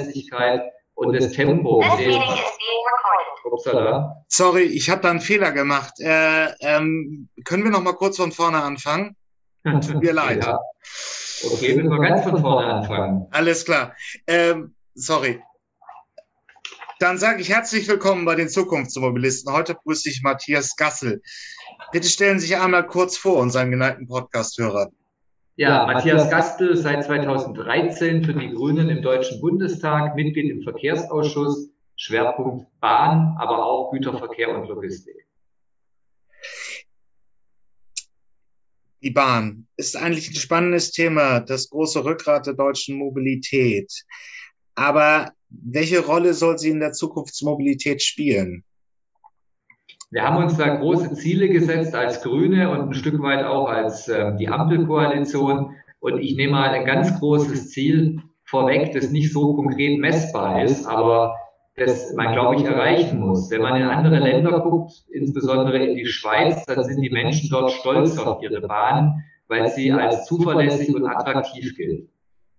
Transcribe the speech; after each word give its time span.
Zuverlässigkeit 0.00 0.72
und 0.94 1.12
das 1.14 1.32
Tempo. 1.32 1.84
Upsala. 3.44 4.24
Sorry, 4.28 4.62
ich 4.62 4.90
habe 4.90 5.02
da 5.02 5.10
einen 5.10 5.20
Fehler 5.20 5.52
gemacht. 5.52 5.94
Äh, 6.00 6.46
ähm, 6.60 7.28
können 7.44 7.62
wir 7.62 7.70
noch 7.70 7.82
mal 7.82 7.92
kurz 7.92 8.16
von 8.16 8.32
vorne 8.32 8.60
anfangen? 8.62 9.16
Tut 9.64 10.02
mir 10.02 10.12
leid. 10.12 10.44
Ja. 10.44 10.58
Okay, 11.44 11.76
müssen 11.76 11.90
wir 11.90 12.00
ganz 12.00 12.24
von 12.24 12.40
vorne 12.40 12.72
anfangen. 12.72 13.28
Alles 13.30 13.64
klar. 13.64 13.94
Ähm, 14.26 14.74
sorry. 14.94 15.40
Dann 16.98 17.18
sage 17.18 17.42
ich 17.42 17.50
herzlich 17.50 17.86
willkommen 17.86 18.24
bei 18.24 18.34
den 18.34 18.48
Zukunftsmobilisten. 18.48 19.52
Heute 19.52 19.74
begrüße 19.74 20.08
ich 20.08 20.22
Matthias 20.22 20.74
Gassel. 20.74 21.22
Bitte 21.92 22.08
stellen 22.08 22.40
Sie 22.40 22.46
sich 22.46 22.56
einmal 22.56 22.86
kurz 22.86 23.16
vor, 23.16 23.36
unseren 23.36 23.70
geneigten 23.70 24.08
Podcast-Hörer. 24.08 24.90
Ja, 25.56 25.86
Matthias 25.86 26.28
Gastel 26.30 26.76
seit 26.76 27.04
2013 27.04 28.24
für 28.24 28.34
die 28.34 28.50
Grünen 28.50 28.88
im 28.88 29.02
Deutschen 29.02 29.40
Bundestag, 29.40 30.16
Mitglied 30.16 30.50
im 30.50 30.62
Verkehrsausschuss, 30.62 31.70
Schwerpunkt 31.94 32.66
Bahn, 32.80 33.36
aber 33.38 33.64
auch 33.64 33.92
Güterverkehr 33.92 34.48
und 34.48 34.66
Logistik. 34.66 35.14
Die 39.00 39.12
Bahn 39.12 39.68
ist 39.76 39.96
eigentlich 39.96 40.28
ein 40.28 40.34
spannendes 40.34 40.90
Thema, 40.90 41.38
das 41.38 41.70
große 41.70 42.04
Rückgrat 42.04 42.46
der 42.46 42.54
deutschen 42.54 42.96
Mobilität. 42.96 43.92
Aber 44.74 45.30
welche 45.50 46.04
Rolle 46.04 46.34
soll 46.34 46.58
sie 46.58 46.70
in 46.70 46.80
der 46.80 46.92
Zukunftsmobilität 46.92 48.02
spielen? 48.02 48.64
Wir 50.14 50.22
haben 50.22 50.44
uns 50.44 50.56
da 50.56 50.76
große 50.76 51.14
Ziele 51.14 51.48
gesetzt 51.48 51.92
als 51.96 52.22
Grüne 52.22 52.70
und 52.70 52.82
ein 52.82 52.94
Stück 52.94 53.20
weit 53.20 53.44
auch 53.44 53.68
als 53.68 54.06
äh, 54.06 54.36
die 54.36 54.46
Ampelkoalition. 54.46 55.74
Und 55.98 56.20
ich 56.20 56.36
nehme 56.36 56.52
mal 56.52 56.68
ein 56.68 56.84
ganz 56.84 57.18
großes 57.18 57.70
Ziel 57.70 58.20
vorweg, 58.44 58.92
das 58.92 59.10
nicht 59.10 59.32
so 59.32 59.56
konkret 59.56 59.98
messbar 59.98 60.62
ist, 60.62 60.86
aber 60.86 61.34
das 61.74 62.14
man, 62.14 62.32
glaube 62.32 62.54
ich, 62.54 62.64
erreichen 62.64 63.18
muss. 63.18 63.50
Wenn 63.50 63.62
man 63.62 63.74
in 63.74 63.88
andere 63.88 64.20
Länder 64.20 64.60
guckt, 64.60 64.92
insbesondere 65.10 65.84
in 65.84 65.96
die 65.96 66.06
Schweiz, 66.06 66.64
dann 66.64 66.84
sind 66.84 67.02
die 67.02 67.10
Menschen 67.10 67.50
dort 67.50 67.72
stolz 67.72 68.16
auf 68.16 68.40
ihre 68.40 68.60
Bahn, 68.60 69.24
weil 69.48 69.66
sie 69.66 69.90
als 69.90 70.26
zuverlässig 70.26 70.94
und 70.94 71.08
attraktiv 71.08 71.76
gilt. 71.76 72.08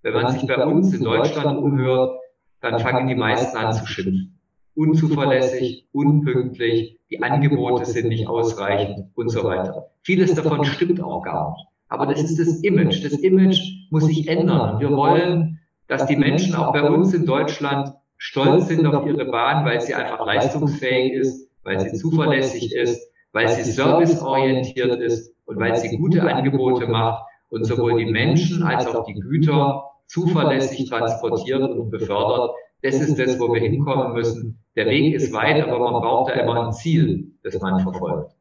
Wenn 0.02 0.14
man 0.14 0.28
sich 0.28 0.46
bei 0.46 0.62
uns 0.66 0.94
in 0.94 1.06
Deutschland 1.06 1.58
umhört, 1.58 2.20
dann 2.60 2.80
fangen 2.80 3.08
die 3.08 3.16
meisten 3.16 3.56
an 3.56 3.72
zu 3.72 3.86
schimpfen 3.86 4.34
unzuverlässig, 4.76 5.88
unpünktlich, 5.94 6.95
die 7.10 7.22
Angebote 7.22 7.86
sind 7.86 8.08
nicht 8.08 8.28
ausreichend 8.28 9.10
und 9.16 9.30
so 9.30 9.44
weiter. 9.44 9.92
Vieles 10.02 10.34
davon 10.34 10.66
stimmt 10.66 11.02
auch 11.02 11.24
gar 11.24 11.52
nicht. 11.52 11.68
Aber 11.88 12.08
das 12.08 12.24
ist 12.24 12.40
das 12.40 12.62
Image. 12.62 13.04
Das 13.06 13.14
Image 13.14 13.60
muss 13.92 14.06
sich 14.06 14.28
ändern. 14.28 14.80
Wir 14.80 14.92
wollen, 14.92 15.60
dass 15.88 16.08
die 16.08 16.16
Menschen 16.16 16.56
auch 16.56 16.74
bei 16.74 16.82
uns 16.82 17.14
in 17.14 17.26
Deutschland 17.26 17.94
stolz 18.18 18.68
sind 18.68 18.86
auf 18.86 19.06
ihre 19.06 19.26
Bahn, 19.26 19.66
weil 19.66 19.82
sie 19.82 19.94
einfach 19.94 20.26
leistungsfähig 20.26 21.14
ist, 21.14 21.50
weil 21.64 21.80
sie 21.80 21.96
zuverlässig 21.96 22.74
ist, 22.74 23.00
weil 23.34 23.50
sie 23.50 23.64
serviceorientiert 23.64 25.00
ist 25.00 25.36
und 25.46 25.60
weil 25.60 25.76
sie 25.76 25.96
gute 25.98 26.24
Angebote 26.24 26.88
macht 26.88 27.24
und 27.50 27.66
sowohl 27.66 27.98
die 27.98 28.12
Menschen 28.12 28.64
als 28.64 28.88
auch 28.88 29.06
die 29.06 29.14
Güter 29.14 29.84
zuverlässig 30.08 30.90
transportiert 30.90 31.62
und 31.62 31.90
befördert. 31.90 32.52
Das 32.86 33.00
ist 33.00 33.18
das, 33.18 33.40
wo 33.40 33.52
wir 33.52 33.62
hinkommen 33.62 34.14
müssen. 34.14 34.64
Der 34.76 34.86
Weg 34.86 35.16
ist 35.16 35.34
weit, 35.34 35.64
aber 35.64 35.92
man 35.92 36.04
braucht 36.04 36.30
da 36.30 36.40
immer 36.40 36.68
ein 36.68 36.72
Ziel, 36.72 37.32
das 37.42 37.60
man 37.60 37.82
verfolgt. 37.82 38.36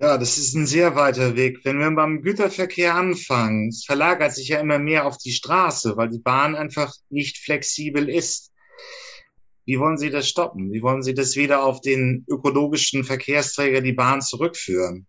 Ja, 0.00 0.16
das 0.16 0.38
ist 0.38 0.54
ein 0.54 0.66
sehr 0.66 0.94
weiter 0.94 1.34
Weg. 1.34 1.58
Wenn 1.64 1.80
wir 1.80 1.90
beim 1.90 2.22
Güterverkehr 2.22 2.94
anfangen, 2.94 3.70
es 3.70 3.84
verlagert 3.84 4.34
sich 4.34 4.50
ja 4.50 4.60
immer 4.60 4.78
mehr 4.78 5.04
auf 5.04 5.18
die 5.18 5.32
Straße, 5.32 5.96
weil 5.96 6.10
die 6.10 6.20
Bahn 6.20 6.54
einfach 6.54 6.94
nicht 7.10 7.38
flexibel 7.38 8.08
ist. 8.08 8.52
Wie 9.64 9.80
wollen 9.80 9.98
Sie 9.98 10.10
das 10.10 10.28
stoppen? 10.28 10.72
Wie 10.72 10.82
wollen 10.82 11.02
Sie 11.02 11.14
das 11.14 11.34
wieder 11.34 11.64
auf 11.64 11.80
den 11.80 12.24
ökologischen 12.28 13.02
Verkehrsträger, 13.02 13.80
die 13.80 13.94
Bahn, 13.94 14.22
zurückführen? 14.22 15.08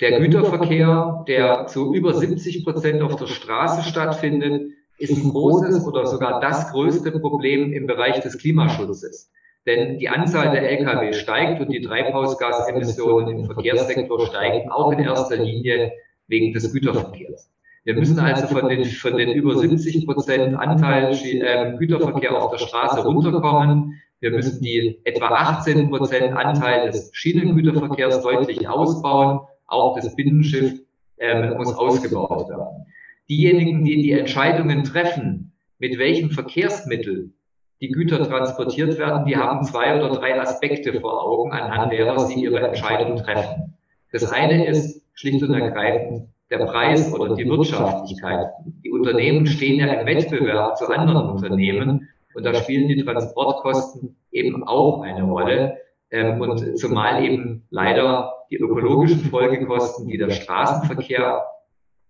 Der 0.00 0.18
Güterverkehr, 0.18 1.24
der 1.28 1.68
zu 1.68 1.94
über 1.94 2.14
70 2.14 2.64
Prozent 2.64 3.00
auf 3.00 3.14
der 3.14 3.28
Straße 3.28 3.88
stattfindet, 3.88 4.72
ist 4.98 5.16
ein 5.16 5.30
großes 5.30 5.86
oder 5.86 6.06
sogar 6.06 6.40
das 6.40 6.70
größte 6.72 7.10
Problem 7.12 7.72
im 7.72 7.86
Bereich 7.86 8.20
des 8.20 8.38
Klimaschutzes. 8.38 9.30
Denn 9.66 9.98
die 9.98 10.08
Anzahl 10.08 10.52
der 10.52 10.70
Lkw 10.70 11.12
steigt 11.12 11.60
und 11.60 11.70
die 11.70 11.80
Treibhausgasemissionen 11.80 13.38
im 13.38 13.44
Verkehrssektor 13.46 14.26
steigen 14.26 14.70
auch 14.70 14.92
in 14.92 15.00
erster 15.00 15.36
Linie 15.36 15.92
wegen 16.28 16.52
des 16.52 16.72
Güterverkehrs. 16.72 17.50
Wir 17.84 17.94
müssen 17.94 18.18
also 18.18 18.46
von 18.46 18.68
den, 18.68 18.84
von 18.84 19.16
den 19.16 19.32
über 19.32 19.56
70 19.56 20.06
Prozent 20.06 20.56
Anteil 20.56 21.12
äh, 21.12 21.76
Güterverkehr 21.78 22.36
auf 22.36 22.50
der 22.50 22.58
Straße 22.58 23.04
runterkommen. 23.04 24.00
Wir 24.20 24.30
müssen 24.30 24.62
die 24.62 25.00
etwa 25.04 25.26
18 25.28 25.90
Prozent 25.90 26.32
Anteil 26.36 26.90
des 26.90 27.10
Schienengüterverkehrs 27.12 28.22
deutlich 28.22 28.68
ausbauen. 28.68 29.40
Auch 29.66 29.96
das 29.96 30.14
Binnenschiff 30.16 30.80
äh, 31.18 31.54
muss 31.54 31.74
ausgebaut 31.74 32.48
werden 32.48 32.86
diejenigen, 33.28 33.84
die 33.84 34.02
die 34.02 34.12
Entscheidungen 34.12 34.84
treffen, 34.84 35.52
mit 35.78 35.98
welchem 35.98 36.30
Verkehrsmittel 36.30 37.32
die 37.80 37.88
Güter 37.88 38.26
transportiert 38.26 38.98
werden, 38.98 39.26
die 39.26 39.36
haben 39.36 39.64
zwei 39.64 39.96
oder 39.96 40.14
drei 40.14 40.40
Aspekte 40.40 40.98
vor 41.00 41.22
Augen, 41.22 41.52
anhand 41.52 41.92
derer 41.92 42.18
sie 42.20 42.42
ihre 42.42 42.60
Entscheidung 42.60 43.16
treffen. 43.16 43.74
Das 44.12 44.32
eine 44.32 44.66
ist 44.66 45.02
schlicht 45.12 45.42
und 45.42 45.52
ergreifend 45.52 46.28
der 46.50 46.64
Preis 46.64 47.12
oder 47.12 47.34
die 47.34 47.46
Wirtschaftlichkeit. 47.46 48.46
Die 48.84 48.90
Unternehmen 48.90 49.46
stehen 49.46 49.80
ja 49.80 49.92
im 49.92 50.06
Wettbewerb 50.06 50.76
zu 50.78 50.86
anderen 50.88 51.28
Unternehmen 51.28 52.08
und 52.34 52.44
da 52.44 52.54
spielen 52.54 52.88
die 52.88 53.02
Transportkosten 53.02 54.16
eben 54.30 54.62
auch 54.64 55.02
eine 55.02 55.24
Rolle. 55.24 55.78
Ähm, 56.10 56.40
und 56.40 56.78
zumal 56.78 57.24
eben 57.24 57.66
leider 57.70 58.32
die 58.50 58.56
ökologischen 58.56 59.20
Folgekosten, 59.20 60.06
die 60.06 60.18
der 60.18 60.30
Straßenverkehr 60.30 61.44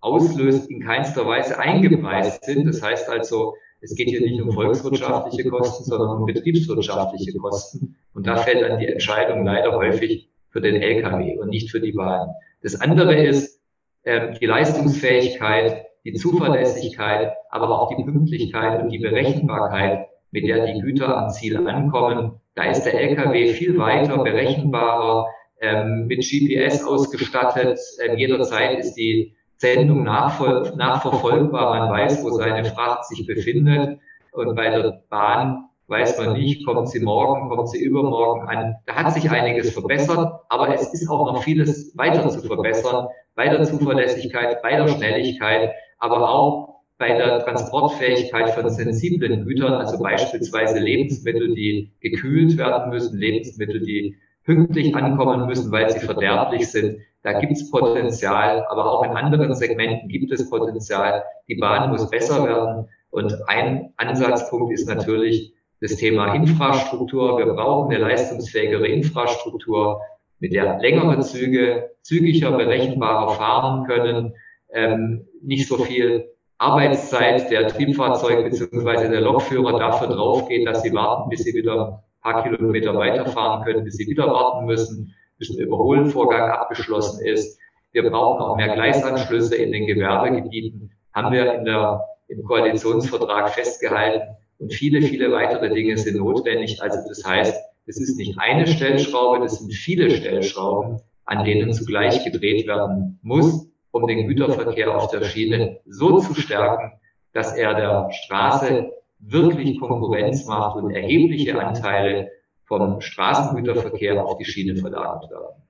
auslöst, 0.07 0.71
in 0.71 0.81
keinster 0.81 1.27
Weise 1.27 1.59
eingepreist 1.59 2.45
sind. 2.45 2.67
Das 2.67 2.81
heißt 2.81 3.09
also, 3.11 3.55
es 3.81 3.95
geht 3.95 4.09
hier 4.09 4.21
nicht 4.21 4.41
um 4.41 4.53
volkswirtschaftliche 4.53 5.51
Kosten, 5.51 5.85
sondern 5.85 6.17
um 6.17 6.27
betriebswirtschaftliche 6.27 7.37
Kosten. 7.39 7.97
Und 8.15 8.27
da 8.27 8.37
fällt 8.37 8.63
dann 8.63 8.79
die 8.79 8.87
Entscheidung 8.87 9.45
leider 9.45 9.73
häufig 9.77 10.31
für 10.51 10.61
den 10.61 10.77
Lkw 10.77 11.39
und 11.39 11.51
nicht 11.51 11.71
für 11.71 11.81
die 11.81 11.93
Bahn. 11.93 12.31
Das 12.63 12.81
andere 12.81 13.15
ist 13.15 13.61
äh, 14.05 14.39
die 14.39 14.47
Leistungsfähigkeit, 14.47 15.85
die 16.05 16.15
Zuverlässigkeit, 16.15 17.33
aber 17.51 17.83
auch 17.83 17.95
die 17.95 18.05
Pünktlichkeit 18.05 18.83
und 18.83 18.91
die 18.91 18.99
Berechenbarkeit, 18.99 20.07
mit 20.31 20.47
der 20.47 20.67
die 20.67 20.81
Güter 20.81 21.17
am 21.17 21.31
Ziel 21.31 21.67
ankommen. 21.67 22.41
Da 22.55 22.65
ist 22.71 22.85
der 22.85 22.95
Lkw 22.95 23.53
viel 23.53 23.77
weiter, 23.77 24.23
berechenbarer, 24.23 25.27
ähm, 25.61 26.07
mit 26.07 26.21
GPS 26.21 26.85
ausgestattet. 26.85 27.79
Ähm, 28.03 28.17
jederzeit 28.17 28.79
ist 28.79 28.95
die 28.95 29.35
Sendung 29.57 30.03
nachverfolgbar. 30.03 31.79
Man 31.79 31.91
weiß, 31.91 32.23
wo 32.23 32.31
seine 32.31 32.65
Fracht 32.65 33.07
sich 33.07 33.27
befindet. 33.27 33.99
Und 34.33 34.55
bei 34.55 34.69
der 34.71 35.03
Bahn 35.09 35.67
weiß 35.89 36.19
man 36.19 36.35
nicht, 36.35 36.67
kommt 36.67 36.89
sie 36.89 37.01
morgen, 37.01 37.49
kommt 37.49 37.69
sie 37.69 37.83
übermorgen 37.83 38.49
an. 38.49 38.77
Da 38.87 38.95
hat 38.95 39.13
sich 39.15 39.31
einiges 39.31 39.73
verbessert, 39.73 40.41
aber 40.49 40.75
es 40.75 40.93
ist 40.93 41.09
auch 41.09 41.33
noch 41.33 41.43
vieles 41.43 41.97
weiter 41.97 42.29
zu 42.29 42.41
verbessern, 42.43 43.07
bei 43.35 43.49
der 43.49 43.63
Zuverlässigkeit, 43.65 44.63
bei 44.63 44.77
der 44.77 44.89
Schnelligkeit, 44.89 45.73
aber 45.99 46.29
auch 46.29 46.77
bei 46.99 47.15
der 47.15 47.41
Transportfähigkeit 47.41 48.51
von 48.51 48.69
sensiblen 48.71 49.45
Gütern, 49.45 49.75
also 49.75 50.03
beispielsweise 50.03 50.79
Lebensmittel, 50.79 51.55
die 51.55 51.93
gekühlt 52.01 52.57
werden 52.57 52.91
müssen, 52.91 53.19
Lebensmittel, 53.19 53.81
die 53.81 54.17
pünktlich 54.47 54.95
ankommen 54.95 55.47
müssen, 55.47 55.71
weil 55.73 55.91
sie 55.91 55.99
verderblich 55.99 56.71
sind. 56.71 57.01
Da 57.23 57.39
gibt 57.39 57.53
es 57.53 57.71
Potenzial, 57.71 58.65
aber 58.69 58.91
auch 58.91 59.05
in 59.05 59.11
anderen 59.11 59.55
Segmenten 59.55 60.09
gibt 60.09 60.31
es 60.31 60.49
Potenzial. 60.49 61.25
Die 61.49 61.57
Bahn 61.57 61.91
muss 61.91 62.09
besser 62.09 62.47
werden. 62.47 62.89
Und 63.11 63.37
ein 63.49 63.93
Ansatzpunkt 63.97 64.73
ist 64.73 64.89
natürlich 64.89 65.53
das 65.81 65.97
Thema 65.97 66.33
Infrastruktur. 66.35 67.39
Wir 67.39 67.47
brauchen 67.47 67.93
eine 67.93 68.03
leistungsfähigere 68.03 68.87
Infrastruktur, 68.87 70.01
mit 70.39 70.53
der 70.53 70.79
längere 70.79 71.21
Züge 71.21 71.91
zügiger, 72.03 72.53
berechenbarer 72.53 73.31
fahren 73.35 73.87
können, 73.87 74.35
ähm, 74.73 75.27
nicht 75.43 75.67
so 75.67 75.79
viel 75.79 76.31
Arbeitszeit 76.59 77.51
der 77.51 77.69
Triebfahrzeug 77.69 78.45
bzw. 78.45 79.09
der 79.09 79.21
Lokführer 79.23 79.79
dafür 79.79 80.09
draufgeht, 80.09 80.67
dass 80.67 80.83
sie 80.83 80.93
warten, 80.93 81.31
bis 81.31 81.43
sie 81.43 81.55
wieder 81.55 82.05
paar 82.33 82.43
Kilometer 82.43 82.95
weiterfahren 82.95 83.65
können, 83.65 83.85
bis 83.85 83.97
sie 83.97 84.07
wieder 84.07 84.27
warten 84.27 84.67
müssen 84.67 85.15
bis 85.39 85.55
der 85.55 85.67
Überholvorgang 85.67 86.51
abgeschlossen 86.51 87.25
ist. 87.25 87.59
Wir 87.93 88.09
brauchen 88.09 88.43
auch 88.43 88.57
mehr 88.57 88.75
Gleisanschlüsse 88.75 89.57
in 89.57 89.73
den 89.73 89.87
Gewerbegebieten, 89.87 90.93
haben 91.15 91.33
wir 91.33 91.55
in 91.55 91.65
der, 91.65 92.03
im 92.29 92.45
Koalitionsvertrag 92.45 93.51
festgehalten. 93.51 94.37
Und 94.59 94.73
viele, 94.73 95.03
viele 95.03 95.31
weitere 95.33 95.73
Dinge 95.73 95.97
sind 95.97 96.17
notwendig. 96.17 96.83
Also 96.83 96.99
das 97.09 97.25
heißt, 97.25 97.55
es 97.87 98.01
ist 98.01 98.17
nicht 98.17 98.39
eine 98.39 98.67
Stellschraube, 98.67 99.41
das 99.41 99.59
sind 99.59 99.73
viele 99.73 100.11
Stellschrauben, 100.11 101.01
an 101.25 101.45
denen 101.45 101.73
zugleich 101.73 102.25
gedreht 102.25 102.67
werden 102.67 103.19
muss, 103.23 103.69
um 103.91 104.07
den 104.07 104.27
Güterverkehr 104.27 104.95
auf 104.95 105.11
der 105.11 105.25
Schiene 105.25 105.81
so 105.87 106.19
zu 106.19 106.35
stärken, 106.35 106.93
dass 107.33 107.55
er 107.55 107.75
der 107.75 108.11
Straße 108.11 108.91
wirklich 109.19 109.81
Konkurrenz 109.81 110.45
macht 110.47 110.77
und 110.77 110.91
erhebliche 110.91 111.59
Anteile 111.59 112.31
vom 112.65 113.01
Straßengüterverkehr 113.01 114.25
auf 114.25 114.39
die 114.39 114.45
Schiene 114.45 114.77
verlagert 114.77 115.31
werden. 115.31 115.63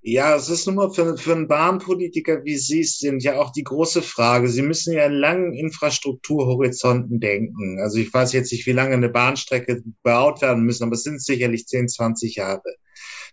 Ja, 0.00 0.36
es 0.36 0.48
ist 0.48 0.64
nun 0.66 0.76
mal 0.76 0.90
für, 0.90 1.18
für 1.18 1.32
einen 1.32 1.48
Bahnpolitiker 1.48 2.44
wie 2.44 2.56
Sie 2.56 2.84
sind 2.84 3.22
ja 3.24 3.40
auch 3.40 3.50
die 3.50 3.64
große 3.64 4.00
Frage. 4.00 4.48
Sie 4.48 4.62
müssen 4.62 4.94
ja 4.94 5.04
in 5.06 5.12
langen 5.12 5.52
Infrastrukturhorizonten 5.52 7.18
denken. 7.18 7.80
Also 7.80 7.98
ich 7.98 8.14
weiß 8.14 8.32
jetzt 8.32 8.52
nicht, 8.52 8.66
wie 8.66 8.72
lange 8.72 8.94
eine 8.94 9.08
Bahnstrecke 9.08 9.82
gebaut 9.82 10.40
werden 10.40 10.62
müssen, 10.62 10.84
aber 10.84 10.94
es 10.94 11.02
sind 11.02 11.20
sicherlich 11.20 11.66
10, 11.66 11.88
20 11.88 12.36
Jahre. 12.36 12.62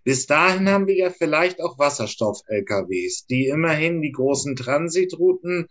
Bis 0.03 0.25
dahin 0.25 0.69
haben 0.69 0.87
wir 0.87 0.95
ja 0.95 1.11
vielleicht 1.11 1.61
auch 1.61 1.79
Wasserstoff-LKWs, 1.79 3.25
die 3.27 3.47
immerhin 3.47 4.01
die 4.01 4.11
großen 4.11 4.55
Transitrouten, 4.55 5.67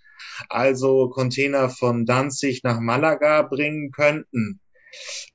also 0.48 1.08
Container 1.10 1.68
von 1.68 2.06
Danzig 2.06 2.62
nach 2.62 2.80
Malaga 2.80 3.42
bringen 3.42 3.90
könnten. 3.90 4.60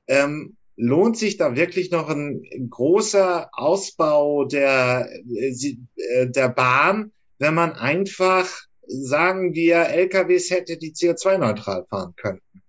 Ähm, 0.08 0.58
lohnt 0.76 1.18
sich 1.18 1.38
da 1.38 1.56
wirklich 1.56 1.92
noch 1.92 2.10
ein 2.10 2.42
großer 2.70 3.50
Ausbau 3.52 4.46
der, 4.46 5.10
äh, 5.12 6.28
der 6.30 6.50
Bahn, 6.50 7.12
wenn 7.38 7.54
man 7.54 7.74
einfach, 7.74 8.48
sagen 8.88 9.54
wir, 9.54 9.90
LKWs 9.90 10.50
hätte, 10.52 10.78
die 10.78 10.94
CO2-neutral 10.94 11.86
fahren 11.90 12.14
könnten? 12.16 12.62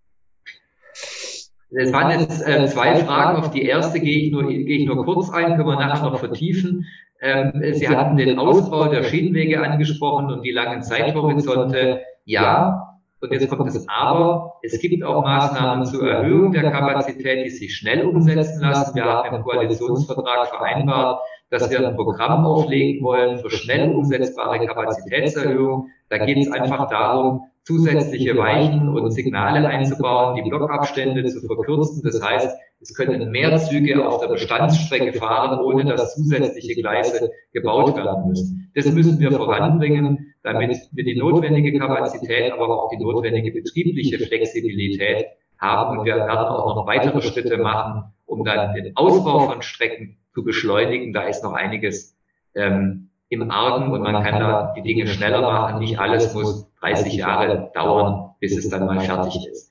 Es 1.72 1.92
waren 1.92 2.20
jetzt 2.20 2.46
äh, 2.46 2.66
zwei 2.66 2.96
Fragen. 2.96 3.38
Auf 3.38 3.52
die 3.52 3.62
erste 3.62 4.00
gehe 4.00 4.26
ich 4.26 4.32
nur, 4.32 4.48
gehe 4.48 4.78
ich 4.78 4.86
nur 4.86 5.04
kurz 5.04 5.30
ein, 5.30 5.56
können 5.56 5.68
wir 5.68 5.76
nachher 5.76 6.10
noch 6.10 6.18
vertiefen. 6.18 6.86
Ähm, 7.22 7.52
Sie 7.74 7.88
hatten 7.88 8.16
den 8.16 8.38
Ausbau 8.38 8.88
der 8.88 9.04
Schienenwege 9.04 9.60
angesprochen 9.62 10.32
und 10.32 10.42
die 10.42 10.50
langen 10.50 10.82
Zeithorizonte. 10.82 12.00
Ja, 12.30 12.96
und 13.20 13.32
jetzt 13.32 13.50
kommt 13.50 13.66
das 13.66 13.88
Aber. 13.88 14.54
Es 14.62 14.78
gibt 14.78 15.02
auch 15.02 15.24
Maßnahmen 15.24 15.84
zur 15.84 16.08
Erhöhung 16.08 16.52
der 16.52 16.70
Kapazität, 16.70 17.44
die 17.44 17.50
sich 17.50 17.74
schnell 17.74 18.06
umsetzen 18.06 18.62
lassen. 18.62 18.94
Wir 18.94 19.04
haben 19.04 19.34
im 19.34 19.42
Koalitionsvertrag 19.42 20.46
vereinbart, 20.48 21.20
dass 21.50 21.68
wir 21.68 21.86
ein 21.86 21.96
Programm 21.96 22.46
auflegen 22.46 23.04
wollen 23.04 23.38
für 23.38 23.50
schnell 23.50 23.92
umsetzbare 23.92 24.64
Kapazitätserhöhung. 24.64 25.88
Da 26.08 26.18
geht 26.18 26.38
es 26.38 26.52
einfach 26.52 26.88
darum, 26.88 27.46
zusätzliche 27.70 28.36
Weichen 28.36 28.88
und 28.88 29.12
Signale 29.12 29.68
einzubauen, 29.68 30.34
die 30.34 30.48
Blockabstände 30.48 31.24
zu 31.24 31.46
verkürzen. 31.46 32.02
Das 32.02 32.20
heißt, 32.20 32.58
es 32.80 32.94
können 32.94 33.30
mehr 33.30 33.56
Züge 33.58 34.04
auf 34.04 34.20
der 34.20 34.26
Bestandsstrecke 34.26 35.12
fahren, 35.12 35.60
ohne 35.60 35.84
dass 35.84 36.16
zusätzliche 36.16 36.74
Gleise 36.80 37.30
gebaut 37.52 37.96
werden 37.96 38.28
müssen. 38.28 38.72
Das 38.74 38.90
müssen 38.90 39.20
wir 39.20 39.30
voranbringen, 39.30 40.34
damit 40.42 40.76
wir 40.90 41.04
die 41.04 41.16
notwendige 41.16 41.78
Kapazität, 41.78 42.52
aber 42.52 42.82
auch 42.82 42.90
die 42.90 42.96
notwendige 42.96 43.52
betriebliche 43.52 44.18
Flexibilität 44.18 45.26
haben. 45.58 45.98
Und 45.98 46.06
wir 46.06 46.16
werden 46.16 46.30
auch 46.30 46.74
noch 46.74 46.86
weitere 46.88 47.22
Schritte 47.22 47.56
machen, 47.58 48.12
um 48.26 48.44
dann 48.44 48.74
den 48.74 48.96
Ausbau 48.96 49.48
von 49.48 49.62
Strecken 49.62 50.16
zu 50.34 50.42
beschleunigen. 50.42 51.12
Da 51.12 51.22
ist 51.22 51.44
noch 51.44 51.52
einiges 51.52 52.16
ähm, 52.56 53.09
im 53.30 53.50
Argen 53.50 53.90
und 53.90 54.02
man 54.02 54.22
kann 54.22 54.38
da 54.38 54.74
die 54.76 54.82
Dinge 54.82 55.06
schneller 55.06 55.40
machen. 55.40 55.78
Nicht 55.78 55.98
alles 55.98 56.34
muss 56.34 56.70
30 56.80 57.14
Jahre 57.14 57.70
dauern, 57.74 58.34
bis 58.40 58.58
es 58.58 58.68
dann 58.68 58.84
mal 58.84 59.00
fertig 59.00 59.46
ist 59.50 59.70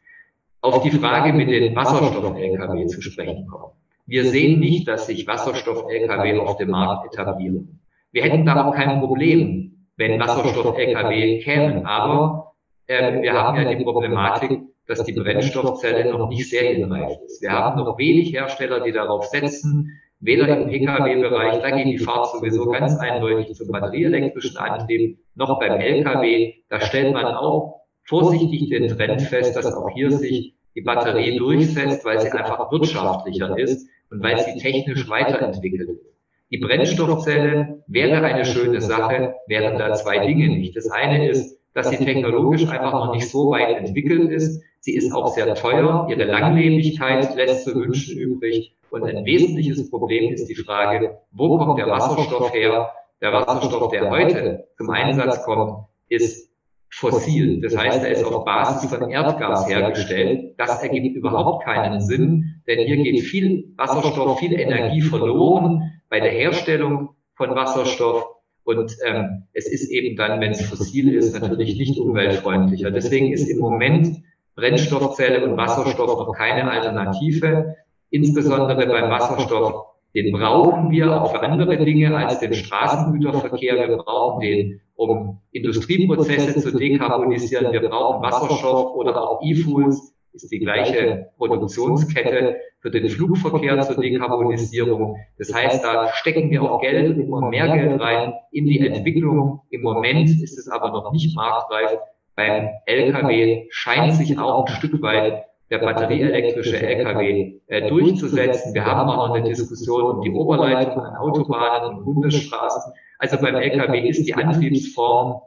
auf 0.61 0.81
die 0.81 0.91
Frage 0.91 1.33
mit 1.33 1.50
den 1.50 1.75
Wasserstoff-Lkw 1.75 2.85
zu 2.88 3.01
sprechen 3.01 3.47
kommen. 3.47 3.73
Wir 4.06 4.25
sehen 4.25 4.59
nicht, 4.59 4.88
dass 4.88 5.07
sich 5.07 5.27
Wasserstoff-Lkw 5.27 6.39
auf 6.39 6.57
dem 6.57 6.71
Markt 6.71 7.13
etablieren. 7.13 7.79
Wir 8.11 8.23
hätten 8.23 8.45
da 8.45 8.65
auch 8.65 8.73
kein 8.73 9.00
Problem, 9.00 9.85
wenn 9.95 10.19
Wasserstoff-Lkw 10.19 11.39
kämen, 11.39 11.85
aber 11.85 12.53
äh, 12.88 13.21
wir 13.21 13.33
haben 13.33 13.57
ja 13.57 13.73
die 13.73 13.83
Problematik, 13.83 14.61
dass 14.88 15.03
die 15.03 15.13
Brennstoffzelle 15.13 16.11
noch 16.11 16.29
nicht 16.29 16.50
serienreif 16.50 17.19
ist. 17.25 17.41
Wir 17.41 17.51
haben 17.51 17.79
noch 17.79 17.97
wenig 17.97 18.33
Hersteller, 18.33 18.81
die 18.81 18.91
darauf 18.91 19.25
setzen, 19.25 20.00
weder 20.19 20.48
im 20.48 20.68
Pkw-Bereich, 20.68 21.62
da 21.62 21.71
geht 21.71 21.88
die 21.88 21.98
Fahrt 21.98 22.31
sowieso 22.31 22.66
ganz 22.69 22.98
eindeutig 22.98 23.56
zum 23.56 23.69
batterieelektrischen 23.69 24.57
Antrieb, 24.57 25.19
noch 25.36 25.60
beim 25.60 25.80
Lkw, 25.80 26.56
da 26.69 26.81
stellt 26.81 27.13
man 27.13 27.25
auch 27.25 27.81
vorsichtig 28.04 28.69
den 28.69 28.88
Trend 28.88 29.21
fest, 29.21 29.56
dass 29.56 29.74
auch 29.74 29.89
hier 29.89 30.12
sich 30.12 30.56
die 30.75 30.81
Batterie 30.81 31.38
durchsetzt, 31.38 32.06
weil 32.06 32.19
sie 32.19 32.31
einfach 32.31 32.71
wirtschaftlicher 32.71 33.57
ist 33.57 33.88
und 34.12 34.24
weil 34.24 34.39
sie 34.39 34.60
technisch 34.60 35.10
weiterentwickelt 35.10 35.89
ist. 35.89 36.06
Die 36.51 36.57
Brennstoffzelle 36.57 37.83
wäre 37.88 38.24
eine 38.24 38.44
schöne 38.44 38.81
Sache, 38.81 39.36
wären 39.48 39.77
da 39.77 39.94
zwei 39.94 40.25
Dinge 40.25 40.48
nicht. 40.48 40.75
Das 40.75 40.89
eine 40.89 41.30
ist, 41.30 41.60
dass 41.74 41.92
sie 41.92 41.98
technologisch 41.98 42.68
einfach 42.68 42.94
noch 42.94 43.13
nicht 43.13 43.30
so 43.30 43.51
weit 43.51 43.77
entwickelt 43.77 44.31
ist. 44.31 44.63
Sie 44.80 44.95
ist 44.95 45.13
auch 45.13 45.27
sehr 45.27 45.54
teuer. 45.54 46.07
Ihre 46.10 46.24
Langlebigkeit 46.24 47.36
lässt 47.36 47.66
zu 47.66 47.75
wünschen 47.75 48.18
übrig. 48.18 48.75
Und 48.91 49.03
ein 49.03 49.25
wesentliches 49.25 49.89
Problem 49.89 50.33
ist 50.33 50.47
die 50.47 50.56
Frage, 50.56 51.19
wo 51.31 51.57
kommt 51.57 51.80
der 51.80 51.88
Wasserstoff 51.88 52.53
her? 52.53 52.91
Der 53.21 53.33
Wasserstoff, 53.33 53.91
der 53.91 54.09
heute 54.09 54.68
zum 54.77 54.89
Einsatz 54.89 55.44
kommt, 55.44 55.86
ist 56.07 56.50
fossil. 56.89 57.62
Das 57.62 57.77
heißt, 57.77 58.03
er 58.03 58.12
ist 58.12 58.24
auf 58.24 58.45
Basis 58.45 58.89
von 58.89 59.09
Erdgas 59.09 59.68
hergestellt. 59.69 60.56
Das 60.57 60.81
ergibt 60.81 61.15
überhaupt 61.15 61.65
keinen 61.65 62.01
Sinn, 62.01 62.62
denn 62.68 62.80
hier 62.80 62.97
geht 62.97 63.21
viel 63.21 63.74
Wasserstoff, 63.77 64.39
viel 64.39 64.59
Energie 64.59 65.01
verloren 65.01 66.01
bei 66.09 66.19
der 66.19 66.31
Herstellung 66.31 67.09
von 67.35 67.56
Wasserstoff. 67.56 68.25
Und 68.63 68.95
ähm, 69.06 69.44
es 69.53 69.68
ist 69.68 69.89
eben 69.89 70.15
dann, 70.15 70.42
wenn 70.42 70.51
es 70.51 70.62
fossil 70.62 71.13
ist, 71.13 71.39
natürlich 71.39 71.77
nicht 71.77 72.00
umweltfreundlicher. 72.00 72.92
Deswegen 72.92 73.31
ist 73.31 73.47
im 73.50 73.59
Moment 73.59 74.18
Brennstoffzelle 74.56 75.44
und 75.44 75.57
Wasserstoff 75.57 76.19
noch 76.19 76.33
keine 76.33 76.69
Alternative. 76.69 77.75
Insbesondere 78.11 78.88
beim 78.88 79.09
Wasserstoff, 79.09 79.85
den 80.15 80.31
brauchen 80.31 80.91
wir 80.91 81.21
auch 81.21 81.31
für 81.31 81.41
andere 81.41 81.77
Dinge 81.77 82.15
als 82.15 82.39
den 82.39 82.53
Straßengüterverkehr. 82.53 83.89
Wir 83.89 83.97
brauchen 83.97 84.41
den 84.41 84.81
um 84.95 85.39
Industrieprozesse 85.51 86.59
zu 86.59 86.77
dekarbonisieren. 86.77 87.71
Wir 87.71 87.88
brauchen 87.88 88.21
Wasserstoff 88.21 88.95
oder 88.95 89.21
auch 89.21 89.41
E-Fuels, 89.41 90.13
ist 90.33 90.51
die 90.51 90.59
gleiche 90.59 91.31
Produktionskette 91.38 92.57
für 92.81 92.91
den 92.91 93.09
Flugverkehr 93.09 93.79
zur 93.81 93.95
Dekarbonisierung. 93.95 95.17
Das 95.38 95.53
heißt, 95.53 95.83
da 95.83 96.09
stecken 96.13 96.50
wir 96.50 96.63
auch 96.63 96.81
Geld, 96.81 97.17
immer 97.17 97.50
mehr 97.50 97.67
Geld 97.75 98.00
rein 98.00 98.33
in 98.51 98.65
die 98.65 98.79
Entwicklung. 98.79 99.61
Im 99.69 99.81
Moment 99.81 100.29
ist 100.29 100.57
es 100.57 100.67
aber 100.67 100.89
noch 100.89 101.11
nicht 101.11 101.35
marktreif. 101.35 101.97
Beim 102.35 102.69
Lkw 102.85 103.67
scheint 103.69 104.13
sich 104.13 104.38
auch 104.38 104.65
ein 104.65 104.73
Stück 104.73 105.01
weit 105.01 105.45
der 105.69 105.80
batterieelektrische 105.80 106.81
Lkw 106.81 107.59
äh, 107.68 107.88
durchzusetzen. 107.88 108.73
Wir 108.73 108.85
haben 108.85 109.09
auch 109.09 109.28
noch 109.28 109.35
eine 109.35 109.47
Diskussion 109.47 110.18
um 110.18 110.21
die 110.21 110.31
Oberleitung 110.31 111.04
an 111.04 111.16
Autobahnen 111.16 111.97
und 111.97 112.06
Bundesstraßen. 112.06 112.94
Also 113.19 113.38
beim 113.40 113.56
Lkw 113.56 114.07
ist 114.07 114.26
die 114.28 114.33
Antriebsform 114.33 115.42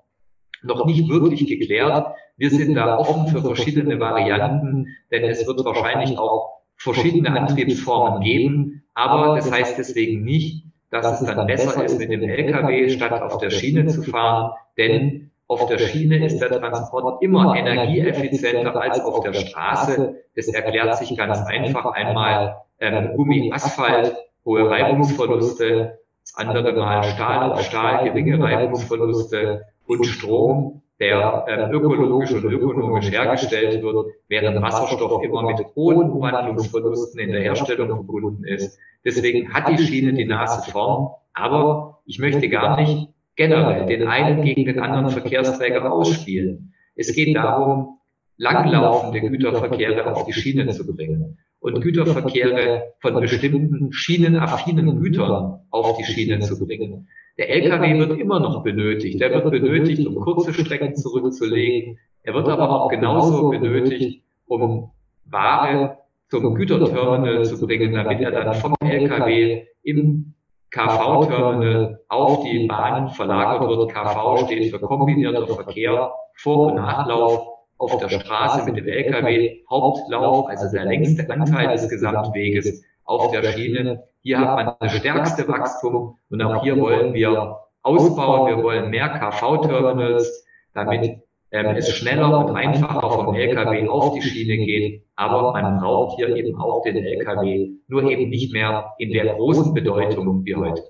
noch 0.63 0.87
nicht 0.87 1.09
wirklich 1.09 1.47
geklärt. 1.47 2.15
Wir 2.37 2.51
sind 2.51 2.75
da 2.75 2.99
offen 2.99 3.27
für 3.29 3.43
verschiedene 3.43 3.99
Varianten, 3.99 4.87
denn 5.11 5.25
es 5.25 5.47
wird 5.47 5.65
wahrscheinlich 5.65 6.17
auch 6.19 6.61
verschiedene 6.77 7.33
Antriebsformen 7.33 8.23
geben. 8.23 8.85
Aber 8.95 9.37
das 9.37 9.51
heißt 9.51 9.79
deswegen 9.79 10.23
nicht, 10.23 10.67
dass 10.91 11.21
es 11.21 11.27
dann 11.27 11.47
besser 11.47 11.85
ist, 11.85 11.99
mit 11.99 12.11
dem 12.11 12.23
Lkw 12.23 12.91
statt 12.91 13.23
auf 13.23 13.39
der 13.39 13.51
Schiene 13.51 13.87
zu 13.87 14.03
fahren, 14.03 14.53
denn 14.77 15.32
auf 15.53 15.67
der 15.67 15.79
Schiene 15.79 16.25
ist 16.25 16.39
der 16.41 16.51
Transport 16.51 17.23
immer 17.23 17.55
energieeffizienter 17.55 18.75
als 18.81 19.01
auf 19.01 19.21
der 19.21 19.35
Straße. 19.35 20.17
Das 20.35 20.49
erklärt 20.49 20.97
sich 20.97 21.15
ganz 21.17 21.39
einfach. 21.47 21.93
Einmal 21.93 22.63
ähm, 22.81 23.17
Gummi, 23.17 23.53
Asphalt, 23.53 24.17
hohe 24.47 24.69
Reibungsverluste, 24.69 25.99
das 26.23 26.35
andere 26.37 26.73
Mal 26.73 27.05
Stahl 27.05 27.53
auf 27.53 27.63
Stahl, 27.63 28.05
geringe 28.05 28.43
Reibungsverluste 28.43 29.67
und 29.87 30.07
Strom, 30.07 30.83
der 30.99 31.45
äh, 31.47 31.71
ökologisch 31.71 32.33
und 32.33 32.45
ökonomisch 32.45 33.11
hergestellt 33.11 33.83
wird, 33.83 34.07
während 34.29 34.63
Wasserstoff 34.63 35.23
immer 35.23 35.43
mit 35.43 35.67
hohen 35.75 36.11
Umwandlungsverlusten 36.11 37.21
in 37.21 37.33
der 37.33 37.43
Herstellung 37.43 37.89
verbunden 37.89 38.45
ist. 38.45 38.79
Deswegen 39.05 39.53
hat 39.53 39.69
die 39.69 39.79
Schiene 39.79 40.13
die 40.13 40.25
Nase 40.25 40.71
vorn, 40.71 41.11
aber 41.35 42.01
ich 42.07 42.19
möchte 42.19 42.49
gar 42.49 42.81
nicht 42.81 43.09
generell 43.37 43.87
den 43.87 44.07
einen 44.07 44.43
gegen 44.43 44.65
den 44.65 44.79
anderen 44.79 45.11
Verkehrsträger 45.11 45.91
ausspielen. 45.91 46.75
Es 46.95 47.15
geht 47.15 47.35
darum, 47.37 47.99
langlaufende 48.37 49.21
Güterverkehre 49.21 50.07
auf 50.13 50.25
die 50.27 50.33
Schiene 50.33 50.69
zu 50.69 50.87
bringen 50.87 51.39
und 51.61 51.81
Güterverkehre 51.81 52.95
von 53.01 53.21
bestimmten 53.21 53.93
schienenaffinen 53.93 55.01
Gütern 55.01 55.61
auf 55.71 55.97
die 55.97 56.05
Schiene 56.05 56.41
zu 56.41 56.59
bringen. 56.67 57.09
Der 57.39 57.49
Lkw 57.51 57.99
wird 57.99 58.19
immer 58.19 58.41
noch 58.41 58.63
benötigt. 58.63 59.21
Der 59.21 59.33
wird 59.33 59.51
benötigt, 59.51 60.07
um 60.07 60.17
kurze 60.17 60.53
Strecken 60.53 60.95
zurückzulegen. 60.97 61.99
Er 62.25 62.35
wird 62.35 62.49
aber 62.49 62.69
auch 62.69 62.89
genauso 62.91 63.49
benötigt, 63.51 64.23
um 64.47 64.91
Ware 65.25 65.99
zum 66.29 66.55
Güterterminal 66.55 67.45
zu 67.45 67.65
bringen, 67.65 67.93
damit 67.93 68.21
er 68.21 68.33
dann 68.33 68.55
vom 68.55 68.75
Lkw 68.81 69.67
im 69.83 70.35
KV-Terminal 70.73 72.01
auf 72.09 72.45
die 72.45 72.67
Bahn 72.67 73.09
verlagert 73.11 73.69
wird. 73.69 73.93
KV 73.93 74.47
steht 74.47 74.71
für 74.71 74.81
kombinierter 74.81 75.47
Verkehr, 75.47 76.13
Vor- 76.35 76.69
und 76.69 76.77
Nachlauf 76.77 77.47
auf 77.79 77.99
der 77.99 78.09
Straße 78.09 78.65
mit 78.65 78.77
dem 78.77 78.87
Lkw 78.87 79.65
Hauptlauf, 79.69 80.49
also 80.49 80.71
der 80.75 80.87
längste 80.87 81.29
Anteil 81.31 81.69
des 81.69 81.89
Gesamtweges 81.89 82.85
auf 83.05 83.31
der 83.33 83.43
Schiene. 83.45 84.03
Hier 84.23 84.39
hat 84.39 84.57
man 84.57 84.75
das 84.81 84.97
stärkste 84.97 85.47
Wachstum 85.49 86.17
und 86.31 86.43
auch 86.43 86.63
hier 86.63 86.81
wollen 86.81 87.13
wir 87.13 87.59
ausbauen. 87.83 88.49
Wir 88.49 88.63
wollen 88.63 88.91
mehr 88.91 89.09
KV-Terminals, 89.09 90.47
damit 90.75 91.22
ähm, 91.53 91.77
es 91.77 91.91
schneller 91.91 92.47
und 92.47 92.57
einfacher 92.57 93.11
vom 93.11 93.35
Lkw 93.35 93.89
auf 93.89 94.15
die 94.15 94.23
Schiene 94.23 94.57
geht. 94.65 95.05
Aber 95.17 95.53
man 95.53 95.79
braucht 95.79 96.17
hier 96.17 96.35
eben 96.35 96.59
auch 96.59 96.83
den 96.83 96.97
Lkw, 96.97 97.71
nur 97.89 98.11
eben 98.11 98.31
nicht 98.31 98.53
mehr 98.53 98.93
in 98.99 99.13
der 99.13 99.35
großen 99.35 99.75
Bedeutung 99.75 100.45
wie 100.45 100.57
heute. 100.57 100.83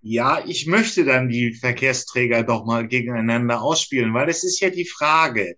Ja, 0.00 0.42
ich 0.46 0.66
möchte 0.66 1.04
dann 1.04 1.28
die 1.28 1.54
Verkehrsträger 1.54 2.42
doch 2.44 2.64
mal 2.66 2.86
gegeneinander 2.86 3.62
ausspielen, 3.62 4.14
weil 4.14 4.28
es 4.28 4.44
ist 4.44 4.60
ja 4.60 4.70
die 4.70 4.86
Frage. 4.86 5.56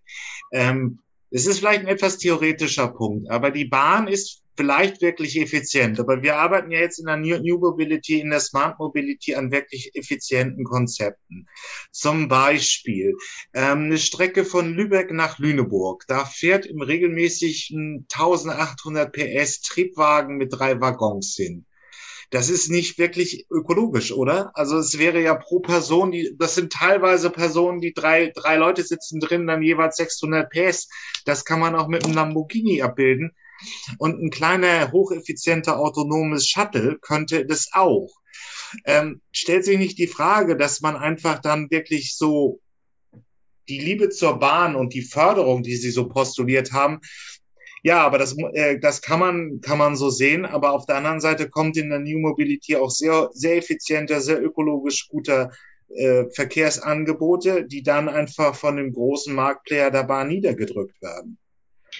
Ähm, 0.52 1.00
es 1.30 1.46
ist 1.46 1.58
vielleicht 1.58 1.80
ein 1.80 1.88
etwas 1.88 2.18
theoretischer 2.18 2.88
Punkt, 2.88 3.28
aber 3.30 3.50
die 3.50 3.64
Bahn 3.64 4.06
ist 4.06 4.45
vielleicht 4.56 5.02
wirklich 5.02 5.40
effizient. 5.40 6.00
Aber 6.00 6.22
wir 6.22 6.36
arbeiten 6.36 6.70
ja 6.70 6.80
jetzt 6.80 6.98
in 6.98 7.06
der 7.06 7.16
New 7.16 7.58
Mobility, 7.58 8.20
in 8.20 8.30
der 8.30 8.40
Smart 8.40 8.78
Mobility 8.78 9.34
an 9.34 9.50
wirklich 9.50 9.90
effizienten 9.94 10.64
Konzepten. 10.64 11.46
Zum 11.90 12.28
Beispiel 12.28 13.14
ähm, 13.54 13.84
eine 13.84 13.98
Strecke 13.98 14.44
von 14.44 14.74
Lübeck 14.74 15.12
nach 15.12 15.38
Lüneburg. 15.38 16.04
Da 16.08 16.24
fährt 16.24 16.66
im 16.66 16.80
regelmäßigen 16.80 18.06
1800 18.12 19.12
PS 19.12 19.60
Triebwagen 19.60 20.36
mit 20.36 20.52
drei 20.52 20.80
Waggons 20.80 21.34
hin. 21.36 21.66
Das 22.30 22.50
ist 22.50 22.70
nicht 22.70 22.98
wirklich 22.98 23.46
ökologisch, 23.50 24.12
oder? 24.12 24.50
Also 24.54 24.78
es 24.78 24.98
wäre 24.98 25.22
ja 25.22 25.34
pro 25.34 25.60
Person, 25.60 26.10
die, 26.10 26.34
das 26.36 26.56
sind 26.56 26.72
teilweise 26.72 27.30
Personen, 27.30 27.80
die 27.80 27.92
drei, 27.92 28.32
drei 28.34 28.56
Leute 28.56 28.82
sitzen 28.82 29.20
drin, 29.20 29.46
dann 29.46 29.62
jeweils 29.62 29.96
600 29.96 30.50
PS. 30.50 30.88
Das 31.24 31.44
kann 31.44 31.60
man 31.60 31.76
auch 31.76 31.86
mit 31.86 32.04
einem 32.04 32.14
Lamborghini 32.14 32.82
abbilden. 32.82 33.32
Und 33.98 34.22
ein 34.22 34.30
kleiner, 34.30 34.92
hocheffizienter, 34.92 35.78
autonomes 35.78 36.48
Shuttle 36.48 36.98
könnte 37.00 37.46
das 37.46 37.70
auch. 37.72 38.10
Ähm, 38.84 39.20
stellt 39.32 39.64
sich 39.64 39.78
nicht 39.78 39.98
die 39.98 40.08
Frage, 40.08 40.56
dass 40.56 40.80
man 40.80 40.96
einfach 40.96 41.40
dann 41.40 41.70
wirklich 41.70 42.16
so 42.16 42.60
die 43.68 43.78
Liebe 43.78 44.10
zur 44.10 44.38
Bahn 44.38 44.76
und 44.76 44.94
die 44.94 45.02
Förderung, 45.02 45.62
die 45.62 45.76
sie 45.76 45.90
so 45.90 46.08
postuliert 46.08 46.72
haben, 46.72 47.00
ja, 47.86 48.04
aber 48.04 48.18
das, 48.18 48.36
äh, 48.54 48.80
das 48.80 49.00
kann 49.00 49.20
man, 49.20 49.60
kann 49.60 49.78
man 49.78 49.94
so 49.94 50.10
sehen. 50.10 50.44
Aber 50.44 50.72
auf 50.72 50.86
der 50.86 50.96
anderen 50.96 51.20
Seite 51.20 51.48
kommt 51.48 51.76
in 51.76 51.88
der 51.88 52.00
New 52.00 52.18
Mobility 52.18 52.74
auch 52.74 52.90
sehr, 52.90 53.30
sehr 53.32 53.58
effizienter, 53.58 54.20
sehr 54.20 54.42
ökologisch 54.42 55.06
guter 55.08 55.52
äh, 55.94 56.24
Verkehrsangebote, 56.34 57.64
die 57.64 57.84
dann 57.84 58.08
einfach 58.08 58.56
von 58.56 58.76
dem 58.76 58.92
großen 58.92 59.32
Marktplayer 59.32 59.92
der 59.92 60.02
Bahn 60.02 60.26
niedergedrückt 60.26 61.00
werden. 61.00 61.38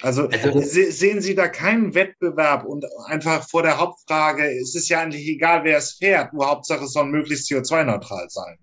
Also, 0.03 0.29
also 0.29 0.61
sehen 0.61 1.21
Sie 1.21 1.35
da 1.35 1.49
keinen 1.49 1.95
Wettbewerb 1.95 2.65
und 2.65 2.85
einfach 3.07 3.49
vor 3.49 3.63
der 3.63 3.79
Hauptfrage, 3.79 4.45
es 4.45 4.75
ist 4.75 4.89
ja 4.89 5.01
eigentlich 5.01 5.27
egal, 5.27 5.65
wer 5.65 5.79
es 5.79 5.93
fährt, 5.93 6.33
nur 6.33 6.49
Hauptsache 6.49 6.85
es 6.85 6.93
soll 6.93 7.07
möglichst 7.07 7.51
CO2-neutral 7.51 8.27
sein. 8.29 8.59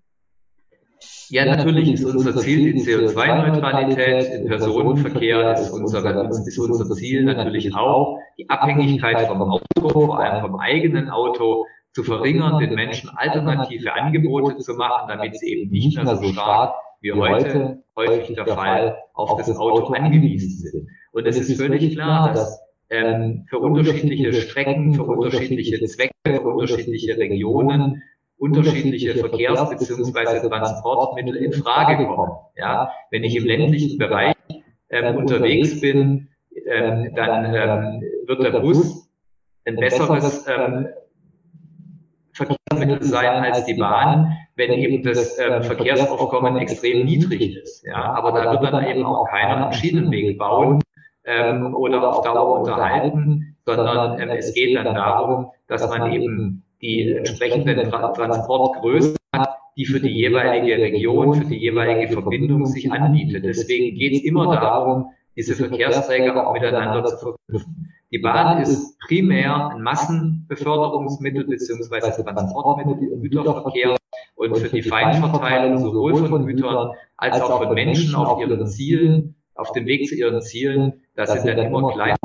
Ja, 1.28 1.44
natürlich 1.44 1.92
ist 1.92 2.04
unser 2.04 2.36
Ziel 2.36 2.74
die 2.74 2.82
CO2-Neutralität 2.82 4.32
im 4.32 4.46
Personenverkehr, 4.46 5.54
ist 5.54 5.70
unser, 5.70 6.30
ist 6.30 6.58
unser 6.58 6.94
Ziel 6.94 7.24
natürlich 7.24 7.74
auch, 7.74 8.18
die 8.38 8.48
Abhängigkeit 8.48 9.26
vom 9.26 9.42
Auto, 9.42 9.88
vor 9.88 10.18
allem 10.18 10.40
vom 10.42 10.60
eigenen 10.60 11.10
Auto, 11.10 11.66
zu 11.94 12.02
verringern, 12.02 12.58
den 12.58 12.74
Menschen 12.74 13.08
alternative 13.10 13.92
Angebote 13.94 14.58
zu 14.58 14.74
machen, 14.74 15.08
damit 15.08 15.38
sie 15.38 15.46
eben 15.46 15.70
nicht 15.70 15.96
mehr 15.96 16.16
so 16.16 16.24
stark 16.32 16.74
wie 17.00 17.12
heute 17.12 17.84
häufig 17.96 18.34
der 18.34 18.46
Fall 18.46 18.98
auf 19.14 19.36
das 19.36 19.56
Auto 19.56 19.92
angewiesen 19.92 20.50
sind. 20.50 20.88
Und 21.14 21.26
es 21.26 21.38
ist 21.38 21.60
völlig 21.60 21.94
klar, 21.94 22.32
dass 22.34 22.60
ähm, 22.90 23.46
für 23.48 23.58
unterschiedliche 23.60 24.32
Strecken, 24.32 24.94
für 24.94 25.04
unterschiedliche 25.04 25.82
Zwecke, 25.86 26.12
für 26.24 26.40
unterschiedliche 26.40 27.16
Regionen 27.16 28.02
unterschiedliche 28.36 29.14
Verkehrs- 29.14 29.70
bzw. 29.70 30.48
Transportmittel 30.48 31.36
in 31.36 31.52
Frage 31.52 32.04
kommen. 32.04 32.32
Ja, 32.56 32.90
wenn 33.12 33.22
ich 33.22 33.36
im 33.36 33.44
ländlichen 33.44 33.96
Bereich 33.96 34.34
ähm, 34.90 35.16
unterwegs 35.16 35.80
bin, 35.80 36.28
ähm, 36.66 37.12
dann 37.14 37.54
ähm, 37.54 38.02
wird 38.26 38.42
der 38.42 38.58
Bus 38.58 39.08
ein 39.64 39.76
besseres 39.76 40.46
ähm, 40.48 40.88
Verkehrsmittel 42.32 43.04
sein 43.04 43.44
als 43.44 43.64
die 43.66 43.74
Bahn, 43.74 44.36
wenn 44.56 44.72
eben 44.72 45.04
das 45.04 45.38
ähm, 45.38 45.62
Verkehrsaufkommen 45.62 46.56
extrem 46.56 47.06
niedrig 47.06 47.56
ist. 47.56 47.86
Ja, 47.86 48.12
aber 48.14 48.32
da 48.32 48.60
wird 48.60 48.72
dann 48.72 48.84
eben 48.84 49.04
auch 49.06 49.28
keiner 49.30 49.68
am 49.68 49.72
Schienenweg 49.72 50.36
bauen 50.36 50.82
ähm, 51.24 51.74
oder 51.74 52.08
auf 52.08 52.24
Dauer 52.24 52.60
unterhalten, 52.60 53.56
sondern 53.64 54.20
ähm, 54.20 54.30
es 54.30 54.54
geht 54.54 54.76
dann 54.76 54.94
darum, 54.94 55.50
dass 55.66 55.88
man 55.88 56.12
eben 56.12 56.64
die 56.80 57.12
entsprechenden 57.12 57.90
Tra 57.90 58.08
Transportgrößen 58.08 59.16
hat, 59.34 59.48
die 59.76 59.86
für 59.86 60.00
die 60.00 60.10
jeweilige 60.10 60.76
Region, 60.76 61.34
für 61.34 61.44
die 61.46 61.58
jeweilige 61.58 62.12
Verbindung 62.12 62.66
sich 62.66 62.90
anbietet. 62.92 63.44
Deswegen 63.44 63.96
geht 63.96 64.12
es 64.14 64.24
immer 64.24 64.54
darum, 64.54 65.10
diese 65.36 65.54
Verkehrsträger 65.54 66.46
auch 66.46 66.52
miteinander 66.52 67.04
zu 67.04 67.16
verknüpfen. 67.16 67.92
Die 68.12 68.18
Bahn 68.18 68.62
ist 68.62 68.96
primär 69.00 69.70
ein 69.70 69.82
Massenbeförderungsmittel 69.82 71.46
beziehungsweise 71.46 72.22
Transportmittel 72.22 73.12
im 73.12 73.22
Güterverkehr 73.22 73.96
und 74.36 74.56
für 74.56 74.68
die 74.68 74.82
Feinverteilung 74.82 75.78
sowohl 75.78 76.28
von 76.28 76.46
Gütern 76.46 76.92
als 77.16 77.40
auch 77.40 77.62
von 77.62 77.74
Menschen 77.74 78.14
auf 78.14 78.40
ihren 78.40 78.66
Zielen, 78.66 79.33
auf 79.54 79.72
dem 79.72 79.86
Weg 79.86 80.08
zu 80.08 80.14
ihren 80.14 80.40
Zielen. 80.42 81.02
Das 81.14 81.32
sind 81.32 81.46
dann 81.46 81.58
immer 81.58 81.92
kleine 81.92 82.16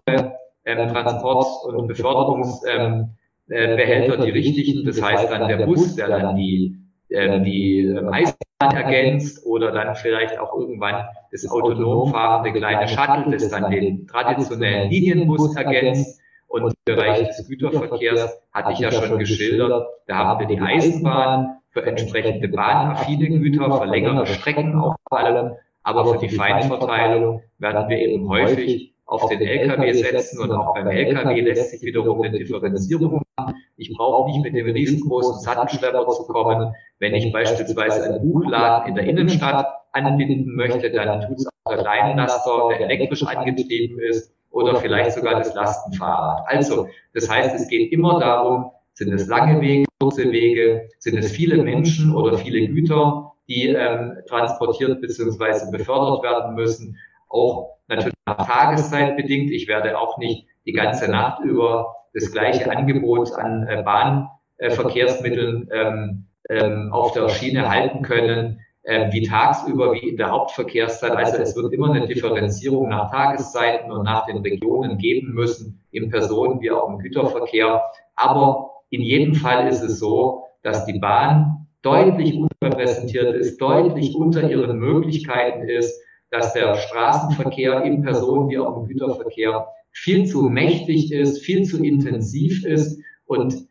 ähm, 0.65 0.87
Transport- 0.89 1.65
und 1.65 1.87
Beförderungsbehälter, 1.87 3.09
ähm, 3.49 4.25
die 4.25 4.31
richtigen. 4.31 4.85
Das 4.85 5.01
heißt 5.01 5.31
dann 5.31 5.47
der 5.47 5.65
Bus, 5.65 5.95
der 5.95 6.07
dann 6.07 6.35
die, 6.35 6.75
äh, 7.09 7.41
die 7.41 7.85
ähm, 7.85 8.09
Eisenbahn 8.09 8.75
ergänzt 8.75 9.45
oder 9.45 9.71
dann 9.71 9.95
vielleicht 9.95 10.39
auch 10.39 10.57
irgendwann 10.57 11.05
das 11.31 11.49
autonom 11.49 12.11
fahrende 12.11 12.51
kleine 12.53 12.87
Shuttle, 12.87 13.31
das 13.31 13.49
dann 13.49 13.71
den 13.71 14.07
traditionellen 14.07 14.89
Linienbus 14.89 15.55
ergänzt. 15.55 16.19
Und 16.47 16.63
im 16.63 16.73
Bereich 16.83 17.27
des 17.27 17.47
Güterverkehrs 17.47 18.41
hatte 18.51 18.73
ich 18.73 18.79
ja 18.79 18.91
schon 18.91 19.19
geschildert, 19.19 19.87
da 20.07 20.15
haben 20.15 20.39
wir 20.39 20.47
die 20.47 20.59
Eisenbahn 20.59 21.59
für 21.69 21.85
entsprechende 21.85 22.47
bahnaffine 22.47 23.29
Güter, 23.39 23.71
für 23.79 23.85
längere 23.85 24.25
Strecken 24.25 24.75
auch 24.79 24.95
vor 25.07 25.19
allem, 25.19 25.51
aber 25.89 26.05
für 26.13 26.19
die 26.19 26.29
Feinverteilung 26.29 27.41
werden 27.57 27.89
wir 27.89 27.97
eben 27.97 28.29
häufig 28.29 28.93
auf 29.07 29.27
den 29.27 29.41
LKW 29.41 29.91
setzen 29.91 30.39
und 30.39 30.51
auch 30.51 30.75
beim 30.75 30.87
LKW 30.87 31.41
lässt 31.41 31.71
sich 31.71 31.81
wiederum 31.81 32.21
eine 32.21 32.37
Differenzierung 32.37 33.23
machen. 33.35 33.55
Ich 33.75 33.91
brauche 33.97 34.29
nicht 34.29 34.43
mit 34.43 34.53
dem 34.53 34.67
riesengroßen 34.67 35.39
Sattelschlepper 35.39 36.07
zu 36.09 36.27
kommen. 36.27 36.73
Wenn 36.99 37.15
ich 37.15 37.33
beispielsweise 37.33 38.03
einen 38.03 38.21
Buchladen 38.21 38.89
in 38.89 38.95
der 38.95 39.05
Innenstadt 39.05 39.65
anbinden 39.93 40.55
möchte, 40.55 40.91
dann 40.91 41.21
tut 41.21 41.39
es 41.39 41.47
auch 41.47 41.73
der 41.73 41.81
Leinenlaster, 41.81 42.69
der 42.69 42.81
elektrisch 42.81 43.25
angetrieben 43.25 43.99
ist 43.99 44.31
oder 44.51 44.75
vielleicht 44.75 45.13
sogar 45.13 45.39
das 45.39 45.55
Lastenfahrrad. 45.55 46.43
Also, 46.45 46.87
das 47.15 47.27
heißt, 47.27 47.55
es 47.55 47.67
geht 47.67 47.91
immer 47.91 48.19
darum, 48.19 48.71
sind 48.93 49.11
es 49.11 49.27
lange 49.27 49.59
Wege, 49.59 49.85
kurze 49.99 50.31
Wege, 50.31 50.87
sind 50.99 51.17
es 51.17 51.31
viele 51.31 51.63
Menschen 51.63 52.15
oder 52.15 52.37
viele 52.37 52.67
Güter, 52.67 53.28
die 53.49 53.67
ähm, 53.67 54.19
transportiert 54.27 55.01
bzw. 55.01 55.71
befördert 55.71 56.23
werden 56.23 56.55
müssen. 56.55 56.97
Auch 57.27 57.77
natürlich 57.87 58.13
nach 58.25 58.47
Tageszeit 58.47 59.17
bedingt. 59.17 59.51
Ich 59.51 59.67
werde 59.67 59.97
auch 59.97 60.17
nicht 60.17 60.47
die 60.65 60.73
ganze 60.73 61.09
Nacht 61.09 61.43
über 61.43 61.95
das 62.13 62.31
gleiche 62.31 62.71
Angebot 62.71 63.33
an 63.33 63.67
äh, 63.67 63.83
Bahnverkehrsmitteln 63.83 65.69
ähm, 65.71 66.25
ähm, 66.49 66.89
auf 66.91 67.11
der 67.13 67.29
Schiene 67.29 67.69
halten 67.69 68.01
können, 68.03 68.61
äh, 68.83 69.11
wie 69.11 69.27
tagsüber, 69.27 69.93
wie 69.93 70.09
in 70.09 70.17
der 70.17 70.31
Hauptverkehrszeit. 70.31 71.11
Also 71.11 71.37
es 71.37 71.55
wird 71.55 71.73
immer 71.73 71.91
eine 71.91 72.07
Differenzierung 72.07 72.89
nach 72.89 73.11
Tageszeiten 73.11 73.91
und 73.91 74.03
nach 74.03 74.25
den 74.25 74.37
Regionen 74.37 74.97
geben 74.97 75.33
müssen, 75.33 75.83
im 75.91 76.09
Personen- 76.09 76.61
wie 76.61 76.71
auch 76.71 76.89
im 76.89 76.99
Güterverkehr. 76.99 77.83
Aber 78.15 78.71
in 78.89 79.01
jedem 79.01 79.35
Fall 79.35 79.67
ist 79.67 79.81
es 79.81 79.99
so, 79.99 80.45
dass 80.63 80.85
die 80.85 80.99
Bahn 80.99 81.58
deutlich 81.81 82.35
unterrepräsentiert 82.35 83.35
ist, 83.35 83.59
deutlich 83.61 84.15
unter 84.15 84.49
ihren 84.49 84.77
Möglichkeiten 84.77 85.67
ist, 85.67 86.01
dass 86.29 86.53
der 86.53 86.75
Straßenverkehr 86.75 87.83
im 87.83 88.01
Personen- 88.01 88.49
wie 88.49 88.59
auch 88.59 88.77
im 88.77 88.87
Güterverkehr 88.87 89.67
viel 89.91 90.25
zu 90.25 90.43
mächtig 90.43 91.11
ist, 91.11 91.39
viel 91.39 91.63
zu 91.63 91.83
intensiv 91.83 92.65
ist. 92.65 93.01
und 93.25 93.67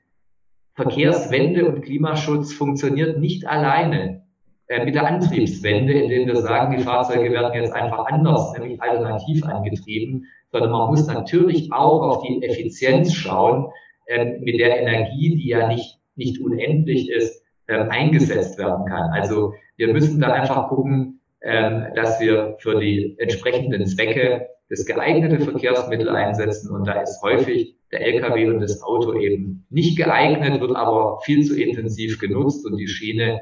Verkehrswende 0.75 1.67
und 1.67 1.83
Klimaschutz 1.83 2.53
funktioniert 2.53 3.19
nicht 3.19 3.45
alleine 3.49 4.23
äh, 4.69 4.85
mit 4.85 4.95
der 4.95 5.09
Antriebswende, 5.09 5.93
indem 5.93 6.29
wir 6.29 6.37
sagen, 6.37 6.77
die 6.77 6.85
Fahrzeuge 6.85 7.33
werden 7.33 7.53
jetzt 7.55 7.73
einfach 7.73 8.07
anders, 8.07 8.53
nämlich 8.57 8.81
alternativ 8.81 9.45
angetrieben, 9.45 10.27
sondern 10.53 10.71
man 10.71 10.91
muss 10.91 11.09
natürlich 11.09 11.73
auch 11.73 12.03
auf 12.03 12.23
die 12.23 12.45
Effizienz 12.45 13.13
schauen, 13.13 13.73
äh, 14.07 14.39
mit 14.39 14.61
der 14.61 14.81
Energie, 14.81 15.35
die 15.35 15.49
ja 15.49 15.67
nicht, 15.67 15.99
nicht 16.15 16.41
unendlich 16.41 17.11
ist, 17.11 17.43
äh, 17.69 17.79
eingesetzt 17.89 18.59
werden 18.59 18.87
kann. 18.87 19.11
Also 19.13 19.55
wir 19.77 19.93
müssen 19.93 20.21
da 20.21 20.33
einfach 20.33 20.69
gucken, 20.69 21.21
ähm, 21.41 21.87
dass 21.95 22.19
wir 22.21 22.57
für 22.59 22.81
die 22.81 23.15
entsprechenden 23.19 23.87
Zwecke 23.87 24.49
das 24.69 24.85
geeignete 24.85 25.41
Verkehrsmittel 25.41 26.09
einsetzen. 26.09 26.71
Und 26.71 26.87
da 26.87 27.01
ist 27.01 27.23
häufig 27.23 27.77
der 27.93 28.01
Lkw 28.07 28.49
und 28.49 28.61
das 28.61 28.83
Auto 28.83 29.15
eben 29.19 29.67
nicht 29.71 29.97
geeignet, 29.97 30.61
wird 30.61 30.77
aber 30.77 31.21
viel 31.21 31.45
zu 31.45 31.59
intensiv 31.59 32.19
genutzt 32.19 32.67
und 32.67 32.77
die 32.77 32.89
Schiene 32.89 33.41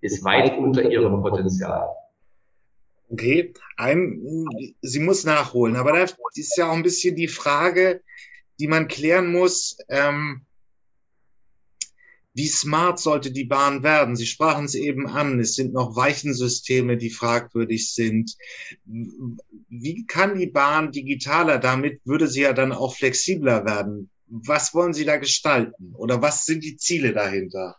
ist 0.00 0.24
weit 0.24 0.56
unter 0.58 0.88
ihrem 0.88 1.22
Potenzial. 1.22 1.88
Okay, 3.10 3.54
ein, 3.76 4.46
sie 4.82 5.00
muss 5.00 5.24
nachholen, 5.24 5.76
aber 5.76 5.92
da 5.92 6.04
ist 6.34 6.56
ja 6.58 6.68
auch 6.68 6.74
ein 6.74 6.82
bisschen 6.82 7.16
die 7.16 7.26
Frage, 7.26 8.02
die 8.60 8.68
man 8.68 8.86
klären 8.86 9.32
muss. 9.32 9.78
Ähm, 9.88 10.42
wie 12.38 12.46
smart 12.46 13.00
sollte 13.00 13.32
die 13.32 13.46
Bahn 13.46 13.82
werden? 13.82 14.14
Sie 14.14 14.26
sprachen 14.26 14.66
es 14.66 14.76
eben 14.76 15.08
an. 15.08 15.40
Es 15.40 15.56
sind 15.56 15.72
noch 15.72 15.96
Weichensysteme, 15.96 16.96
die 16.96 17.10
fragwürdig 17.10 17.92
sind. 17.92 18.36
Wie 18.84 20.06
kann 20.06 20.38
die 20.38 20.46
Bahn 20.46 20.92
digitaler? 20.92 21.58
Damit 21.58 22.00
würde 22.04 22.28
sie 22.28 22.42
ja 22.42 22.52
dann 22.52 22.70
auch 22.70 22.94
flexibler 22.94 23.66
werden. 23.66 24.08
Was 24.28 24.72
wollen 24.72 24.92
Sie 24.92 25.04
da 25.04 25.16
gestalten? 25.16 25.94
Oder 25.96 26.22
was 26.22 26.46
sind 26.46 26.62
die 26.62 26.76
Ziele 26.76 27.12
dahinter? 27.12 27.74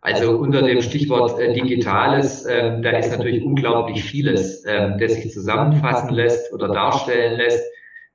Also 0.00 0.38
unter 0.38 0.62
dem 0.62 0.82
Stichwort 0.82 1.38
äh, 1.38 1.52
Digitales, 1.52 2.44
äh, 2.46 2.80
da 2.80 2.98
ist 2.98 3.12
natürlich 3.12 3.44
unglaublich 3.44 4.02
vieles, 4.02 4.64
äh, 4.64 4.90
das 4.98 5.14
sich 5.14 5.32
zusammenfassen 5.32 6.10
lässt 6.10 6.52
oder 6.52 6.66
darstellen 6.66 7.36
lässt. 7.36 7.62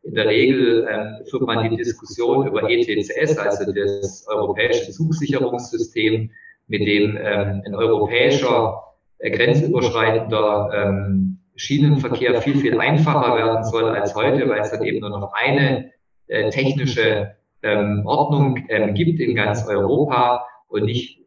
In 0.04 0.16
der 0.16 0.28
Regel 0.28 0.88
äh, 0.88 1.30
führt 1.30 1.44
man 1.44 1.70
die 1.70 1.78
Diskussion 1.78 2.48
über 2.48 2.70
ETCS, 2.70 3.38
also 3.38 3.72
das 3.72 4.26
europäische 4.28 4.92
Zugsicherungssystem, 4.92 6.32
mit 6.68 6.88
dem 6.88 7.18
ähm, 7.22 7.62
ein 7.66 7.76
europäischer 7.76 8.82
äh, 9.20 9.30
grenzüberschreitender 9.30 10.72
ähm, 10.74 11.40
Schienenverkehr 11.56 12.42
viel, 12.42 12.58
viel 12.58 12.80
einfacher 12.80 13.36
werden 13.36 13.64
soll 13.64 13.90
als 13.90 14.16
heute, 14.16 14.50
weil 14.50 14.62
es 14.62 14.72
dann 14.72 14.84
eben 14.84 15.00
nur 15.00 15.10
noch 15.10 15.34
eine 15.34 15.92
äh, 16.28 16.50
technische 16.50 17.36
ähm, 17.62 18.04
Ordnung 18.06 18.66
ähm, 18.70 18.94
gibt 18.96 19.20
in 19.20 19.36
ganz 19.36 19.68
Europa 19.68 20.48
und 20.68 20.86
nicht 20.86 21.20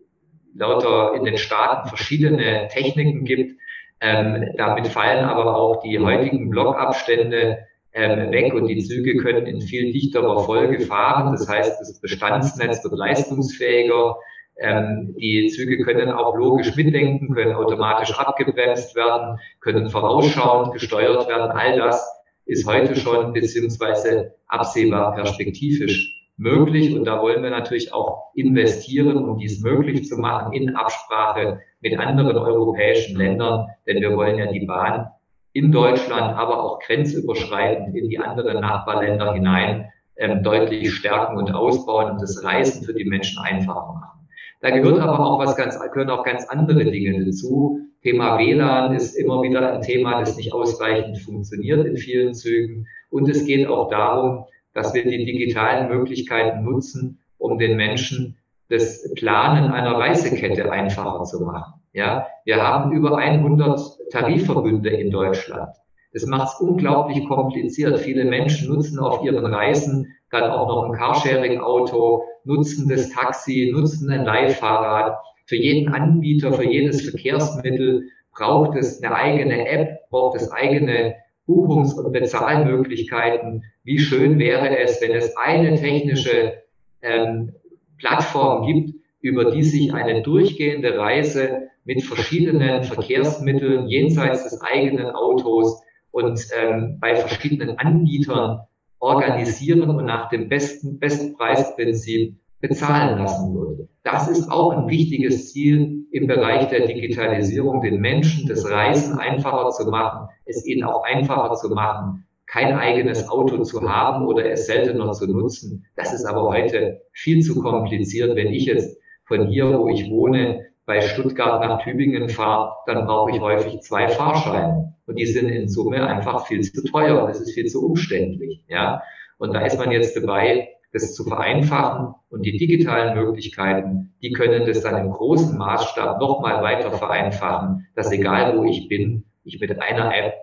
lauter 0.54 1.14
in 1.14 1.25
den 1.25 1.37
Staaten 1.37 1.88
verschiedene 1.88 2.69
Techniken 2.69 3.25
gibt. 3.25 3.61
Ähm, 4.00 4.52
damit 4.57 4.88
fallen 4.88 5.25
aber 5.25 5.57
auch 5.57 5.83
die 5.83 5.99
heutigen 5.99 6.50
Blockabstände 6.50 7.66
weg 7.94 8.54
und 8.54 8.66
die 8.66 8.82
Züge 8.82 9.16
können 9.16 9.46
in 9.46 9.60
viel 9.60 9.92
dichterer 9.92 10.40
Folge 10.40 10.80
fahren. 10.80 11.32
Das 11.32 11.48
heißt, 11.48 11.80
das 11.80 12.00
Bestandsnetz 12.00 12.82
wird 12.82 12.96
leistungsfähiger. 12.96 14.16
Ähm, 14.58 15.14
die 15.18 15.48
Züge 15.48 15.82
können 15.84 16.10
auch 16.10 16.36
logisch 16.36 16.74
mitdenken, 16.76 17.34
können 17.34 17.54
automatisch 17.54 18.16
abgebremst 18.16 18.94
werden, 18.94 19.38
können 19.60 19.90
vorausschauend 19.90 20.72
gesteuert 20.72 21.28
werden. 21.28 21.50
All 21.50 21.76
das 21.76 22.04
ist 22.46 22.66
heute 22.66 22.94
schon 22.96 23.32
beziehungsweise 23.32 24.34
absehbar 24.46 25.14
perspektivisch 25.14 26.14
möglich. 26.36 26.94
Und 26.94 27.04
da 27.04 27.20
wollen 27.20 27.42
wir 27.42 27.50
natürlich 27.50 27.92
auch 27.92 28.30
investieren, 28.34 29.16
um 29.16 29.38
dies 29.38 29.60
möglich 29.62 30.04
zu 30.06 30.16
machen 30.16 30.52
in 30.52 30.76
Absprache 30.76 31.60
mit 31.80 31.98
anderen 31.98 32.36
europäischen 32.36 33.16
Ländern. 33.16 33.68
Denn 33.86 34.00
wir 34.00 34.16
wollen 34.16 34.38
ja 34.38 34.50
die 34.50 34.66
Bahn 34.66 35.08
in 35.54 35.73
Deutschland, 35.73 36.37
aber 36.37 36.62
auch 36.62 36.80
grenzüberschreitend 36.80 37.96
in 37.96 38.08
die 38.11 38.18
anderen 38.18 38.61
Nachbarländer 38.61 39.32
hinein 39.32 39.90
ähm, 40.16 40.42
deutlich 40.42 40.92
stärken 40.92 41.37
und 41.37 41.52
ausbauen 41.54 42.11
und 42.11 42.20
das 42.20 42.44
Reisen 42.44 42.84
für 42.84 42.92
die 42.92 43.04
Menschen 43.04 43.42
einfacher 43.42 43.94
machen. 43.94 44.28
Da 44.61 44.70
gehört 44.70 45.00
aber 45.00 45.18
auch 45.20 45.38
was 45.38 45.56
ganz, 45.56 45.78
gehören 45.92 46.11
auch 46.11 46.25
ganz 46.25 46.46
andere 46.49 46.84
Dinge 46.84 47.25
dazu. 47.25 47.80
Thema 48.02 48.38
WLAN 48.38 48.94
ist 48.94 49.14
immer 49.14 49.42
wieder 49.42 49.75
ein 49.75 49.82
Thema, 49.82 50.20
das 50.20 50.37
nicht 50.37 50.52
ausreichend 50.52 51.18
funktioniert 51.18 51.87
in 51.87 51.96
vielen 51.96 52.34
Zügen. 52.34 52.87
Und 53.11 53.28
es 53.28 53.46
geht 53.46 53.66
auch 53.68 53.88
darum, 53.88 54.44
dass 54.73 54.92
wir 54.92 55.04
die 55.04 55.25
digitalen 55.25 55.88
Möglichkeiten 55.88 56.64
nutzen, 56.64 57.20
um 57.38 57.59
den 57.59 57.76
Menschen 57.76 58.37
das 58.68 59.12
Planen 59.14 59.70
einer 59.70 59.98
Reisekette 59.98 60.70
einfacher 60.70 61.22
zu 61.24 61.44
machen. 61.44 61.74
Ja, 61.92 62.26
wir 62.44 62.61
haben 62.61 62.90
über 62.92 63.18
100 63.18 63.93
Tarifverbünde 64.11 64.90
in 64.90 65.11
Deutschland. 65.11 65.75
Das 66.12 66.27
macht 66.27 66.55
es 66.55 66.61
unglaublich 66.61 67.27
kompliziert. 67.27 67.99
Viele 67.99 68.25
Menschen 68.25 68.73
nutzen 68.73 69.01
auf 69.01 69.25
ihren 69.25 69.45
Reisen 69.45 70.14
dann 70.31 70.51
auch 70.51 70.69
noch 70.69 70.85
ein 70.85 70.99
Carsharing-Auto, 70.99 72.23
nutzen 72.45 72.88
das 72.88 73.11
Taxi, 73.11 73.71
nutzen 73.73 74.11
ein 74.11 74.25
Leihfahrrad. 74.25 75.19
Für 75.47 75.57
jeden 75.57 75.93
Anbieter, 75.93 76.53
für 76.53 76.64
jedes 76.64 77.09
Verkehrsmittel 77.09 78.09
braucht 78.33 78.77
es 78.77 79.03
eine 79.03 79.14
eigene 79.14 79.69
App, 79.69 80.09
braucht 80.11 80.37
es 80.37 80.51
eigene 80.51 81.14
Buchungs- 81.47 81.95
und 81.95 82.12
Bezahlmöglichkeiten. 82.12 83.64
Wie 83.85 83.99
schön 83.99 84.38
wäre 84.38 84.79
es, 84.79 85.01
wenn 85.03 85.12
es 85.12 85.37
eine 85.37 85.75
technische 85.75 86.55
ähm, 87.03 87.53
Plattform 87.99 88.67
gibt, 88.67 89.04
über 89.24 89.50
die 89.50 89.62
sich 89.62 89.94
eine 89.94 90.20
durchgehende 90.20 90.98
Reise 90.98 91.68
mit 91.84 92.02
verschiedenen 92.02 92.84
Verkehrsmitteln 92.84 93.88
jenseits 93.88 94.44
des 94.44 94.60
eigenen 94.60 95.06
Autos 95.06 95.80
und 96.10 96.46
ähm, 96.54 96.98
bei 97.00 97.16
verschiedenen 97.16 97.78
Anbietern 97.78 98.60
organisieren 98.98 99.88
und 99.88 100.04
nach 100.04 100.28
dem 100.28 100.50
besten 100.50 100.98
Bestpreisprinzip 100.98 102.37
bezahlen 102.60 103.18
lassen 103.18 103.54
würde. 103.54 103.88
Das 104.02 104.28
ist 104.28 104.50
auch 104.50 104.76
ein 104.76 104.88
wichtiges 104.88 105.50
Ziel 105.52 106.04
im 106.12 106.26
Bereich 106.26 106.68
der 106.68 106.87
Digitalisierung, 106.87 107.80
den 107.80 108.02
Menschen 108.02 108.46
das 108.46 108.70
Reisen 108.70 109.18
einfacher 109.18 109.70
zu 109.70 109.88
machen, 109.88 110.28
es 110.44 110.66
ihnen 110.66 110.84
auch 110.84 111.02
einfacher 111.02 111.54
zu 111.54 111.70
machen, 111.70 112.26
kein 112.46 112.74
eigenes 112.74 113.26
Auto 113.30 113.62
zu 113.62 113.88
haben 113.88 114.26
oder 114.26 114.50
es 114.50 114.66
seltener 114.66 115.12
zu 115.12 115.26
nutzen. 115.26 115.87
Das 115.96 116.12
ist 116.12 116.26
aber 116.26 116.42
heute 116.42 117.00
viel 117.12 117.40
zu 117.40 117.62
kompliziert. 117.62 118.37
Wenn 118.37 118.48
ich 118.48 118.66
jetzt 118.66 118.98
von 119.26 119.46
hier, 119.48 119.78
wo 119.78 119.88
ich 119.88 120.10
wohne, 120.10 120.66
bei 120.87 121.00
Stuttgart 121.00 121.60
nach 121.62 121.82
Tübingen 121.82 122.28
fahre, 122.28 122.74
dann 122.87 123.06
brauche 123.06 123.30
ich 123.30 123.40
häufig 123.40 123.80
zwei 123.80 124.08
Fahrscheine. 124.08 124.94
Und 125.06 125.18
die 125.18 125.26
sind 125.26 125.48
in 125.48 125.68
Summe 125.68 126.06
einfach 126.06 126.46
viel 126.46 126.60
zu 126.60 126.84
teuer. 126.84 127.26
Das 127.26 127.40
ist 127.40 127.52
viel 127.52 127.66
zu 127.66 127.84
umständlich. 127.84 128.64
Ja. 128.68 129.02
Und 129.38 129.54
da 129.54 129.60
ist 129.60 129.78
man 129.78 129.90
jetzt 129.90 130.16
dabei, 130.16 130.68
das 130.92 131.14
zu 131.14 131.24
vereinfachen 131.24 132.14
und 132.30 132.46
die 132.46 132.56
digitalen 132.56 133.16
Möglichkeiten, 133.16 134.14
die 134.22 134.32
können 134.32 134.64
das 134.64 134.82
dann 134.82 135.04
im 135.04 135.10
großen 135.10 135.58
Maßstab 135.58 136.20
nochmal 136.20 136.62
weiter 136.62 136.92
vereinfachen, 136.92 137.87
dass 137.96 138.12
egal 138.12 138.56
wo 138.56 138.64
ich 138.64 138.88
bin, 138.88 139.24
ich 139.42 139.60
mit 139.60 139.82
einer 139.82 140.16
App 140.16 140.34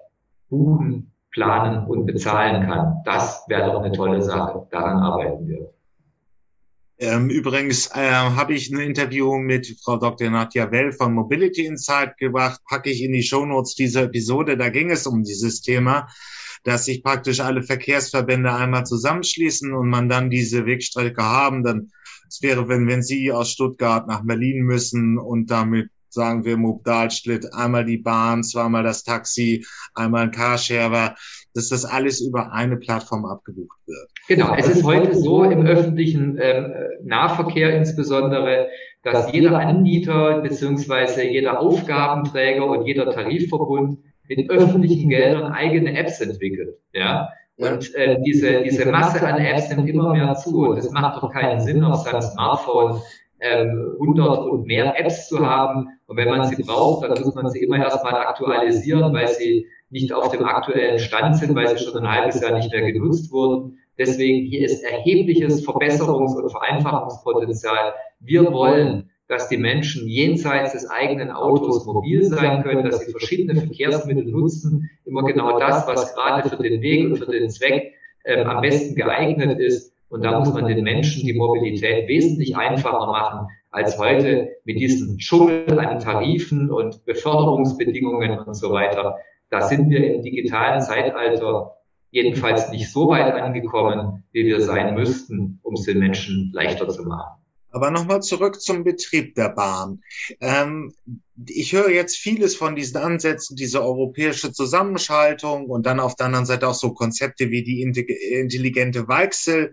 buchen, 0.50 1.14
planen 1.32 1.88
und 1.88 2.06
bezahlen 2.06 2.68
kann. 2.68 3.02
Das 3.06 3.46
wäre 3.48 3.72
doch 3.72 3.82
eine 3.82 3.94
tolle 3.94 4.22
Sache. 4.22 4.68
Daran 4.72 4.98
arbeiten 4.98 5.48
wir. 5.48 5.70
Ähm, 7.02 7.32
übrigens 7.32 7.88
äh, 7.96 8.12
habe 8.12 8.54
ich 8.54 8.70
ein 8.70 8.80
Interview 8.80 9.36
mit 9.40 9.76
Frau 9.84 9.98
Dr. 9.98 10.30
Nadja 10.30 10.72
Well 10.72 10.92
von 10.92 11.16
Mobility 11.16 11.66
Insight 11.66 12.16
gemacht, 12.20 12.62
packe 12.70 12.92
ich 12.92 13.02
in 13.02 13.12
die 13.12 13.24
Shownotes 13.24 13.74
dieser 13.74 14.04
Episode. 14.04 14.56
Da 14.56 14.70
ging 14.70 14.92
es 14.92 15.08
um 15.08 15.24
dieses 15.24 15.62
Thema, 15.62 16.08
dass 16.64 16.86
sich 16.86 17.02
praktisch 17.02 17.40
alle 17.40 17.64
Verkehrsverbände 17.64 18.54
einmal 18.54 18.86
zusammenschließen 18.86 19.74
und 19.74 19.90
man 19.90 20.10
dann 20.10 20.30
diese 20.30 20.68
Wegstrecke 20.68 21.24
haben. 21.24 21.64
Dann 21.64 21.92
es 22.30 22.44
wäre, 22.44 22.70
wenn, 22.70 22.88
wenn 22.88 23.02
Sie 23.02 23.32
aus 23.32 23.50
Stuttgart 23.50 24.08
nach 24.08 24.24
Berlin 24.24 24.62
müssen 24.62 25.18
und 25.18 25.50
damit 25.50 25.90
sagen 26.10 26.46
wir 26.46 26.56
Mobdalschlitt, 26.58 27.52
einmal 27.54 27.86
die 27.86 27.98
Bahn, 27.98 28.44
zweimal 28.44 28.84
das 28.84 29.04
Taxi, 29.04 29.66
einmal 29.96 30.24
ein 30.24 30.32
Carsharer, 30.32 31.16
dass 31.54 31.70
das 31.70 31.86
alles 31.86 32.22
über 32.22 32.54
eine 32.54 32.78
Plattform 32.78 33.26
abgebucht 33.26 33.78
wird. 33.86 34.10
Genau, 34.28 34.56
es 34.56 34.68
ist 34.68 34.84
heute 34.84 35.16
so 35.16 35.44
im 35.44 35.66
öffentlichen 35.66 36.38
ähm, 36.42 36.74
Nahverkehr 37.04 37.76
insbesondere, 37.76 38.68
dass 39.04 39.32
jeder 39.32 39.60
Anbieter 39.60 40.42
beziehungsweise 40.42 41.24
jeder 41.24 41.60
Aufgabenträger 41.60 42.66
und 42.66 42.86
jeder 42.86 43.10
Tarifverbund 43.12 44.00
mit 44.28 44.50
öffentlichen 44.50 45.10
Geldern 45.10 45.52
eigene 45.52 45.98
Apps 45.98 46.22
entwickelt. 46.22 46.78
Ja, 46.94 47.30
und 47.58 47.94
äh, 47.96 48.18
diese, 48.26 48.64
diese 48.64 48.86
Masse 48.90 49.26
an 49.26 49.40
Apps 49.40 49.70
nimmt 49.70 49.88
immer 49.88 50.14
mehr 50.14 50.34
zu. 50.36 50.68
Und 50.68 50.78
es 50.78 50.90
macht 50.92 51.22
doch 51.22 51.32
keinen 51.32 51.60
Sinn, 51.60 51.84
auf 51.84 52.04
seinem 52.04 52.22
Smartphone 52.22 53.02
ähm, 53.42 53.96
100 54.00 54.48
und 54.48 54.66
mehr 54.66 54.98
Apps 55.00 55.28
zu 55.28 55.46
haben. 55.46 55.90
Und 56.06 56.18
wenn 56.18 56.30
man 56.30 56.46
sie 56.46 56.62
braucht, 56.62 57.04
dann 57.04 57.22
muss 57.22 57.36
man 57.36 57.50
sie 57.50 57.64
immer 57.64 57.78
erstmal 57.78 58.14
aktualisieren, 58.14 59.14
weil 59.14 59.28
sie 59.28 59.68
nicht 59.90 60.14
auf 60.14 60.32
dem 60.32 60.46
aktuellen 60.46 61.00
Stand 61.00 61.36
sind, 61.38 61.56
weil 61.56 61.68
sie 61.68 61.84
schon 61.84 61.98
ein 61.98 62.10
halbes 62.10 62.40
Jahr 62.42 62.54
nicht 62.54 62.72
mehr 62.72 62.92
genutzt 62.92 63.32
wurden. 63.32 63.78
Deswegen 63.98 64.48
hier 64.48 64.66
ist 64.66 64.84
erhebliches 64.84 65.68
Verbesserungs- 65.68 66.36
und 66.36 66.50
Vereinfachungspotenzial. 66.50 67.94
Wir 68.20 68.52
wollen, 68.54 69.10
dass 69.28 69.50
die 69.50 69.58
Menschen 69.58 70.08
jenseits 70.08 70.74
des 70.74 70.90
eigenen 70.90 71.32
Autos 71.32 71.86
mobil 71.86 72.24
sein 72.24 72.64
können, 72.64 72.84
dass 72.84 73.00
sie 73.00 73.12
verschiedene 73.12 73.60
Verkehrsmittel 73.60 74.26
nutzen, 74.26 74.90
immer 75.06 75.24
genau 75.24 75.60
das, 75.60 75.88
was 75.88 76.14
gerade 76.14 76.50
für 76.50 76.62
den 76.62 76.82
Weg 76.82 77.06
und 77.06 77.18
für 77.18 77.32
den 77.32 77.50
Zweck 77.50 77.94
ähm, 78.26 78.48
am 78.48 78.62
besten 78.62 78.96
geeignet 78.96 79.60
ist. 79.60 79.94
Und 80.12 80.26
da 80.26 80.38
muss 80.38 80.54
man 80.54 80.68
den 80.68 80.84
Menschen 80.84 81.26
die 81.26 81.34
Mobilität 81.34 82.10
wesentlich 82.10 82.58
einfacher 82.58 83.08
machen, 83.08 83.48
als 83.70 83.98
heute 83.98 84.58
mit 84.66 84.78
diesem 84.78 85.18
Dschungel 85.18 85.80
an 85.80 86.00
Tarifen 86.00 86.70
und 86.70 87.06
Beförderungsbedingungen 87.06 88.40
und 88.40 88.54
so 88.54 88.72
weiter. 88.72 89.20
Da 89.50 89.62
sind 89.62 89.90
wir 89.90 90.16
im 90.16 90.22
digitalen 90.22 90.82
Zeitalter 90.82 91.78
jedenfalls 92.10 92.70
nicht 92.72 92.92
so 92.92 93.08
weit 93.08 93.34
angekommen, 93.34 94.26
wie 94.34 94.46
wir 94.46 94.60
sein 94.60 94.96
müssten, 94.96 95.62
um 95.64 95.76
es 95.76 95.84
den 95.84 96.00
Menschen 96.00 96.52
leichter 96.54 96.90
zu 96.90 97.04
machen. 97.04 97.41
Aber 97.72 97.90
nochmal 97.90 98.22
zurück 98.22 98.62
zum 98.62 98.84
Betrieb 98.84 99.36
der 99.36 99.50
Bahn. 99.50 100.04
Ähm, 100.40 100.94
ich 101.48 101.74
höre 101.74 101.90
jetzt 101.90 102.18
vieles 102.18 102.56
von 102.56 102.76
diesen 102.76 102.98
Ansätzen, 102.98 103.56
diese 103.56 103.82
europäische 103.82 104.52
Zusammenschaltung 104.52 105.66
und 105.68 105.86
dann 105.86 106.00
auf 106.00 106.16
der 106.16 106.28
anderen 106.28 106.46
Seite 106.46 106.68
auch 106.68 106.76
so 106.76 106.94
Konzepte 106.94 107.50
wie 107.50 107.64
die 107.64 107.82
intelligente 107.82 109.08
Weichsel, 109.08 109.72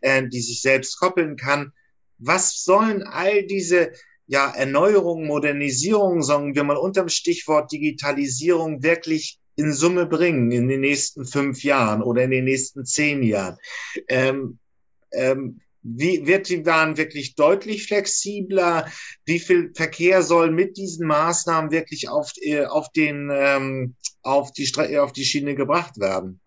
äh, 0.00 0.26
die 0.28 0.40
sich 0.40 0.62
selbst 0.62 0.98
koppeln 0.98 1.36
kann. 1.36 1.72
Was 2.18 2.62
sollen 2.64 3.02
all 3.02 3.44
diese 3.44 3.92
ja, 4.26 4.48
Erneuerungen, 4.50 5.26
Modernisierungen, 5.26 6.22
sagen 6.22 6.54
wir 6.54 6.62
mal 6.62 6.76
unterm 6.76 7.08
Stichwort 7.08 7.72
Digitalisierung 7.72 8.82
wirklich 8.82 9.40
in 9.56 9.72
Summe 9.72 10.06
bringen 10.06 10.52
in 10.52 10.68
den 10.68 10.80
nächsten 10.80 11.26
fünf 11.26 11.64
Jahren 11.64 12.00
oder 12.00 12.22
in 12.22 12.30
den 12.30 12.44
nächsten 12.44 12.84
zehn 12.84 13.24
Jahren? 13.24 13.56
Ähm, 14.06 14.58
ähm, 15.12 15.60
wie 15.82 16.26
wird 16.26 16.48
die 16.48 16.58
Bahn 16.58 16.96
wirklich 16.96 17.34
deutlich 17.34 17.86
flexibler? 17.86 18.86
Wie 19.24 19.38
viel 19.38 19.72
Verkehr 19.74 20.22
soll 20.22 20.50
mit 20.50 20.76
diesen 20.76 21.06
Maßnahmen 21.06 21.70
wirklich 21.70 22.08
auf, 22.08 22.32
äh, 22.42 22.64
auf, 22.64 22.90
den, 22.92 23.30
ähm, 23.32 23.94
auf, 24.22 24.52
die, 24.52 24.70
auf 24.98 25.12
die 25.12 25.24
Schiene 25.24 25.54
gebracht 25.54 25.98
werden? 25.98 26.40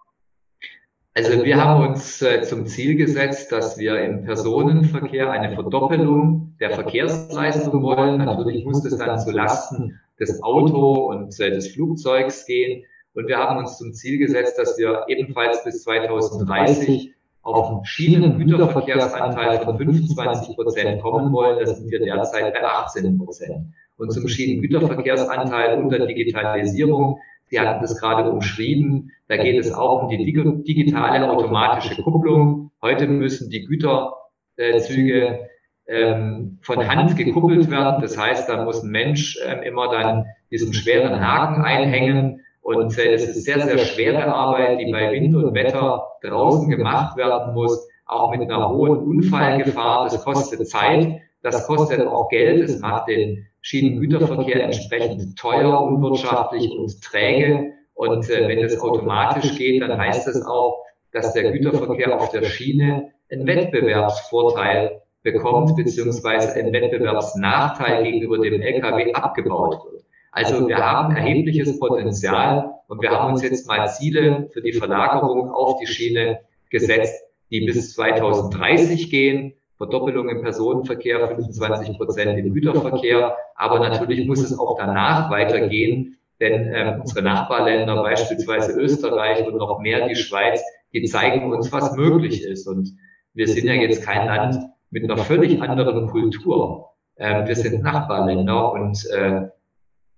Also 1.15 1.43
wir 1.43 1.63
haben 1.63 1.89
uns 1.89 2.21
äh, 2.23 2.41
zum 2.41 2.65
Ziel 2.65 2.95
gesetzt, 2.95 3.51
dass 3.51 3.77
wir 3.77 4.01
im 4.01 4.25
Personenverkehr 4.25 5.29
eine 5.29 5.53
Verdoppelung 5.53 6.55
der 6.59 6.71
Verkehrsleistung 6.71 7.83
wollen. 7.83 8.17
Natürlich 8.17 8.65
muss 8.65 8.81
das 8.81 8.97
dann 8.97 9.19
zu 9.19 9.29
Lasten 9.29 9.99
des 10.19 10.41
Auto 10.41 11.09
und 11.09 11.39
äh, 11.39 11.51
des 11.51 11.71
Flugzeugs 11.71 12.45
gehen. 12.47 12.85
Und 13.13 13.27
wir 13.27 13.37
haben 13.37 13.59
uns 13.59 13.77
zum 13.77 13.93
Ziel 13.93 14.17
gesetzt, 14.17 14.57
dass 14.57 14.77
wir 14.79 15.05
ebenfalls 15.07 15.63
bis 15.63 15.83
2030 15.83 17.13
auf 17.43 17.69
einen 17.69 17.85
Schienengüterverkehrsanteil 17.85 19.59
von 19.59 19.77
25 19.77 20.55
Prozent 20.55 21.01
kommen 21.01 21.31
wollen. 21.31 21.59
Das 21.59 21.77
sind 21.77 21.91
wir 21.91 21.99
derzeit 21.99 22.53
bei 22.53 22.63
18 22.63 23.17
Prozent. 23.17 23.67
Und 23.97 24.11
zum 24.11 24.27
Schienengüterverkehrsanteil 24.27 25.77
unter 25.79 26.05
Digitalisierung, 26.05 27.19
Sie 27.45 27.59
hatten 27.59 27.81
das 27.81 27.99
gerade 27.99 28.31
umschrieben, 28.31 29.11
da 29.27 29.37
geht 29.37 29.59
es 29.59 29.71
auch 29.71 30.03
um 30.03 30.09
die 30.09 30.17
digitale 30.25 31.29
automatische 31.29 32.01
Kupplung. 32.01 32.71
Heute 32.81 33.07
müssen 33.07 33.51
die 33.51 33.65
Güterzüge 33.65 35.49
ähm, 35.87 36.57
von 36.61 36.87
Hand 36.87 37.15
gekuppelt 37.15 37.69
werden. 37.69 38.01
Das 38.01 38.17
heißt, 38.17 38.49
da 38.49 38.63
muss 38.63 38.83
ein 38.83 38.89
Mensch 38.89 39.37
ähm, 39.45 39.61
immer 39.61 39.91
dann 39.91 40.25
diesen 40.49 40.73
schweren 40.73 41.19
Haken 41.19 41.63
einhängen 41.63 42.41
und 42.63 42.97
äh, 42.97 43.13
es 43.13 43.27
ist 43.27 43.43
sehr, 43.43 43.59
sehr 43.59 43.77
schwere 43.77 44.23
Arbeit, 44.33 44.79
die 44.79 44.89
bei 44.91 45.11
Wind 45.11 45.35
und 45.35 45.53
Wetter 45.53 46.07
draußen 46.21 46.69
gemacht 46.69 47.17
werden 47.17 47.53
muss, 47.53 47.87
auch 48.05 48.31
mit 48.31 48.41
einer 48.49 48.69
hohen 48.69 48.99
Unfallgefahr. 48.99 50.05
Das 50.05 50.23
kostet 50.23 50.65
Zeit, 50.67 51.19
das 51.41 51.67
kostet 51.67 52.07
auch 52.07 52.29
Geld, 52.29 52.61
es 52.61 52.79
macht 52.79 53.09
den 53.09 53.45
Schienengüterverkehr 53.61 54.63
entsprechend 54.63 55.37
teuer, 55.37 55.81
unwirtschaftlich 55.81 56.71
und 56.71 57.01
träge. 57.01 57.73
Und 57.95 58.29
äh, 58.29 58.47
wenn 58.47 58.59
es 58.59 58.79
automatisch 58.79 59.57
geht, 59.57 59.81
dann 59.81 59.97
heißt 59.97 60.25
es 60.27 60.35
das 60.35 60.45
auch, 60.45 60.85
dass 61.11 61.33
der 61.33 61.51
Güterverkehr 61.51 62.17
auf 62.17 62.29
der 62.29 62.43
Schiene 62.43 63.11
einen 63.29 63.45
Wettbewerbsvorteil 63.45 65.01
bekommt, 65.21 65.75
beziehungsweise 65.75 66.53
einen 66.53 66.71
Wettbewerbsnachteil 66.71 68.03
gegenüber 68.03 68.39
dem 68.39 68.61
Lkw 68.61 69.13
abgebaut 69.13 69.83
wird. 69.85 70.03
Also 70.33 70.67
wir 70.67 70.77
haben 70.77 71.15
erhebliches 71.15 71.79
Potenzial 71.79 72.71
und 72.87 73.03
wir 73.03 73.11
haben 73.11 73.33
uns 73.33 73.43
jetzt 73.43 73.67
mal 73.67 73.87
Ziele 73.87 74.49
für 74.51 74.63
die 74.63 74.73
Verlagerung 74.73 75.51
auf 75.51 75.77
die 75.79 75.85
Schiene 75.85 76.39
gesetzt, 76.71 77.23
die 77.51 77.61
bis 77.61 77.93
2030 77.93 79.11
gehen. 79.11 79.53
Verdoppelung 79.77 80.29
im 80.29 80.41
Personenverkehr, 80.41 81.27
25 81.27 81.97
Prozent 81.97 82.39
im 82.39 82.51
Güterverkehr. 82.51 83.37
Aber 83.55 83.77
natürlich 83.77 84.25
muss 84.25 84.41
es 84.41 84.57
auch 84.57 84.75
danach 84.75 85.29
weitergehen, 85.29 86.17
denn 86.39 86.73
äh, 86.73 86.97
unsere 86.99 87.21
Nachbarländer, 87.21 88.01
beispielsweise 88.01 88.71
Österreich 88.79 89.45
und 89.45 89.57
noch 89.57 89.79
mehr 89.81 90.07
die 90.07 90.15
Schweiz, 90.15 90.63
die 90.93 91.03
zeigen 91.03 91.51
uns, 91.53 91.71
was 91.71 91.95
möglich 91.95 92.43
ist. 92.43 92.67
Und 92.67 92.89
wir 93.35 93.47
sind 93.47 93.67
ja 93.67 93.73
jetzt 93.73 94.03
kein 94.03 94.25
Land 94.25 94.57
mit 94.89 95.03
einer 95.03 95.17
völlig 95.17 95.61
anderen 95.61 96.07
Kultur. 96.07 96.89
Äh, 97.17 97.47
wir 97.47 97.55
sind 97.55 97.83
Nachbarländer 97.83 98.71
und 98.71 98.97
äh, 99.11 99.43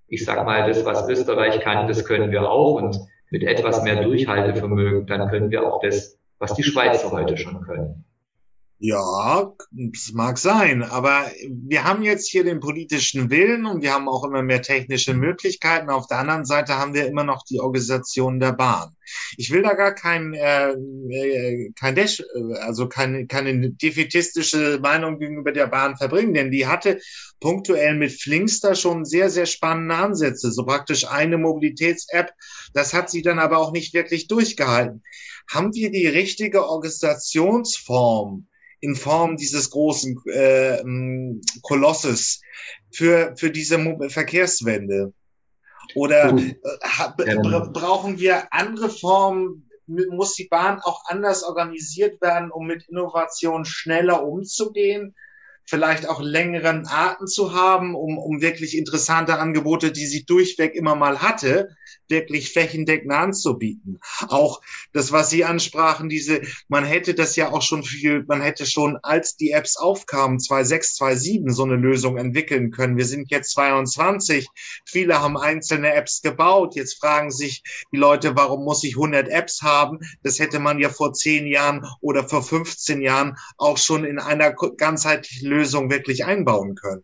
ich 0.07 0.25
sag 0.25 0.45
mal, 0.45 0.67
das, 0.67 0.85
was 0.85 1.07
Österreich 1.09 1.59
kann, 1.61 1.87
das 1.87 2.05
können 2.05 2.31
wir 2.31 2.49
auch 2.49 2.75
und 2.75 2.99
mit 3.29 3.43
etwas 3.43 3.83
mehr 3.83 4.03
Durchhaltevermögen, 4.03 5.07
dann 5.07 5.29
können 5.29 5.49
wir 5.51 5.65
auch 5.65 5.81
das, 5.81 6.17
was 6.39 6.53
die 6.53 6.63
Schweizer 6.63 7.11
heute 7.11 7.37
schon 7.37 7.61
können. 7.61 8.05
Ja, 8.77 9.53
das 9.71 10.11
mag 10.11 10.37
sein, 10.37 10.83
aber 10.83 11.31
wir 11.47 11.85
haben 11.85 12.03
jetzt 12.03 12.29
hier 12.29 12.43
den 12.43 12.59
politischen 12.59 13.29
Willen 13.29 13.65
und 13.65 13.81
wir 13.81 13.93
haben 13.93 14.09
auch 14.09 14.25
immer 14.25 14.43
mehr 14.43 14.61
technische 14.61 15.13
Möglichkeiten. 15.13 15.89
Auf 15.89 16.07
der 16.07 16.19
anderen 16.19 16.43
Seite 16.43 16.77
haben 16.77 16.93
wir 16.93 17.07
immer 17.07 17.23
noch 17.23 17.45
die 17.45 17.61
Organisation 17.61 18.37
der 18.41 18.51
Bahn. 18.51 18.93
Ich 19.37 19.49
will 19.49 19.61
da 19.61 19.75
gar 19.75 19.95
kein, 19.95 20.33
äh, 20.33 20.71
äh 20.71 21.71
kein 21.79 21.95
Dash, 21.95 22.19
äh, 22.19 22.53
also 22.59 22.89
keine, 22.89 23.27
keine 23.27 23.71
defetistische 23.71 24.77
Meinung 24.81 25.19
gegenüber 25.19 25.53
der 25.53 25.67
Bahn 25.67 25.95
verbringen, 25.95 26.33
denn 26.33 26.51
die 26.51 26.67
hatte 26.67 26.99
punktuell 27.39 27.95
mit 27.95 28.11
Flinkster 28.11 28.75
schon 28.75 29.05
sehr, 29.05 29.29
sehr 29.29 29.45
spannende 29.45 29.95
Ansätze, 29.95 30.51
so 30.51 30.65
praktisch 30.65 31.07
eine 31.07 31.37
Mobilitäts-App. 31.37 32.33
Das 32.73 32.93
hat 32.93 33.09
sie 33.09 33.21
dann 33.21 33.39
aber 33.39 33.57
auch 33.57 33.71
nicht 33.71 33.93
wirklich 33.93 34.27
durchgehalten. 34.27 35.01
Haben 35.49 35.73
wir 35.73 35.91
die 35.91 36.07
richtige 36.07 36.67
Organisationsform? 36.67 38.47
In 38.79 38.95
Form 38.95 39.37
dieses 39.37 39.69
großen 39.69 40.21
äh, 40.31 40.83
Kolosses 41.61 42.41
für, 42.91 43.33
für 43.37 43.51
diese 43.51 43.97
Verkehrswende? 44.09 45.13
Oder 45.93 46.35
äh, 46.35 46.55
brauchen 47.73 48.19
wir 48.19 48.51
andere 48.51 48.89
Formen? 48.89 49.69
Muss 49.87 50.33
die 50.33 50.47
Bahn 50.47 50.79
auch 50.79 51.03
anders 51.05 51.43
organisiert 51.43 52.19
werden, 52.19 52.49
um 52.49 52.65
mit 52.65 52.87
Innovation 52.89 53.65
schneller 53.65 54.25
umzugehen? 54.25 55.15
Vielleicht 55.65 56.07
auch 56.07 56.21
längeren 56.21 56.85
Arten 56.85 57.27
zu 57.27 57.53
haben, 57.53 57.95
um, 57.95 58.17
um 58.17 58.41
wirklich 58.41 58.77
interessante 58.77 59.39
Angebote, 59.39 59.91
die 59.91 60.05
sie 60.05 60.23
durchweg 60.25 60.75
immer 60.75 60.95
mal 60.95 61.21
hatte, 61.21 61.69
wirklich 62.07 62.51
flächendeckend 62.51 63.11
anzubieten. 63.11 63.99
Auch 64.27 64.61
das, 64.93 65.11
was 65.11 65.31
Sie 65.31 65.43
ansprachen, 65.43 66.07
diese, 66.07 66.41
man 66.67 66.85
hätte 66.85 67.15
das 67.15 67.35
ja 67.35 67.51
auch 67.51 67.63
schon 67.63 67.83
viel, 67.83 68.23
man 68.27 68.41
hätte 68.41 68.65
schon, 68.67 68.97
als 69.01 69.37
die 69.37 69.51
Apps 69.51 69.75
aufkamen, 69.75 70.37
2.6, 70.37 70.99
2.7, 70.99 71.51
so 71.51 71.63
eine 71.63 71.77
Lösung 71.77 72.17
entwickeln 72.17 72.69
können. 72.69 72.97
Wir 72.97 73.05
sind 73.05 73.31
jetzt 73.31 73.51
22. 73.51 74.47
Viele 74.85 75.19
haben 75.19 75.37
einzelne 75.37 75.93
Apps 75.93 76.21
gebaut. 76.21 76.75
Jetzt 76.75 76.99
fragen 76.99 77.31
sich 77.31 77.63
die 77.91 77.97
Leute, 77.97 78.35
warum 78.35 78.63
muss 78.63 78.83
ich 78.83 78.95
100 78.95 79.27
Apps 79.29 79.63
haben? 79.63 79.99
Das 80.21 80.37
hätte 80.37 80.59
man 80.59 80.79
ja 80.79 80.89
vor 80.89 81.13
10 81.13 81.47
Jahren 81.47 81.85
oder 82.01 82.27
vor 82.27 82.43
15 82.43 83.01
Jahren 83.01 83.35
auch 83.57 83.77
schon 83.79 84.05
in 84.05 84.19
einer 84.19 84.53
ganzheitlichen 84.53 85.49
Lösung 85.49 85.54
wirklich 85.63 86.25
einbauen 86.25 86.75
können. 86.75 87.03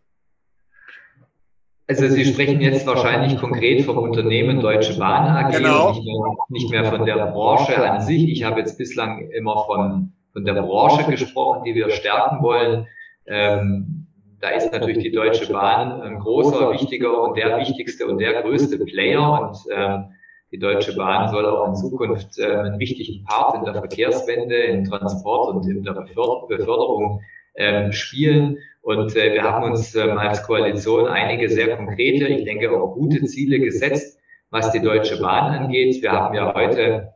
Also 1.88 2.08
Sie 2.08 2.24
sprechen 2.24 2.60
jetzt 2.60 2.86
wahrscheinlich 2.86 3.38
konkret 3.38 3.84
vom 3.84 3.98
Unternehmen 3.98 4.60
Deutsche 4.60 4.98
Bahn 4.98 5.28
AG 5.28 5.52
genau. 5.52 5.88
und 5.88 5.96
nicht 5.96 6.04
mehr, 6.06 6.36
nicht 6.48 6.70
mehr, 6.70 6.84
von 6.84 7.04
der 7.04 7.26
Branche 7.26 7.76
an 7.90 8.00
sich. 8.00 8.30
Ich 8.30 8.44
habe 8.44 8.60
jetzt 8.60 8.78
bislang 8.78 9.30
immer 9.30 9.64
von, 9.66 10.12
von 10.32 10.44
der 10.44 10.54
Branche 10.62 11.10
gesprochen, 11.10 11.64
die 11.64 11.74
wir 11.74 11.90
stärken 11.90 12.42
wollen. 12.42 12.86
Ähm, 13.26 14.06
da 14.40 14.50
ist 14.50 14.72
natürlich 14.72 14.98
die 14.98 15.12
Deutsche 15.12 15.52
Bahn 15.52 16.00
ein 16.02 16.18
großer, 16.18 16.72
wichtiger 16.72 17.22
und 17.22 17.36
der 17.36 17.58
wichtigste 17.58 18.06
und 18.06 18.18
der 18.18 18.42
größte 18.42 18.78
Player 18.78 19.40
und 19.42 19.56
ähm, 19.72 20.04
die 20.50 20.58
Deutsche 20.58 20.94
Bahn 20.96 21.30
soll 21.30 21.46
auch 21.46 21.68
in 21.68 21.74
Zukunft 21.74 22.38
äh, 22.38 22.46
einen 22.46 22.78
wichtigen 22.78 23.24
Part 23.24 23.56
in 23.56 23.64
der 23.64 23.74
Verkehrswende, 23.74 24.56
im 24.56 24.84
Transport 24.84 25.54
und 25.54 25.66
in 25.66 25.82
der 25.82 25.92
Beförderung 25.92 27.20
ähm, 27.54 27.92
spielen. 27.92 28.58
Und 28.82 29.14
äh, 29.16 29.32
wir 29.32 29.42
haben 29.42 29.70
uns 29.70 29.94
ähm, 29.94 30.18
als 30.18 30.42
Koalition 30.42 31.06
einige 31.06 31.48
sehr 31.48 31.76
konkrete, 31.76 32.26
ich 32.26 32.44
denke 32.44 32.70
auch 32.70 32.94
gute 32.94 33.24
Ziele 33.24 33.60
gesetzt, 33.60 34.18
was 34.50 34.72
die 34.72 34.80
Deutsche 34.80 35.20
Bahn 35.20 35.52
angeht. 35.52 36.02
Wir 36.02 36.12
haben 36.12 36.34
ja 36.34 36.52
heute 36.54 37.12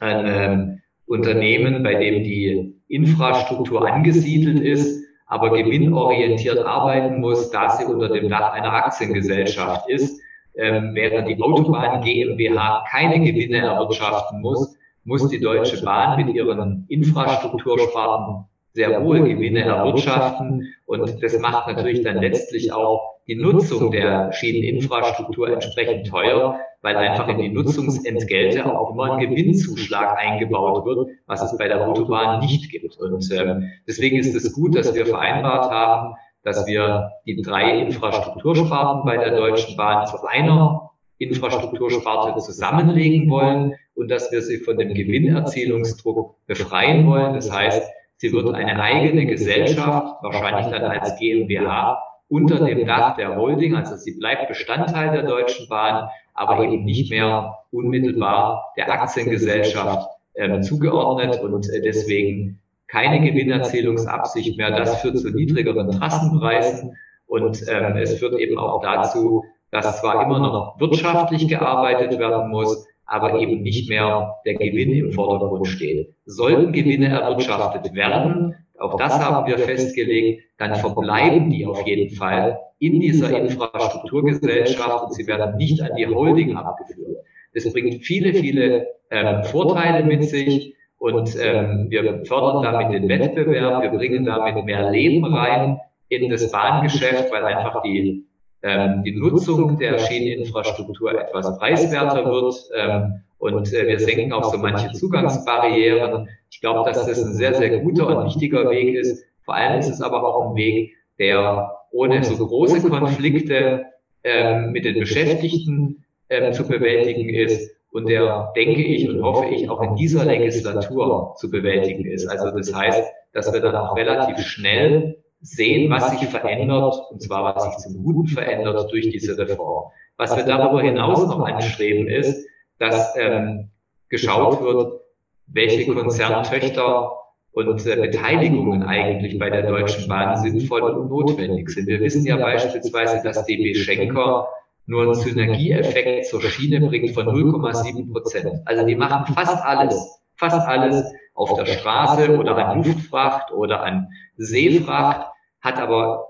ein 0.00 0.24
ähm, 0.26 0.80
Unternehmen, 1.06 1.82
bei 1.82 1.94
dem 1.94 2.22
die 2.22 2.74
Infrastruktur 2.88 3.90
angesiedelt 3.90 4.60
ist, 4.60 5.04
aber 5.26 5.50
gewinnorientiert 5.50 6.58
arbeiten 6.58 7.20
muss, 7.20 7.50
da 7.50 7.70
sie 7.70 7.84
unter 7.84 8.08
dem 8.08 8.28
Dach 8.28 8.52
einer 8.52 8.72
Aktiengesellschaft 8.72 9.88
ist. 9.88 10.20
Ähm, 10.56 10.90
während 10.94 11.28
die 11.28 11.40
Autobahn 11.42 12.02
GmbH 12.02 12.84
keine 12.88 13.18
Gewinne 13.18 13.58
erwirtschaften 13.58 14.40
muss, 14.40 14.76
muss 15.02 15.28
die 15.28 15.40
Deutsche 15.40 15.82
Bahn 15.82 16.24
mit 16.24 16.34
ihren 16.34 16.84
Infrastruktursparten 16.88 18.44
sehr 18.74 19.02
wohl 19.04 19.22
Gewinne 19.22 19.62
erwirtschaften 19.62 20.74
und 20.84 21.22
das 21.22 21.38
macht 21.38 21.68
natürlich 21.68 22.02
dann 22.02 22.20
letztlich 22.20 22.72
auch 22.72 23.14
die 23.26 23.36
Nutzung 23.36 23.90
der 23.90 24.32
Schieneninfrastruktur 24.32 25.48
entsprechend 25.48 26.08
teuer, 26.08 26.58
weil 26.82 26.96
einfach 26.96 27.28
in 27.28 27.38
die 27.38 27.48
Nutzungsentgelte 27.48 28.66
auch 28.66 28.92
immer 28.92 29.14
ein 29.14 29.20
Gewinnzuschlag 29.20 30.18
eingebaut 30.18 30.84
wird, 30.84 31.08
was 31.26 31.40
es 31.40 31.56
bei 31.56 31.68
der 31.68 31.88
Autobahn 31.88 32.40
nicht 32.40 32.70
gibt. 32.70 32.98
Und 32.98 33.30
ähm, 33.32 33.70
deswegen 33.86 34.18
ist 34.18 34.34
es 34.34 34.52
gut, 34.52 34.76
dass 34.76 34.94
wir 34.94 35.06
vereinbart 35.06 35.70
haben, 35.70 36.14
dass 36.42 36.66
wir 36.66 37.12
die 37.26 37.40
drei 37.40 37.78
Infrastruktursparten 37.78 39.04
bei 39.06 39.16
der 39.16 39.36
Deutschen 39.36 39.76
Bahn 39.76 40.06
zu 40.06 40.18
einer 40.26 40.90
Infrastruktursparte 41.16 42.38
zusammenlegen 42.40 43.30
wollen 43.30 43.74
und 43.94 44.10
dass 44.10 44.30
wir 44.30 44.42
sie 44.42 44.58
von 44.58 44.76
dem 44.76 44.92
Gewinnerzielungsdruck 44.92 46.36
befreien 46.46 47.06
wollen. 47.06 47.32
Das 47.32 47.50
heißt, 47.50 47.90
sie 48.16 48.32
wird 48.32 48.54
eine 48.54 48.80
eigene 48.80 49.26
Gesellschaft, 49.26 50.22
wahrscheinlich 50.22 50.66
dann 50.66 50.84
als 50.84 51.16
GmbH, 51.18 52.02
unter 52.28 52.64
dem 52.64 52.86
Dach 52.86 53.16
der 53.16 53.36
Holding, 53.36 53.74
also 53.76 53.96
sie 53.96 54.18
bleibt 54.18 54.48
Bestandteil 54.48 55.12
der 55.12 55.22
Deutschen 55.24 55.68
Bahn, 55.68 56.08
aber 56.32 56.64
eben 56.64 56.84
nicht 56.84 57.10
mehr 57.10 57.58
unmittelbar 57.70 58.72
der 58.76 58.90
Aktiengesellschaft 58.90 60.08
ähm, 60.34 60.62
zugeordnet. 60.62 61.40
und 61.40 61.68
äh, 61.70 61.80
deswegen 61.80 62.60
keine 62.88 63.20
Gewinnerzählungsabsicht 63.20 64.56
mehr. 64.56 64.70
Das 64.70 65.00
führt 65.00 65.18
zu 65.18 65.30
niedrigeren 65.30 65.90
Trassenpreisen 65.90 66.96
und 67.26 67.64
ähm, 67.68 67.96
es 67.96 68.18
führt 68.18 68.34
eben 68.34 68.58
auch 68.58 68.82
dazu, 68.82 69.44
dass 69.70 70.00
zwar 70.00 70.22
immer 70.22 70.38
noch 70.38 70.78
wirtschaftlich 70.78 71.48
gearbeitet 71.48 72.18
werden 72.18 72.50
muss, 72.50 72.86
aber 73.06 73.40
eben 73.40 73.62
nicht 73.62 73.88
mehr 73.88 74.36
der 74.46 74.54
Gewinn 74.54 74.92
im 74.92 75.12
Vordergrund 75.12 75.66
steht. 75.66 76.14
Sollten 76.24 76.72
Gewinne 76.72 77.08
erwirtschaftet 77.08 77.94
werden, 77.94 78.54
auch 78.78 78.96
das 78.96 79.18
haben 79.18 79.46
wir 79.46 79.58
festgelegt, 79.58 80.42
dann 80.58 80.74
verbleiben 80.74 81.50
die 81.50 81.64
auf 81.66 81.86
jeden 81.86 82.14
Fall 82.14 82.58
in 82.78 83.00
dieser 83.00 83.38
Infrastrukturgesellschaft 83.38 85.04
und 85.04 85.14
sie 85.14 85.26
werden 85.26 85.56
nicht 85.56 85.80
an 85.80 85.96
die 85.96 86.06
Holding 86.06 86.56
abgeführt. 86.56 87.18
Das 87.54 87.72
bringt 87.72 88.04
viele, 88.04 88.34
viele 88.34 88.88
ähm, 89.10 89.44
Vorteile 89.44 90.04
mit 90.04 90.24
sich 90.24 90.74
und 90.98 91.36
ähm, 91.40 91.86
wir 91.88 92.24
fördern 92.24 92.62
damit 92.62 92.92
den 92.92 93.08
Wettbewerb, 93.08 93.82
wir 93.82 93.90
bringen 93.90 94.24
damit 94.24 94.64
mehr 94.64 94.90
Leben 94.90 95.24
rein 95.24 95.78
in 96.08 96.30
das 96.30 96.50
Bahngeschäft, 96.50 97.30
weil 97.30 97.44
einfach 97.44 97.82
die, 97.82 98.26
ähm, 98.64 99.02
die 99.04 99.14
Nutzung 99.14 99.78
der 99.78 99.98
Schieneninfrastruktur 99.98 101.20
etwas 101.20 101.58
preiswerter 101.58 102.24
wird 102.24 102.54
ähm, 102.74 103.20
und 103.36 103.72
äh, 103.74 103.86
wir 103.86 104.00
senken 104.00 104.32
auch 104.32 104.50
so 104.50 104.56
manche 104.56 104.90
Zugangsbarrieren. 104.92 106.30
Ich 106.50 106.62
glaube, 106.62 106.90
dass 106.90 107.06
das 107.06 107.22
ein 107.22 107.34
sehr, 107.34 107.52
sehr 107.54 107.78
guter 107.80 108.16
und 108.16 108.24
wichtiger 108.24 108.70
Weg 108.70 108.94
ist. 108.94 109.22
Vor 109.44 109.54
allem 109.54 109.78
ist 109.78 109.90
es 109.90 110.00
aber 110.00 110.24
auch 110.26 110.48
ein 110.48 110.56
Weg, 110.56 110.94
der 111.18 111.72
ohne 111.90 112.24
so 112.24 112.46
große 112.46 112.88
Konflikte 112.88 113.84
ähm, 114.24 114.72
mit 114.72 114.86
den 114.86 114.98
Beschäftigten 114.98 116.06
ähm, 116.30 116.54
zu 116.54 116.66
bewältigen 116.66 117.28
ist 117.28 117.70
und 117.92 118.08
der, 118.08 118.50
denke 118.56 118.82
ich 118.82 119.06
und 119.10 119.22
hoffe 119.22 119.46
ich, 119.46 119.68
auch 119.68 119.82
in 119.82 119.94
dieser 119.94 120.24
Legislatur 120.24 121.34
zu 121.36 121.50
bewältigen 121.50 122.06
ist. 122.06 122.26
Also 122.26 122.50
das 122.50 122.74
heißt, 122.74 123.04
dass 123.34 123.52
wir 123.52 123.60
dann 123.60 123.76
auch 123.76 123.94
relativ 123.94 124.38
schnell 124.38 125.22
sehen, 125.44 125.90
was 125.90 126.10
sich 126.10 126.26
verändert, 126.28 126.94
und 127.10 127.22
zwar 127.22 127.54
was 127.54 127.64
sich 127.64 127.76
zum 127.76 128.02
Guten 128.02 128.28
verändert 128.28 128.90
durch 128.90 129.10
diese 129.10 129.36
Reform. 129.36 129.90
Was 130.16 130.34
wir 130.36 130.44
darüber 130.44 130.80
hinaus 130.80 131.26
noch 131.26 131.40
anstreben, 131.40 132.08
ist, 132.08 132.48
dass 132.78 133.14
ähm, 133.16 133.68
geschaut 134.08 134.62
wird, 134.62 135.00
welche 135.46 135.92
Konzerntöchter 135.92 137.12
und 137.52 137.86
äh, 137.86 137.96
Beteiligungen 137.96 138.84
eigentlich 138.84 139.38
bei 139.38 139.50
der 139.50 139.68
Deutschen 139.68 140.08
Bahn 140.08 140.36
sinnvoll 140.38 140.80
und 140.80 141.10
notwendig 141.10 141.68
sind. 141.68 141.88
Wir 141.88 142.00
wissen 142.00 142.24
ja 142.24 142.36
beispielsweise, 142.36 143.20
dass 143.22 143.44
DB 143.44 143.74
Schenker 143.74 144.48
nur 144.86 145.02
einen 145.02 145.14
Synergieeffekt 145.14 146.26
zur 146.26 146.40
Schiene 146.42 146.86
bringt 146.86 147.10
von 147.10 147.26
0,7 147.26 148.10
Prozent. 148.10 148.62
Also 148.64 148.86
die 148.86 148.96
machen 148.96 149.32
fast 149.34 149.62
alles, 149.62 150.20
fast 150.36 150.66
alles 150.66 151.04
auf 151.34 151.54
der 151.54 151.66
Straße 151.66 152.36
oder 152.38 152.56
an 152.56 152.82
Luftfracht 152.82 153.52
oder 153.52 153.82
an 153.82 154.08
Seefracht, 154.36 155.33
hat 155.64 155.78
aber 155.78 156.28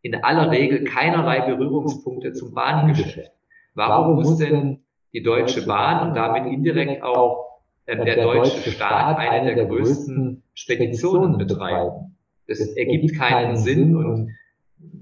in 0.00 0.14
aller 0.14 0.50
Regel 0.50 0.84
keinerlei 0.84 1.40
Berührungspunkte 1.40 2.32
zum 2.32 2.54
Bahngeschäft. 2.54 3.32
Warum 3.74 4.14
muss 4.14 4.38
denn 4.38 4.84
die 5.12 5.22
Deutsche 5.22 5.66
Bahn 5.66 6.08
und 6.08 6.14
damit 6.14 6.46
indirekt 6.46 7.02
auch 7.02 7.60
äh, 7.86 8.02
der 8.02 8.22
deutsche 8.22 8.70
Staat 8.70 9.18
eine 9.18 9.54
der 9.54 9.66
größten 9.66 10.42
Speditionen 10.54 11.36
betreiben? 11.36 12.16
Das 12.46 12.60
ergibt 12.60 13.16
keinen 13.16 13.56
Sinn 13.56 13.96
und 13.96 14.30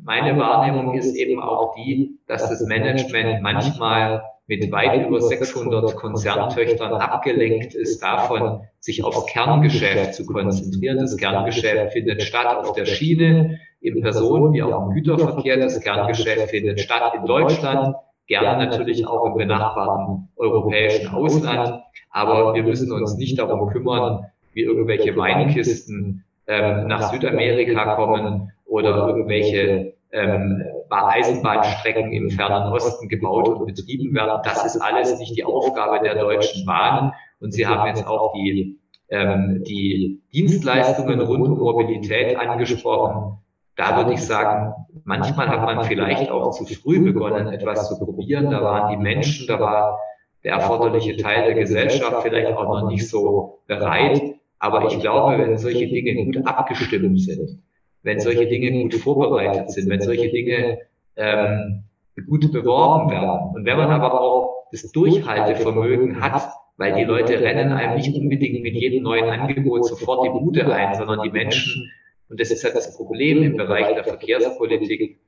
meine 0.05 0.39
Wahrnehmung 0.39 0.95
ist 0.95 1.15
eben 1.15 1.41
auch 1.41 1.75
die, 1.77 2.19
dass 2.27 2.49
das 2.49 2.63
Management 2.63 3.43
manchmal 3.43 4.23
mit 4.47 4.73
weit 4.73 5.07
über 5.07 5.21
600 5.21 5.95
Konzerntöchtern 5.95 6.95
abgelenkt 6.95 7.75
ist 7.75 8.03
davon, 8.03 8.63
sich 8.81 9.05
aufs 9.05 9.27
Kerngeschäft 9.27 10.15
zu 10.15 10.25
konzentrieren. 10.25 10.99
Das 10.99 11.17
Kerngeschäft 11.17 11.93
findet 11.93 12.23
statt 12.23 12.57
auf 12.57 12.73
der 12.73 12.87
Schiene, 12.87 13.61
im 13.81 14.01
Personen- 14.01 14.53
wie 14.55 14.63
auch 14.63 14.87
im 14.87 14.95
Güterverkehr. 14.95 15.59
Das 15.59 15.81
Kerngeschäft 15.81 16.51
findet 16.51 16.81
statt 16.81 17.13
in 17.15 17.27
Deutschland, 17.27 17.95
gerne 18.27 18.65
natürlich 18.65 19.07
auch 19.07 19.27
im 19.27 19.37
benachbarten 19.37 20.29
europäischen 20.37 21.09
Ausland. 21.09 21.83
Aber 22.11 22.55
wir 22.55 22.63
müssen 22.63 22.91
uns 22.91 23.17
nicht 23.17 23.39
darum 23.39 23.69
kümmern, 23.69 24.27
wie 24.55 24.63
irgendwelche 24.63 25.15
Weinkisten 25.17 26.25
ähm, 26.47 26.87
nach 26.89 27.13
Südamerika 27.13 27.95
kommen 27.95 28.51
oder 28.69 29.09
irgendwelche 29.09 29.95
ähm, 30.13 30.63
Eisenbahnstrecken 30.91 32.13
im 32.13 32.31
fernen 32.31 32.73
Osten 32.73 33.09
gebaut 33.09 33.49
und 33.49 33.67
betrieben 33.67 34.15
werden. 34.15 34.41
Das 34.45 34.65
ist 34.65 34.81
alles 34.81 35.19
nicht 35.19 35.37
die 35.37 35.45
Aufgabe 35.45 36.01
der 36.03 36.15
Deutschen 36.15 36.65
Bahn. 36.65 37.13
Und 37.41 37.53
Sie 37.53 37.67
haben 37.67 37.87
jetzt 37.87 38.07
auch 38.07 38.33
die, 38.33 38.79
ähm, 39.11 39.63
die 39.67 40.23
Dienstleistungen 40.33 41.21
rund 41.21 41.49
um 41.49 41.59
Mobilität 41.59 42.37
angesprochen. 42.37 43.39
Da 43.77 43.97
würde 43.97 44.15
ich 44.15 44.25
sagen, 44.25 44.75
manchmal 45.05 45.49
hat 45.49 45.63
man 45.63 45.85
vielleicht 45.85 46.31
auch 46.31 46.51
zu 46.51 46.65
früh 46.67 47.01
begonnen, 47.01 47.49
etwas 47.49 47.89
zu 47.89 47.99
probieren. 48.05 48.51
Da 48.51 48.63
waren 48.63 48.91
die 48.91 48.97
Menschen, 48.97 49.47
da 49.47 49.61
war 49.61 50.01
der 50.43 50.55
erforderliche 50.55 51.17
Teil 51.17 51.45
der 51.45 51.55
Gesellschaft 51.55 52.23
vielleicht 52.23 52.57
auch 52.57 52.65
noch 52.65 52.89
nicht 52.89 53.09
so 53.09 53.61
bereit. 53.67 54.21
Aber 54.59 54.87
ich 54.87 54.99
glaube, 54.99 55.39
wenn 55.39 55.57
solche 55.59 55.87
Dinge 55.87 56.25
gut 56.25 56.45
abgestimmt 56.45 57.21
sind, 57.21 57.63
wenn 58.03 58.21
solche 58.21 58.47
Dinge 58.47 58.83
gut 58.83 58.95
vorbereitet 58.95 59.71
sind, 59.71 59.89
wenn 59.89 60.01
solche 60.01 60.31
Dinge 60.31 60.79
ähm, 61.17 61.85
gut 62.27 62.51
beworben 62.53 63.11
werden. 63.11 63.55
Und 63.55 63.65
wenn 63.65 63.77
man 63.77 63.91
aber 63.91 64.21
auch 64.21 64.67
das 64.73 64.91
Durchhaltevermögen 64.93 66.21
hat, 66.21 66.51
weil 66.77 66.95
die 66.95 67.05
Leute 67.05 67.41
rennen 67.41 67.73
einem 67.73 67.97
nicht 67.97 68.15
unbedingt 68.15 68.63
mit 68.63 68.75
jedem 68.75 69.03
neuen 69.03 69.29
Angebot 69.29 69.85
sofort 69.85 70.25
die 70.25 70.31
Bude 70.31 70.73
ein, 70.73 70.95
sondern 70.95 71.23
die 71.23 71.31
Menschen, 71.31 71.91
und 72.29 72.41
das 72.41 72.51
ist 72.51 72.65
halt 72.65 72.77
das 72.77 72.97
Problem 72.97 73.43
im 73.43 73.57
Bereich 73.57 73.95
der 73.95 74.05
Verkehrspolitik, 74.05 75.19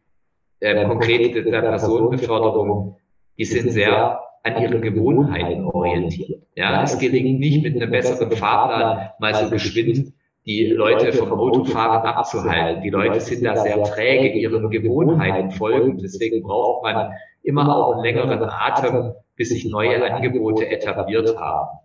äh, 0.61 0.85
konkret 0.87 1.35
der 1.35 1.63
Personenbeförderung, 1.63 2.97
die 3.39 3.45
sind 3.45 3.71
sehr 3.73 4.21
an 4.43 4.63
ihren 4.63 4.81
Gewohnheiten 4.81 5.65
orientiert. 5.65 6.43
Ja, 6.55 6.83
es 6.83 6.99
gelingt 6.99 7.41
nicht 7.41 7.63
mit 7.63 7.77
einem 7.77 7.91
besseren 7.91 8.31
Fahrplan 8.31 9.11
mal 9.19 9.35
so 9.35 9.51
geschwind 9.51 10.13
die 10.47 10.67
Leute 10.67 11.13
vom 11.13 11.33
Autofahren 11.33 12.07
abzuhalten. 12.07 12.83
Die 12.83 12.91
Leute 12.91 13.21
sind 13.21 13.45
da 13.45 13.57
sehr 13.57 13.83
träge 13.85 14.29
ihren 14.29 14.71
Gewohnheiten 14.71 15.51
folgen. 15.51 15.99
Deswegen 15.99 16.43
braucht 16.43 16.83
man 16.83 17.13
immer 17.43 17.75
auch 17.75 17.93
einen 17.93 18.03
längeren 18.03 18.43
Atem, 18.43 19.13
bis 19.37 19.51
sich 19.51 19.67
neue 19.67 20.03
Angebote 20.13 20.69
etabliert 20.69 21.37
haben. 21.39 21.79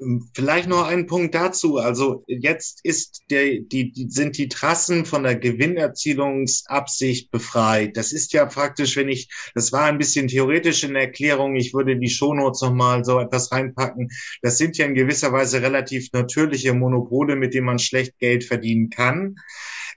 Ähm, 0.00 0.28
vielleicht 0.34 0.68
noch 0.68 0.86
ein 0.86 1.06
Punkt 1.06 1.34
dazu. 1.34 1.78
Also 1.78 2.24
jetzt 2.26 2.80
ist 2.84 3.22
der, 3.30 3.60
die, 3.60 3.92
die, 3.92 4.06
sind 4.10 4.36
die 4.38 4.48
Trassen 4.48 5.04
von 5.06 5.22
der 5.22 5.36
Gewinnerzielungsabsicht 5.36 7.30
befreit. 7.30 7.96
Das 7.96 8.12
ist 8.12 8.32
ja 8.32 8.46
praktisch, 8.46 8.96
wenn 8.96 9.08
ich, 9.08 9.28
das 9.54 9.72
war 9.72 9.84
ein 9.84 9.98
bisschen 9.98 10.28
theoretisch 10.28 10.84
in 10.84 10.94
der 10.94 11.04
Erklärung, 11.04 11.56
ich 11.56 11.74
würde 11.74 11.98
die 11.98 12.10
Shownotes 12.10 12.62
nochmal 12.62 13.04
so 13.04 13.18
etwas 13.20 13.52
reinpacken. 13.52 14.08
Das 14.42 14.58
sind 14.58 14.76
ja 14.78 14.86
in 14.86 14.94
gewisser 14.94 15.32
Weise 15.32 15.62
relativ 15.62 16.12
natürliche 16.12 16.74
Monopole, 16.74 17.36
mit 17.36 17.54
denen 17.54 17.66
man 17.66 17.78
schlecht 17.78 18.18
Geld 18.18 18.44
verdienen 18.44 18.90
kann. 18.90 19.36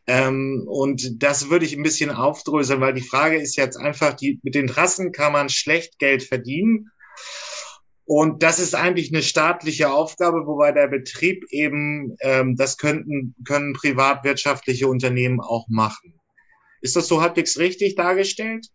Ähm, 0.08 0.64
und 0.68 1.22
das 1.22 1.50
würde 1.50 1.66
ich 1.66 1.76
ein 1.76 1.84
bisschen 1.84 2.10
aufdröseln, 2.10 2.82
weil 2.82 2.94
die 2.94 3.02
Frage 3.02 3.38
ist 3.38 3.56
jetzt 3.58 3.78
einfach, 3.78 4.14
die, 4.14 4.40
mit 4.44 4.56
den 4.56 4.68
Trassen 4.68 5.12
kann 5.12 5.34
man 5.34 5.50
schlecht 5.50 6.00
Geld 6.00 6.24
verdienen 6.24 6.90
und 8.10 8.42
das 8.42 8.58
ist 8.58 8.74
eigentlich 8.74 9.14
eine 9.14 9.22
staatliche 9.22 9.92
Aufgabe, 9.92 10.48
wobei 10.48 10.72
der 10.72 10.88
Betrieb 10.88 11.46
eben, 11.52 12.18
ähm, 12.22 12.56
das 12.56 12.80
könnten, 12.80 13.36
können 13.46 13.74
privatwirtschaftliche 13.74 14.88
Unternehmen 14.88 15.40
auch 15.40 15.68
machen. 15.70 16.20
Ist 16.82 16.96
das 16.96 17.08
so 17.08 17.22
halbwegs 17.22 17.60
richtig 17.60 17.94
dargestellt? 17.94 18.66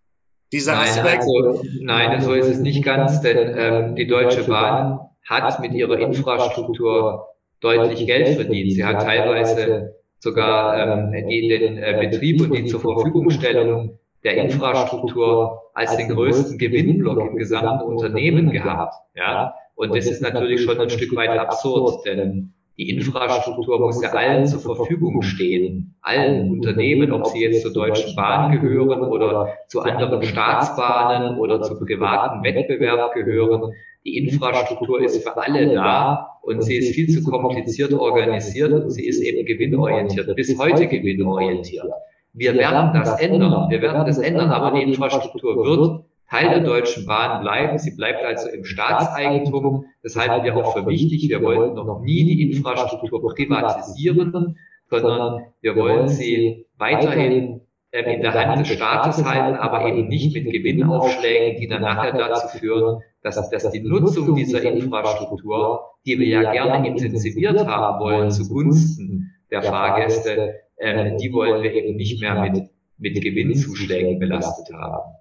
Dieser 0.52 0.74
nein, 0.74 0.88
Aspekt? 0.88 1.22
Also, 1.22 1.64
nein, 1.80 2.22
so 2.22 2.32
ist 2.32 2.46
es 2.46 2.58
nicht 2.60 2.84
ganz, 2.84 3.22
denn 3.22 3.56
ähm, 3.58 3.96
die 3.96 4.06
Deutsche 4.06 4.44
Bahn 4.44 5.00
hat 5.28 5.58
mit 5.58 5.72
ihrer 5.72 5.98
Infrastruktur 5.98 7.26
deutlich 7.58 8.06
Geld 8.06 8.36
verdient. 8.36 8.72
Sie 8.72 8.84
hat 8.84 9.02
teilweise 9.02 9.96
sogar 10.20 11.10
ähm, 11.10 11.28
die, 11.28 11.48
den 11.48 11.78
äh, 11.78 12.08
Betrieb 12.08 12.40
und 12.40 12.54
die 12.54 12.66
zur 12.66 12.78
Verfügungstellung 12.78 13.98
der 14.24 14.36
Infrastruktur 14.38 15.62
als 15.74 15.96
den 15.96 16.08
größten 16.08 16.58
Gewinnblock 16.58 17.20
im 17.20 17.36
gesamten 17.36 17.84
Unternehmen 17.84 18.50
gehabt. 18.50 18.94
Ja, 19.14 19.54
und 19.74 19.94
das 19.94 20.06
ist 20.06 20.22
natürlich 20.22 20.62
schon 20.62 20.80
ein 20.80 20.90
Stück 20.90 21.14
weit 21.14 21.38
absurd, 21.38 22.06
denn 22.06 22.54
die 22.76 22.90
Infrastruktur 22.90 23.78
muss 23.78 24.02
ja 24.02 24.10
allen 24.10 24.46
zur 24.46 24.60
Verfügung 24.60 25.22
stehen. 25.22 25.94
Allen 26.02 26.50
Unternehmen, 26.50 27.12
ob 27.12 27.26
sie 27.26 27.40
jetzt 27.40 27.62
zur 27.62 27.72
Deutschen 27.72 28.16
Bahn 28.16 28.50
gehören 28.50 29.02
oder 29.02 29.52
zu 29.68 29.80
anderen 29.82 30.22
Staatsbahnen 30.24 31.38
oder 31.38 31.62
zu 31.62 31.78
privaten 31.78 32.42
Wettbewerb 32.42 33.14
gehören. 33.14 33.72
Die 34.04 34.18
Infrastruktur 34.18 35.00
ist 35.02 35.22
für 35.22 35.36
alle 35.36 35.72
da 35.72 36.38
und 36.42 36.62
sie 36.62 36.76
ist 36.76 36.94
viel 36.94 37.08
zu 37.08 37.22
kompliziert 37.22 37.92
organisiert 37.92 38.72
und 38.72 38.90
sie 38.90 39.06
ist 39.06 39.22
eben 39.22 39.46
gewinnorientiert, 39.46 40.34
bis 40.34 40.58
heute 40.58 40.88
gewinnorientiert. 40.88 41.86
Wir 42.34 42.54
werden 42.54 42.92
das 42.92 43.20
ändern. 43.20 43.70
Wir 43.70 43.80
werden 43.80 44.04
das 44.06 44.18
ändern, 44.18 44.50
aber 44.50 44.76
die 44.76 44.82
Infrastruktur 44.82 45.56
wird 45.56 46.04
Teil 46.28 46.50
der 46.50 46.60
Deutschen 46.60 47.06
Bahn 47.06 47.42
bleiben. 47.42 47.78
Sie 47.78 47.92
bleibt 47.92 48.24
also 48.24 48.48
im 48.48 48.64
Staatseigentum. 48.64 49.84
Das 50.02 50.16
halten 50.16 50.44
wir 50.44 50.56
auch 50.56 50.76
für 50.76 50.86
wichtig. 50.86 51.28
Wir 51.28 51.40
wollten 51.42 51.74
noch 51.74 52.00
nie 52.00 52.24
die 52.24 52.50
Infrastruktur 52.50 53.22
privatisieren, 53.34 54.56
sondern 54.90 55.44
wir 55.60 55.76
wollen 55.76 56.08
sie 56.08 56.66
weiterhin 56.76 57.60
ähm, 57.92 58.04
in 58.06 58.22
der 58.22 58.34
Hand 58.34 58.60
des 58.60 58.74
Staates 58.74 59.24
halten, 59.24 59.56
aber 59.56 59.86
eben 59.86 60.08
nicht 60.08 60.34
mit 60.34 60.52
Gewinnaufschlägen, 60.52 61.60
die 61.60 61.68
dann 61.68 61.82
nachher 61.82 62.12
dazu 62.12 62.58
führen, 62.58 63.00
dass, 63.22 63.48
dass 63.50 63.70
die 63.70 63.80
Nutzung 63.80 64.34
dieser 64.34 64.62
Infrastruktur, 64.62 65.82
die 66.04 66.18
wir 66.18 66.26
ja 66.26 66.52
gerne 66.52 66.86
intensiviert 66.88 67.64
haben 67.64 68.00
wollen 68.00 68.32
zugunsten 68.32 69.30
der 69.52 69.62
Fahrgäste, 69.62 70.63
ähm, 70.78 71.16
die 71.18 71.32
wollen 71.32 71.62
wir 71.62 71.72
eben 71.72 71.96
nicht 71.96 72.20
mehr 72.20 72.50
mit, 72.50 72.70
mit 72.98 73.22
Gewinnzuschlägen 73.22 74.18
belastet 74.18 74.74
haben. 74.74 75.14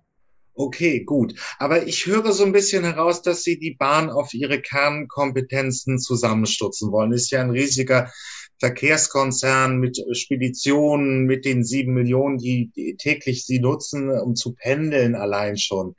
Okay, 0.56 1.04
gut. 1.04 1.34
Aber 1.58 1.88
ich 1.88 2.06
höre 2.06 2.32
so 2.32 2.46
ein 2.46 2.52
bisschen 2.52 2.84
heraus, 2.84 3.24
dass 3.24 3.44
Sie 3.44 3.58
die 3.58 3.76
Bahn 3.76 4.12
auf 4.12 4.34
ihre 4.36 4.62
Kernkompetenzen 4.62 5.98
zusammenstutzen 5.98 6.92
wollen. 6.92 7.12
Ist 7.12 7.32
ja 7.32 7.42
ein 7.42 7.50
riesiger 7.50 8.12
Verkehrskonzern 8.60 9.78
mit 9.80 9.98
Speditionen, 10.16 11.26
mit 11.26 11.44
den 11.44 11.64
sieben 11.64 11.94
Millionen, 11.94 12.38
die, 12.38 12.72
die 12.76 12.96
täglich 12.98 13.46
sie 13.46 13.60
nutzen, 13.60 14.10
um 14.10 14.36
zu 14.36 14.54
pendeln 14.54 15.16
allein 15.16 15.58
schon. 15.58 15.96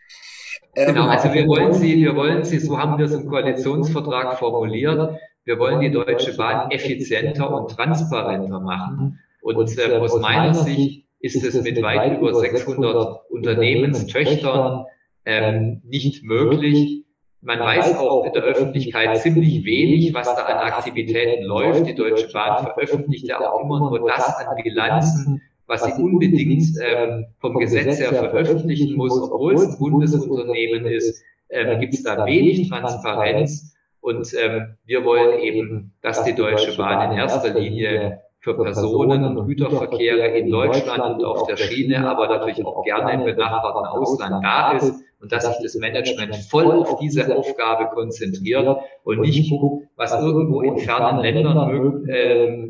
Genau, 0.74 1.04
ähm, 1.04 1.10
also 1.10 1.32
wir 1.32 1.46
wollen 1.46 1.74
sie, 1.74 1.96
wir 1.96 2.14
wollen 2.16 2.44
sie, 2.44 2.58
so 2.58 2.78
haben 2.78 2.96
wir 2.96 3.06
es 3.06 3.12
im 3.12 3.28
Koalitionsvertrag 3.28 4.38
formuliert, 4.38 5.18
wir 5.44 5.58
wollen 5.58 5.80
die 5.80 5.90
Deutsche 5.90 6.34
Bahn 6.36 6.70
effizienter 6.70 7.52
und 7.52 7.70
transparenter 7.70 8.60
machen. 8.60 9.20
Und 9.44 9.78
äh, 9.78 9.96
aus 9.96 10.18
meiner 10.20 10.54
Sicht 10.54 11.04
ist 11.20 11.44
es 11.44 11.62
mit 11.62 11.82
weit 11.82 12.18
über 12.18 12.34
600 12.34 13.28
Unternehmenstöchtern 13.28 14.86
ähm, 15.26 15.82
nicht 15.84 16.24
möglich. 16.24 17.04
Man 17.42 17.60
weiß 17.60 17.98
auch 17.98 18.24
in 18.24 18.32
der 18.32 18.42
Öffentlichkeit 18.42 19.18
ziemlich 19.18 19.66
wenig, 19.66 20.14
was 20.14 20.34
da 20.34 20.44
an 20.44 20.72
Aktivitäten 20.72 21.44
läuft. 21.44 21.86
Die 21.86 21.94
Deutsche 21.94 22.28
Bahn 22.32 22.64
veröffentlicht 22.64 23.28
ja 23.28 23.38
auch 23.38 23.62
immer 23.62 23.80
nur 23.80 24.08
das 24.08 24.34
an 24.34 24.56
Bilanzen, 24.62 25.42
was 25.66 25.84
sie 25.84 25.92
unbedingt 26.02 26.64
ähm, 26.82 27.26
vom 27.38 27.58
Gesetz 27.58 27.98
her 27.98 28.14
veröffentlichen 28.14 28.96
muss, 28.96 29.20
obwohl 29.20 29.56
es 29.56 29.66
ein 29.66 29.78
Bundesunternehmen 29.78 30.86
ist, 30.86 31.22
ähm, 31.50 31.80
gibt 31.80 31.92
es 31.92 32.02
da 32.02 32.24
wenig 32.24 32.70
Transparenz. 32.70 33.76
Und 34.00 34.26
ähm, 34.42 34.76
wir 34.86 35.04
wollen 35.04 35.38
eben, 35.40 35.92
dass 36.00 36.24
die 36.24 36.34
Deutsche 36.34 36.74
Bahn 36.78 37.12
in 37.12 37.18
erster 37.18 37.52
Linie 37.52 38.22
für 38.44 38.54
Personen- 38.54 39.24
und 39.24 39.46
Güterverkehre 39.46 40.26
in 40.38 40.50
Deutschland 40.50 41.02
und 41.02 41.24
auf 41.24 41.46
der 41.46 41.56
Schiene, 41.56 42.06
aber 42.06 42.28
natürlich 42.28 42.64
auch 42.64 42.84
gerne 42.84 43.14
im 43.14 43.24
benachbarten 43.24 43.86
Ausland 43.86 44.44
da 44.44 44.72
ist 44.72 45.02
und 45.18 45.32
dass 45.32 45.46
sich 45.46 45.56
das 45.62 45.74
Management 45.76 46.36
voll 46.36 46.70
auf 46.70 46.98
diese 46.98 47.34
Aufgabe 47.34 47.86
konzentriert 47.94 48.76
und 49.04 49.20
nicht 49.20 49.50
guckt, 49.50 49.88
was 49.96 50.12
irgendwo 50.20 50.60
in 50.60 50.76
fernen 50.76 51.20
Ländern 51.20 52.06
äh, 52.06 52.68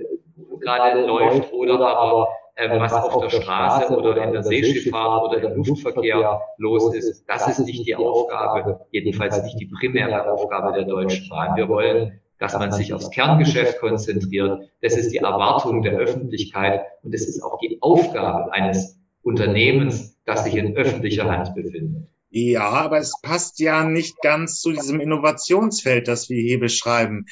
gerade 0.61 1.05
läuft 1.07 1.53
oder 1.53 1.75
aber 1.75 2.29
äh, 2.55 2.79
was 2.79 2.93
auf 2.93 3.21
der 3.21 3.31
Straße 3.31 3.97
oder 3.97 4.17
in 4.23 4.33
der 4.33 4.45
Seeschifffahrt 4.45 5.25
oder 5.25 5.43
im 5.43 5.57
Luftverkehr 5.57 6.41
los 6.59 6.95
ist. 6.95 7.25
Das 7.29 7.49
ist 7.49 7.67
nicht 7.67 7.85
die 7.85 7.97
Aufgabe, 7.97 8.87
jedenfalls 8.93 9.43
nicht 9.43 9.59
die 9.59 9.67
primäre 9.67 10.31
Aufgabe 10.31 10.73
der 10.73 10.85
Deutschen 10.85 11.29
Bahn. 11.29 11.57
Wir 11.57 11.69
wollen 11.69 12.21
dass 12.39 12.55
man 12.55 12.73
sich 12.73 12.93
aufs 12.93 13.11
Kerngeschäft 13.11 13.79
konzentriert. 13.81 14.71
Das 14.83 14.97
ist 14.97 15.13
die 15.13 15.19
Erwartung 15.19 15.83
der 15.83 15.95
Öffentlichkeit 15.95 16.83
und 17.03 17.15
es 17.15 17.27
ist 17.27 17.43
auch 17.43 17.59
die 17.59 17.79
Aufgabe 17.81 18.53
eines 18.53 18.99
Unternehmens, 19.23 20.17
das 20.25 20.45
sich 20.45 20.57
in 20.57 20.77
öffentlicher 20.77 21.31
Hand 21.31 21.55
befindet. 21.55 22.09
Ja, 22.31 22.69
aber 22.69 22.99
es 22.99 23.13
passt 23.23 23.61
ja 23.61 23.85
nicht 23.85 24.21
ganz 24.21 24.61
zu 24.61 24.73
diesem 24.73 24.99
Innovationsfeld, 24.99 26.09
das 26.09 26.29
wir 26.29 26.43
hier 26.43 26.59
beschreiben. 26.59 27.27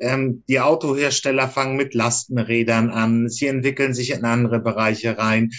Ähm, 0.00 0.42
die 0.48 0.60
Autohersteller 0.60 1.48
fangen 1.48 1.76
mit 1.76 1.94
Lastenrädern 1.94 2.90
an. 2.90 3.28
Sie 3.28 3.46
entwickeln 3.46 3.94
sich 3.94 4.10
in 4.10 4.24
andere 4.24 4.60
Bereiche 4.60 5.16
rein. 5.18 5.50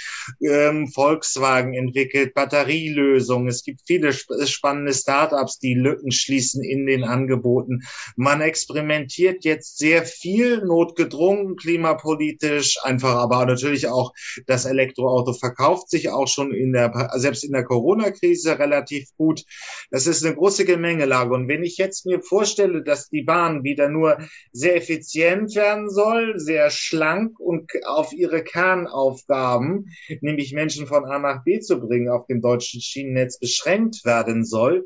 Ähm, 0.42 0.88
Volkswagen 0.88 1.74
entwickelt 1.74 2.34
Batterielösungen. 2.34 3.48
Es 3.48 3.64
gibt 3.64 3.82
viele 3.86 4.10
sp 4.12 4.34
spannende 4.46 4.94
Startups, 4.94 5.60
die 5.60 5.74
Lücken 5.74 6.12
schließen 6.12 6.64
in 6.64 6.86
den 6.86 7.04
Angeboten. 7.04 7.82
Man 8.16 8.42
experimentiert 8.42 9.44
jetzt 9.46 9.78
sehr 9.78 10.06
viel 10.06 10.64
notgedrungen, 10.66 11.56
klimapolitisch, 11.56 12.78
einfach 12.84 13.16
aber 13.16 13.46
natürlich 13.46 13.88
auch 13.88 14.14
das 14.48 14.66
Elektroauto 14.66 15.34
verkauft 15.34 15.90
sich 15.90 16.10
auch 16.10 16.28
schon 16.28 16.54
in 16.54 16.74
der, 16.74 17.12
selbst 17.16 17.44
in 17.44 17.52
der 17.52 17.64
Corona-Krise 17.64 18.60
relativ 18.60 19.10
gut. 19.18 19.44
Das 19.92 20.08
ist 20.08 20.26
eine 20.26 20.36
große 20.36 20.66
Gemengelage. 20.66 21.34
Und 21.34 21.48
wenn 21.48 21.64
ich 21.64 21.78
jetzt 21.78 22.06
mir 22.06 22.22
vorstelle, 22.22 22.84
dass 22.84 23.10
die 23.10 23.24
Bahn 23.24 23.64
wieder 23.64 23.90
nur 23.90 24.18
sehr 24.52 24.76
effizient 24.76 25.56
werden 25.56 25.90
soll, 25.90 26.40
sehr 26.40 26.70
schlank 26.70 27.40
und 27.40 27.70
auf 27.86 28.14
ihre 28.14 28.44
Kernaufgaben, 28.44 29.90
nämlich 30.22 30.54
Menschen 30.54 30.88
von 30.88 31.06
A 31.06 31.20
nach 31.20 31.44
B 31.44 31.60
zu 31.60 31.80
bringen, 31.80 32.10
auf 32.10 32.26
dem 32.28 32.42
deutschen 32.42 32.82
Schienennetz 32.82 33.40
beschränkt 33.40 34.06
werden 34.06 34.46
soll, 34.46 34.86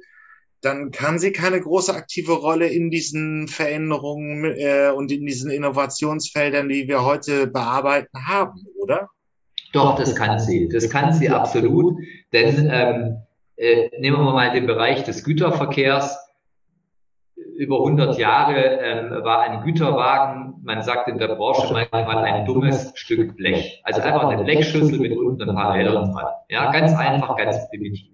dann 0.61 0.91
kann 0.91 1.19
sie 1.19 1.31
keine 1.31 1.61
große 1.61 1.93
aktive 1.93 2.33
Rolle 2.33 2.67
in 2.67 2.89
diesen 2.89 3.47
Veränderungen 3.47 4.43
äh, 4.43 4.91
und 4.93 5.11
in 5.11 5.25
diesen 5.25 5.51
Innovationsfeldern, 5.51 6.67
die 6.67 6.87
wir 6.87 7.05
heute 7.05 7.47
bearbeiten, 7.47 8.27
haben, 8.27 8.65
oder? 8.81 9.09
Doch, 9.71 9.95
das 9.95 10.15
kann 10.15 10.39
sie. 10.39 10.67
Das 10.67 10.89
kann 10.89 11.13
sie 11.13 11.29
absolut. 11.29 11.95
Denn 12.33 12.69
ähm, 12.71 13.17
äh, 13.55 13.89
nehmen 13.99 14.17
wir 14.17 14.33
mal 14.33 14.51
den 14.51 14.67
Bereich 14.67 15.03
des 15.03 15.23
Güterverkehrs 15.23 16.17
über 17.59 17.79
100 17.79 18.17
Jahre 18.17 18.79
ähm, 18.81 19.23
war 19.25 19.41
ein 19.41 19.63
Güterwagen, 19.65 20.53
man 20.63 20.81
sagt 20.81 21.09
in 21.09 21.17
der 21.17 21.27
Branche 21.35 21.73
manchmal 21.73 22.23
ein 22.23 22.45
dummes 22.45 22.93
Stück 22.95 23.35
Blech. 23.35 23.81
Also 23.83 24.01
einfach 24.01 24.29
eine 24.29 24.41
Blechschüssel 24.45 24.97
mit 24.97 25.11
unten 25.11 25.49
ein 25.49 25.55
paar 25.55 25.73
Rädern 25.73 26.13
dran. 26.13 26.27
Ja, 26.47 26.71
ganz 26.71 26.95
einfach, 26.95 27.35
ganz 27.35 27.69
primitiv. 27.69 28.13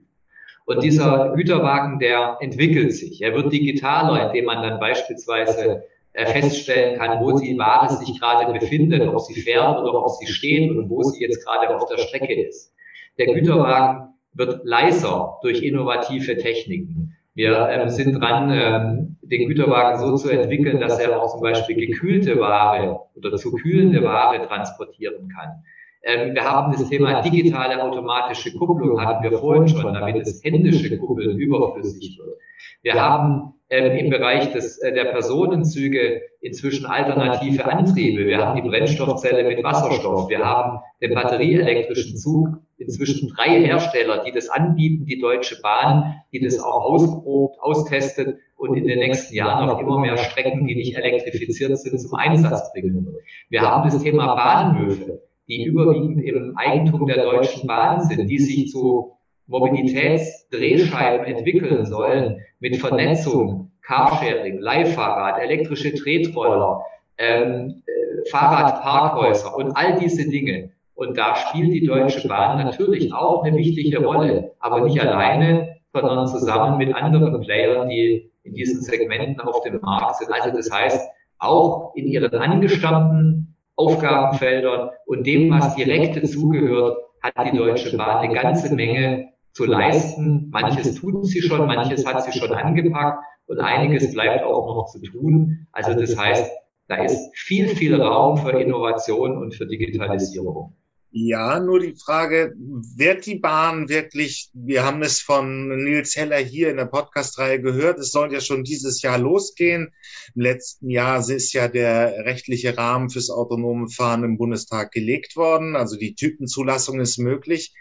Und 0.66 0.82
dieser 0.82 1.34
Güterwagen, 1.36 2.00
der 2.00 2.38
entwickelt 2.40 2.94
sich. 2.94 3.22
Er 3.22 3.36
wird 3.36 3.54
digitaler, 3.54 4.28
indem 4.28 4.46
man 4.46 4.64
dann 4.64 4.80
beispielsweise 4.80 5.84
äh, 6.14 6.26
feststellen 6.26 6.98
kann, 6.98 7.24
wo 7.24 7.38
die 7.38 7.56
Ware 7.60 7.94
sich 7.94 8.20
gerade 8.20 8.52
befindet, 8.52 9.08
ob 9.08 9.20
sie 9.20 9.40
fährt 9.40 9.78
oder 9.80 10.04
ob 10.04 10.10
sie 10.10 10.26
steht 10.26 10.72
und 10.72 10.90
wo 10.90 11.04
sie 11.04 11.24
jetzt 11.24 11.46
gerade 11.46 11.76
auf 11.76 11.88
der 11.88 12.00
Strecke 12.00 12.34
ist. 12.34 12.74
Der 13.20 13.28
Güterwagen 13.28 14.16
wird 14.34 14.62
leiser 14.64 15.38
durch 15.44 15.62
innovative 15.62 16.36
Techniken. 16.36 17.16
Wir 17.36 17.68
ähm, 17.70 17.90
sind 17.90 18.14
dran, 18.14 18.50
ähm, 18.50 19.15
den 19.30 19.48
Güterwagen 19.48 20.00
so 20.00 20.16
zu 20.16 20.30
entwickeln, 20.30 20.80
dass 20.80 21.00
er 21.00 21.22
auch 21.22 21.32
zum 21.32 21.42
Beispiel 21.42 21.76
gekühlte 21.76 22.40
Ware 22.40 23.02
oder 23.16 23.36
zu 23.38 23.52
kühlende 23.54 24.04
Ware 24.04 24.46
transportieren 24.48 25.30
kann. 25.30 25.64
Ähm, 26.04 26.36
wir 26.36 26.44
haben 26.44 26.72
das 26.72 26.88
Thema 26.88 27.22
digitale 27.22 27.82
automatische 27.82 28.54
Kupplung, 28.56 29.02
hatten 29.02 29.24
wir 29.24 29.38
vorhin 29.38 29.68
schon, 29.68 29.94
damit 29.94 30.22
das 30.22 30.44
händische 30.44 30.98
Kuppeln 31.00 31.38
überflüssig 31.38 32.20
wird. 32.20 32.38
Wir 32.84 32.94
haben 32.94 33.54
ähm, 33.70 33.98
im 33.98 34.10
Bereich 34.12 34.52
des, 34.54 34.78
äh, 34.78 34.94
der 34.94 35.06
Personenzüge 35.06 36.22
inzwischen 36.42 36.86
alternative 36.86 37.66
Antriebe. 37.66 38.28
Wir 38.28 38.38
haben 38.38 38.62
die 38.62 38.70
Brennstoffzelle 38.70 39.44
mit 39.44 39.64
Wasserstoff. 39.64 40.30
Wir 40.30 40.46
haben 40.46 40.80
den 41.02 41.16
batterieelektrischen 41.16 42.18
Zug. 42.18 42.60
Inzwischen 42.78 43.30
drei 43.30 43.62
Hersteller, 43.62 44.24
die 44.26 44.32
das 44.32 44.50
anbieten, 44.50 45.06
die 45.06 45.20
Deutsche 45.20 45.62
Bahn, 45.62 46.22
die 46.34 46.40
das 46.40 46.60
auch 46.60 46.82
ausprobt, 46.82 47.58
austestet 47.62 48.38
und 48.58 48.76
in 48.76 48.86
den 48.86 49.00
nächsten 49.00 49.34
Jahren 49.34 49.70
auch 49.70 49.80
immer 49.80 50.00
mehr 50.00 50.18
Strecken, 50.18 50.68
die 50.68 50.76
nicht 50.76 50.98
elektrifiziert 50.98 51.78
sind, 51.78 52.00
zum 52.00 52.16
Einsatz 52.16 52.74
bringen. 52.74 53.16
Wir 53.50 53.62
haben 53.62 53.90
das 53.90 54.02
Thema 54.02 54.36
Bahnhöfe, 54.36 55.22
die 55.48 55.64
überwiegend 55.64 56.24
im 56.24 56.58
Eigentum 56.58 57.08
der 57.08 57.24
Deutschen 57.24 57.68
Bahn 57.68 58.02
sind, 58.02 58.28
die 58.28 58.40
sich 58.40 58.72
zu 58.72 59.14
Mobilitätsdrehscheiben 59.48 61.26
entwickeln 61.26 61.86
sollen 61.86 62.42
mit 62.60 62.78
Vernetzung, 62.78 63.72
Carsharing, 63.84 64.60
Leihfahrrad, 64.60 65.40
elektrische 65.42 65.94
Tretroller, 65.94 66.84
ähm, 67.18 67.84
äh, 67.86 68.30
Fahrradparkhäuser 68.30 69.56
und 69.56 69.72
all 69.74 70.00
diese 70.00 70.28
Dinge. 70.28 70.72
Und 70.96 71.18
da 71.18 71.36
spielt 71.36 71.74
die 71.74 71.86
Deutsche 71.86 72.28
Bahn 72.28 72.58
natürlich 72.64 73.14
auch 73.14 73.44
eine 73.44 73.58
wichtige 73.58 74.04
Rolle, 74.04 74.54
aber 74.60 74.82
nicht 74.82 75.00
alleine, 75.00 75.76
sondern 75.94 76.28
zusammen 76.28 76.78
mit 76.78 76.96
anderen 76.96 77.42
Playern, 77.42 77.90
die 77.90 78.32
in 78.44 78.54
diesen 78.54 78.82
Segmenten 78.82 79.42
auf 79.42 79.62
dem 79.62 79.80
Markt 79.82 80.18
sind. 80.18 80.32
Also 80.32 80.56
das 80.56 80.72
heißt, 80.72 81.08
auch 81.38 81.94
in 81.96 82.08
ihren 82.08 82.34
angestammten 82.34 83.56
Aufgabenfeldern 83.76 84.92
und 85.06 85.28
dem, 85.28 85.52
was 85.52 85.76
direkt 85.76 86.16
dazugehört, 86.16 86.98
hat 87.22 87.52
die 87.52 87.58
Deutsche 87.58 87.98
Bahn 87.98 88.24
eine 88.24 88.34
ganze 88.34 88.74
Menge 88.74 89.30
zu 89.52 89.66
leisten. 89.66 90.50
Manches 90.52 90.96
tut 90.96 91.26
sie 91.26 91.42
schon, 91.42 91.66
manches 91.68 92.06
hat 92.06 92.24
sie 92.24 92.38
schon 92.38 92.54
angepackt 92.54 93.24
und 93.48 93.60
einiges 93.60 94.14
bleibt 94.14 94.44
auch 94.44 94.66
noch 94.68 94.86
zu 94.86 95.02
tun. 95.02 95.68
Also 95.72 95.94
das 95.94 96.18
heißt, 96.18 96.52
da 96.88 97.04
ist 97.04 97.36
viel, 97.36 97.68
viel 97.68 98.00
Raum 98.00 98.38
für 98.38 98.52
Innovation 98.52 99.38
und 99.38 99.56
für 99.56 99.66
Digitalisierung. 99.66 100.74
Ja, 101.18 101.62
nur 101.62 101.80
die 101.80 101.96
Frage, 101.96 102.54
wird 102.58 103.26
die 103.26 103.40
Bahn 103.40 103.88
wirklich, 103.88 104.50
wir 104.54 104.84
haben 104.84 105.02
es 105.02 105.22
von 105.22 105.70
Nils 105.70 106.18
Heller 106.18 106.40
hier 106.40 106.70
in 106.70 106.76
der 106.76 106.88
Podcast-Reihe 106.88 107.62
gehört, 107.62 108.00
es 108.00 108.12
soll 108.12 108.34
ja 108.34 108.42
schon 108.42 108.66
dieses 108.66 109.02
Jahr 109.02 109.18
losgehen. 109.18 109.94
Im 110.36 110.42
letzten 110.42 110.90
Jahr 110.90 111.20
ist 111.30 111.54
ja 111.54 111.70
der 111.70 112.26
rechtliche 112.26 112.78
Rahmen 112.78 113.10
fürs 113.10 113.30
autonome 113.30 113.88
Fahren 113.88 114.26
im 114.26 114.38
Bundestag 114.38 114.92
gelegt 114.92 115.38
worden. 115.38 115.78
Also 115.78 115.96
die 115.96 116.16
Typenzulassung 116.16 117.00
ist 117.00 117.18
möglich. 117.18 117.74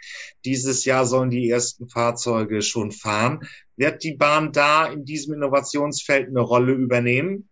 Dieses 0.45 0.85
Jahr 0.85 1.05
sollen 1.05 1.31
die 1.31 1.51
ersten 1.51 1.89
Fahrzeuge 1.89 2.63
schon 2.63 2.93
fahren. 2.93 3.41
Wird 3.77 4.05
die 4.05 4.15
Bahn 4.15 4.53
da 4.53 4.87
in 4.87 5.05
diesem 5.05 5.35
Innovationsfeld 5.35 6.29
eine 6.29 6.41
Rolle 6.41 6.75
übernehmen? 6.75 7.49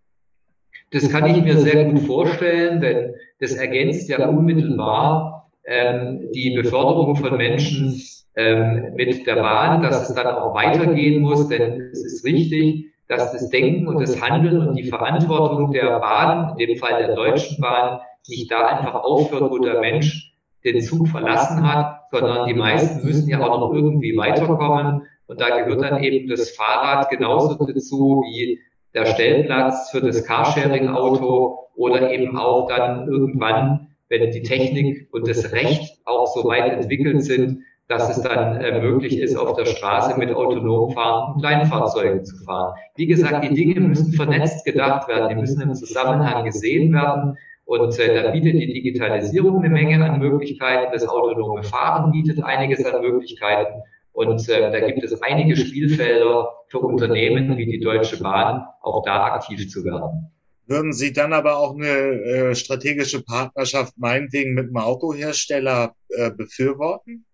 Das 0.93 1.09
kann 1.09 1.26
ich 1.26 1.43
mir 1.43 1.59
sehr 1.59 1.87
gut 1.87 2.07
vorstellen, 2.07 2.80
denn 2.80 3.14
das 3.41 3.55
ergänzt 3.55 4.09
ja 4.09 4.28
unmittelbar 4.28 5.41
die 5.65 6.55
Beförderung 6.57 7.15
von 7.15 7.37
Menschen 7.37 8.03
ähm, 8.35 8.95
mit 8.95 9.27
der 9.27 9.37
Bahn, 9.37 9.83
dass 9.83 10.09
es 10.09 10.15
dann 10.15 10.27
auch 10.27 10.55
weitergehen 10.55 11.23
muss, 11.23 11.49
denn 11.49 11.91
es 11.93 12.05
ist 12.05 12.25
richtig, 12.25 12.87
dass 13.09 13.33
das 13.33 13.51
Denken 13.51 13.87
und 13.87 14.01
das 14.01 14.21
Handeln 14.21 14.67
und 14.67 14.75
die 14.75 14.85
Verantwortung 14.85 15.73
der 15.73 16.01
Bahn, 16.01 16.59
in 16.59 16.67
dem 16.67 16.79
Fall 16.79 16.99
der 16.99 17.15
Deutschen 17.15 17.61
Bahn, 17.61 18.01
nicht 18.29 18.51
da 18.51 18.67
einfach 18.67 18.95
aufhört, 18.95 19.51
wo 19.51 19.59
der 19.59 19.81
Mensch 19.81 20.35
den 20.65 20.81
Zug 20.81 21.09
verlassen 21.09 21.63
hat, 21.71 22.03
sondern 22.11 22.47
die 22.47 22.55
meisten 22.55 23.05
müssen 23.05 23.29
ja 23.29 23.41
auch 23.41 23.59
noch 23.59 23.75
irgendwie 23.75 24.17
weiterkommen. 24.17 25.03
Und 25.27 25.41
da 25.41 25.61
gehört 25.61 25.83
dann 25.83 26.03
eben 26.03 26.29
das 26.29 26.51
Fahrrad 26.51 27.11
genauso 27.11 27.55
dazu 27.67 28.23
wie 28.27 28.61
der 28.95 29.07
Stellplatz 29.07 29.91
für 29.91 30.01
das 30.01 30.25
Carsharing-Auto 30.25 31.59
oder 31.75 32.13
eben 32.13 32.37
auch 32.37 32.69
dann 32.69 33.09
irgendwann 33.09 33.89
wenn 34.13 34.31
die 34.31 34.43
Technik 34.43 35.09
und 35.11 35.27
das 35.27 35.53
Recht 35.53 35.99
auch 36.05 36.27
so 36.27 36.45
weit 36.45 36.71
entwickelt 36.71 37.25
sind, 37.25 37.63
dass 37.89 38.15
es 38.15 38.23
dann 38.23 38.61
äh, 38.61 38.81
möglich 38.81 39.19
ist, 39.19 39.37
auf 39.37 39.57
der 39.57 39.65
Straße 39.65 40.19
mit 40.19 40.31
autonom 40.35 40.93
fahrenden 40.93 41.41
Kleinfahrzeugen 41.41 42.23
zu 42.25 42.37
fahren. 42.45 42.75
Wie 42.95 43.07
gesagt, 43.07 43.43
die 43.43 43.55
Dinge 43.55 43.81
müssen 43.81 44.13
vernetzt 44.13 44.67
gedacht 44.67 45.09
werden, 45.09 45.31
die 45.31 45.35
müssen 45.35 45.63
im 45.63 45.75
Zusammenhang 45.75 46.45
gesehen 46.45 46.93
werden. 46.93 47.39
Und 47.65 47.99
äh, 47.99 48.23
da 48.23 48.31
bietet 48.31 48.55
die 48.55 48.73
Digitalisierung 48.73 49.61
eine 49.61 49.71
Menge 49.71 50.05
an 50.05 50.19
Möglichkeiten, 50.21 50.93
das 50.93 51.09
autonome 51.09 51.63
Fahren 51.63 52.13
bietet 52.13 52.45
einiges 52.45 52.85
an 52.85 53.01
Möglichkeiten. 53.01 53.81
Und 54.13 54.47
äh, 54.51 54.71
da 54.71 54.87
gibt 54.87 55.03
es 55.03 55.23
einige 55.23 55.57
Spielfelder 55.57 56.51
für 56.69 56.81
Unternehmen 56.81 57.57
wie 57.57 57.65
die 57.65 57.81
Deutsche 57.81 58.23
Bahn, 58.23 58.67
auch 58.83 59.05
da 59.05 59.25
aktiv 59.25 59.71
zu 59.71 59.85
werden. 59.85 60.31
Würden 60.73 60.95
Sie 60.95 61.12
dann 61.12 61.35
aber 61.35 61.59
auch 61.59 61.75
eine 61.75 61.87
äh, 61.87 62.55
strategische 62.55 63.23
Partnerschaft 63.23 63.93
meinetwegen 63.99 64.55
mit 64.55 64.68
einem 64.68 64.79
Autohersteller 64.79 65.93
äh, 66.09 66.31
befürworten? 66.31 67.27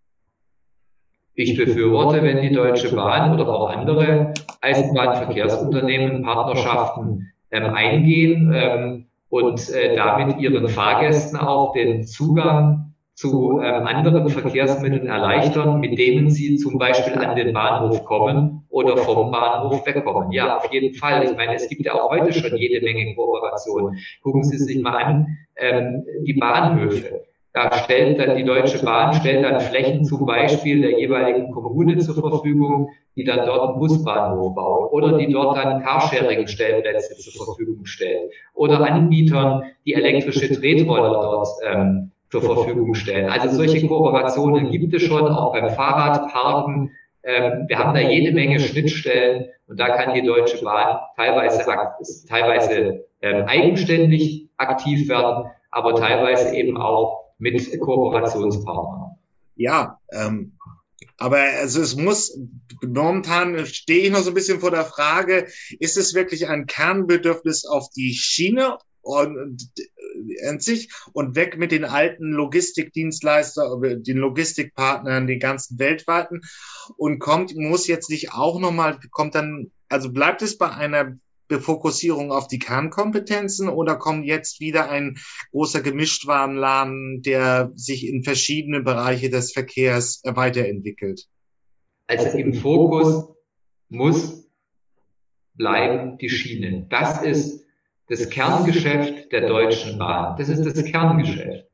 Ich 1.34 1.56
befürworte, 1.56 2.20
wenn 2.24 2.42
die 2.42 2.52
Deutsche 2.52 2.92
Bahn 2.96 3.32
oder 3.32 3.48
auch 3.48 3.70
andere 3.70 4.34
Eisenbahnverkehrsunternehmen 4.60 6.24
Partnerschaften 6.24 7.30
ähm, 7.52 7.66
eingehen 7.66 8.52
ähm, 8.52 9.06
und 9.28 9.70
äh, 9.70 9.94
damit 9.94 10.40
ihren 10.40 10.68
Fahrgästen 10.68 11.38
auch 11.38 11.74
den 11.74 12.02
Zugang 12.08 12.92
zu 13.14 13.60
ähm, 13.62 13.86
anderen 13.86 14.28
Verkehrsmitteln 14.30 15.06
erleichtern, 15.06 15.78
mit 15.78 15.96
denen 15.96 16.28
sie 16.28 16.56
zum 16.56 16.76
Beispiel 16.76 17.14
an 17.14 17.36
den 17.36 17.52
Bahnhof 17.52 18.04
kommen 18.04 18.57
oder 18.78 18.96
vom 18.96 19.30
Bahnhof 19.30 19.84
wegkommen. 19.86 20.32
Ja, 20.32 20.56
auf 20.56 20.72
jeden 20.72 20.94
Fall. 20.94 21.24
Ich 21.24 21.36
meine, 21.36 21.54
es 21.54 21.68
gibt 21.68 21.84
ja 21.84 21.94
auch 21.94 22.10
heute 22.10 22.32
schon 22.32 22.56
jede 22.56 22.84
Menge 22.84 23.14
Kooperationen. 23.14 23.98
Gucken 24.22 24.44
Sie 24.44 24.58
sich 24.58 24.80
mal 24.80 24.96
an, 24.96 25.38
ähm, 25.56 26.04
die 26.24 26.34
Bahnhöfe. 26.34 27.24
Da 27.52 27.72
stellt 27.72 28.20
dann 28.20 28.36
die 28.36 28.44
Deutsche 28.44 28.84
Bahn 28.84 29.14
stellt 29.14 29.44
dann 29.44 29.60
Flächen 29.60 30.04
zum 30.04 30.26
Beispiel 30.26 30.82
der 30.82 30.98
jeweiligen 30.98 31.50
Kommune 31.50 31.98
zur 31.98 32.14
Verfügung, 32.14 32.90
die 33.16 33.24
dann 33.24 33.46
dort 33.46 33.70
einen 33.70 33.78
Busbahnhof 33.80 34.54
baut 34.54 34.92
oder 34.92 35.18
die 35.18 35.32
dort 35.32 35.56
dann 35.56 35.82
Carsharing-Stellplätze 35.82 37.16
zur 37.16 37.46
Verfügung 37.46 37.84
stellt 37.84 38.30
oder 38.54 38.80
Anbietern, 38.80 39.64
die 39.84 39.94
elektrische 39.94 40.54
Tretroller 40.54 41.12
dort 41.14 41.48
ähm, 41.66 42.12
zur 42.30 42.42
Verfügung 42.42 42.94
stellen. 42.94 43.30
Also 43.30 43.56
solche 43.56 43.86
Kooperationen 43.86 44.70
gibt 44.70 44.94
es 44.94 45.02
schon, 45.02 45.26
auch 45.26 45.52
beim 45.52 45.70
Fahrradparken. 45.70 46.92
Ähm, 47.24 47.64
wir 47.68 47.78
haben 47.78 47.94
da 47.94 48.00
jede 48.00 48.32
Menge 48.32 48.60
Schnittstellen 48.60 49.46
und 49.66 49.78
da 49.78 49.96
kann 49.96 50.14
die 50.14 50.22
Deutsche 50.22 50.62
Bahn 50.62 50.98
teilweise, 51.16 51.64
teilweise 52.26 53.04
ähm, 53.20 53.44
eigenständig 53.46 54.48
aktiv 54.56 55.08
werden, 55.08 55.50
aber 55.70 55.94
teilweise 55.94 56.54
eben 56.54 56.76
auch 56.76 57.32
mit 57.38 57.80
Kooperationspartnern. 57.80 59.16
Ja, 59.56 59.98
ähm, 60.12 60.56
aber 61.18 61.38
also 61.60 61.80
es 61.80 61.96
muss, 61.96 62.38
momentan 62.80 63.66
stehe 63.66 64.04
ich 64.04 64.10
noch 64.10 64.20
so 64.20 64.30
ein 64.30 64.34
bisschen 64.34 64.60
vor 64.60 64.70
der 64.70 64.84
Frage, 64.84 65.48
ist 65.80 65.96
es 65.96 66.14
wirklich 66.14 66.48
ein 66.48 66.66
Kernbedürfnis 66.66 67.64
auf 67.66 67.90
die 67.90 68.14
Schiene 68.14 68.78
und 69.02 69.68
an 70.46 70.60
sich 70.60 70.90
und 71.12 71.34
weg 71.36 71.58
mit 71.58 71.72
den 71.72 71.84
alten 71.84 72.32
Logistikdienstleister, 72.32 73.78
den 73.80 74.16
Logistikpartnern, 74.16 75.26
den 75.26 75.38
ganzen 75.38 75.78
weltweiten 75.78 76.42
und 76.96 77.18
kommt, 77.18 77.56
muss 77.56 77.86
jetzt 77.86 78.10
nicht 78.10 78.32
auch 78.32 78.60
nochmal, 78.60 78.98
kommt 79.10 79.34
dann, 79.34 79.70
also 79.88 80.12
bleibt 80.12 80.42
es 80.42 80.58
bei 80.58 80.70
einer 80.70 81.18
Befokussierung 81.48 82.30
auf 82.30 82.46
die 82.46 82.58
Kernkompetenzen 82.58 83.68
oder 83.68 83.96
kommt 83.96 84.26
jetzt 84.26 84.60
wieder 84.60 84.90
ein 84.90 85.16
großer 85.50 85.80
Gemischtwarenladen, 85.80 87.22
der 87.22 87.72
sich 87.74 88.06
in 88.06 88.22
verschiedene 88.22 88.82
Bereiche 88.82 89.30
des 89.30 89.52
Verkehrs 89.52 90.20
weiterentwickelt? 90.24 91.26
Also 92.06 92.38
im 92.38 92.54
Fokus 92.54 93.34
muss 93.88 94.46
bleiben 95.54 96.18
die 96.18 96.28
Schiene. 96.28 96.86
Das 96.88 97.22
ist 97.22 97.66
das 98.08 98.30
Kerngeschäft 98.30 99.32
der 99.32 99.46
Deutschen 99.46 99.98
Bahn. 99.98 100.36
Das 100.38 100.48
ist 100.48 100.64
das 100.64 100.84
Kerngeschäft. 100.84 101.66